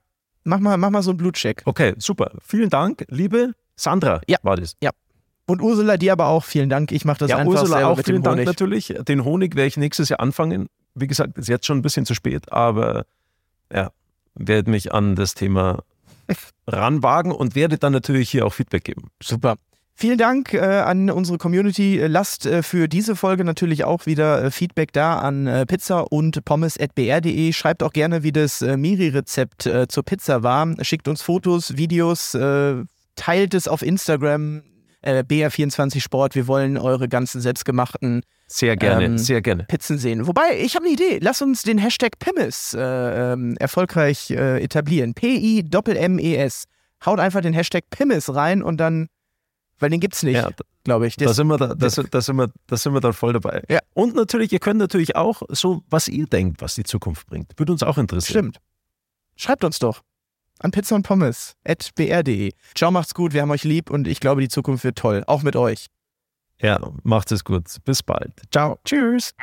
Mach 0.46 0.60
mal, 0.60 0.78
mach 0.78 0.90
mal 0.90 1.04
so 1.04 1.12
einen 1.12 1.18
Blutcheck. 1.18 1.62
Okay, 1.66 1.94
super. 1.98 2.32
Vielen 2.46 2.70
Dank, 2.70 3.06
liebe 3.10 3.54
Sandra. 3.76 4.22
Ja. 4.28 4.38
War 4.42 4.58
das. 4.58 4.76
Und 5.46 5.62
Ursula, 5.62 5.98
dir 5.98 6.14
aber 6.14 6.28
auch 6.28 6.44
vielen 6.44 6.70
Dank. 6.70 6.92
Ich 6.92 7.06
mache 7.06 7.20
das 7.20 7.30
ja, 7.30 7.38
einfach 7.38 7.52
Ursula, 7.52 7.78
selber 7.78 7.90
auch 7.90 7.98
mit 7.98 8.06
vielen 8.06 8.20
dem 8.20 8.24
Dank 8.24 8.36
Honig. 8.38 8.48
natürlich. 8.48 8.94
Den 9.08 9.26
Honig 9.26 9.56
werde 9.56 9.68
ich 9.68 9.78
nächstes 9.78 10.10
Jahr 10.10 10.20
anfangen. 10.20 10.68
Wie 10.96 11.08
gesagt, 11.08 11.38
ist 11.38 11.50
jetzt 11.50 11.66
schon 11.66 11.80
ein 11.80 11.82
bisschen 11.82 12.06
zu 12.06 12.14
spät, 12.14 12.52
aber 12.52 13.06
ja, 13.74 13.92
werde 14.36 14.70
mich 14.70 14.94
an 14.94 15.16
das 15.16 15.34
Thema 15.34 15.84
ranwagen 16.68 17.32
und 17.32 17.56
werde 17.56 17.78
dann 17.78 17.94
natürlich 17.94 18.30
hier 18.30 18.46
auch 18.46 18.54
Feedback 18.54 18.84
geben. 18.84 19.10
Super. 19.22 19.56
Vielen 19.96 20.18
Dank 20.18 20.54
äh, 20.54 20.60
an 20.60 21.12
unsere 21.12 21.38
Community. 21.38 22.00
Äh, 22.00 22.08
Lasst 22.08 22.46
äh, 22.46 22.64
für 22.64 22.88
diese 22.88 23.16
Folge 23.16 23.44
natürlich 23.44 23.84
auch 23.84 24.06
wieder 24.06 24.46
äh, 24.46 24.52
Feedback 24.52 24.92
da 24.92 25.20
an 25.20 25.46
äh, 25.46 25.66
pizza 25.68 26.12
und 26.12 26.44
pommes.br.de. 26.46 27.54
Schreibt 27.54 27.84
auch 27.84 27.94
gerne, 27.94 28.24
wie 28.24 28.32
das 28.32 28.62
äh, 28.62 28.76
Miri-Rezept 28.76 29.70
zur 29.88 30.04
Pizza 30.04 30.42
war. 30.42 30.68
Schickt 30.84 31.08
uns 31.08 31.22
Fotos, 31.22 31.78
Videos, 31.78 32.32
teilt 33.16 33.54
es 33.54 33.68
auf 33.68 33.82
Instagram, 33.82 34.64
äh, 35.04 35.24
BR24 35.24 36.02
Sport. 36.02 36.36
Wir 36.36 36.48
wollen 36.48 36.78
eure 36.78 37.08
ganzen 37.08 37.42
selbstgemachten 37.42 38.24
Sehr 38.56 38.78
gerne, 38.78 39.06
Ähm, 39.06 39.18
sehr 39.18 39.42
gerne. 39.42 39.64
Pizzen 39.64 39.98
sehen. 39.98 40.28
Wobei, 40.28 40.60
ich 40.62 40.76
habe 40.76 40.86
eine 40.86 40.94
Idee. 40.94 41.18
Lass 41.22 41.42
uns 41.42 41.64
den 41.64 41.80
Hashtag 41.80 42.20
Pimmes 42.20 42.76
äh, 42.76 42.80
ähm, 43.34 43.58
erfolgreich 43.60 44.30
äh, 44.30 44.62
etablieren. 44.62 45.16
P-I-M-M-E-S. 45.16 46.66
Haut 47.06 47.20
einfach 47.20 47.42
den 47.42 47.54
Hashtag 47.54 47.90
Pimmes 47.90 48.34
rein 48.34 48.62
und 48.64 48.78
dann, 48.78 49.08
weil 49.80 49.90
den 49.90 50.00
gibt's 50.00 50.24
nicht, 50.24 50.36
Ja, 50.36 50.50
glaube 50.84 51.08
ich. 51.08 51.16
da 51.18 51.26
Das, 51.26 51.36
sind, 51.36 51.48
wir 51.48 51.58
da, 51.58 51.74
da, 51.74 51.90
sind- 51.90 52.14
da, 52.14 52.22
sind 52.22 52.36
wir, 52.38 52.50
da 52.68 52.78
sind 52.78 52.94
wir 52.94 53.02
dann 53.02 53.14
voll 53.14 53.34
dabei. 53.34 53.64
Ja. 53.70 53.80
Und 53.94 54.16
natürlich, 54.16 54.54
ihr 54.54 54.60
könnt 54.60 54.80
natürlich 54.80 55.16
auch 55.16 55.42
so, 55.50 55.82
was 55.90 56.08
ihr 56.08 56.28
denkt, 56.28 56.62
was 56.62 56.76
die 56.76 56.84
Zukunft 56.84 57.26
bringt. 57.28 57.52
Würde 57.58 57.72
uns 57.72 57.82
auch 57.84 57.98
interessieren. 57.98 58.52
stimmt. 58.54 58.58
Schreibt 59.36 59.64
uns 59.64 59.80
doch. 59.80 60.02
An 60.60 60.70
Pizza 60.72 60.96
und 60.96 61.02
Pommes 61.04 61.56
at 61.66 61.90
br.de. 61.96 62.52
Ciao, 62.76 62.92
macht's 62.92 63.14
gut, 63.16 63.34
wir 63.34 63.42
haben 63.42 63.52
euch 63.52 63.64
lieb 63.64 63.90
und 63.90 64.08
ich 64.08 64.20
glaube, 64.20 64.40
die 64.42 64.48
Zukunft 64.48 64.84
wird 64.84 64.98
toll. 64.98 65.24
Auch 65.26 65.42
mit 65.42 65.56
euch. 65.56 65.88
Ja, 66.62 66.80
macht 67.04 67.32
es 67.32 67.44
gut. 67.44 67.66
Bis 67.84 68.02
bald. 68.02 68.32
Ciao. 68.52 68.80
Tschüss. 68.86 69.34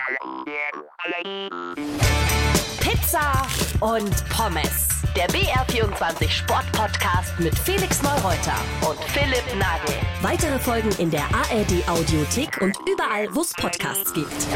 Pizza 2.81 3.47
und 3.81 4.29
Pommes. 4.31 4.89
Der 5.17 5.29
BR24 5.29 6.29
Sport 6.31 6.71
Podcast 6.73 7.39
mit 7.39 7.59
Felix 7.59 8.03
Neureuter 8.03 8.55
und 8.89 8.99
Philipp 9.09 9.45
Nagel. 9.59 9.95
Weitere 10.23 10.59
Folgen 10.59 10.91
in 10.99 11.11
der 11.11 11.25
ARD 11.35 11.89
Audiothek 11.89 12.61
und 12.63 12.77
überall, 12.89 13.29
wo 13.35 13.41
es 13.41 13.53
Podcasts 13.55 14.13
gibt. 14.15 14.47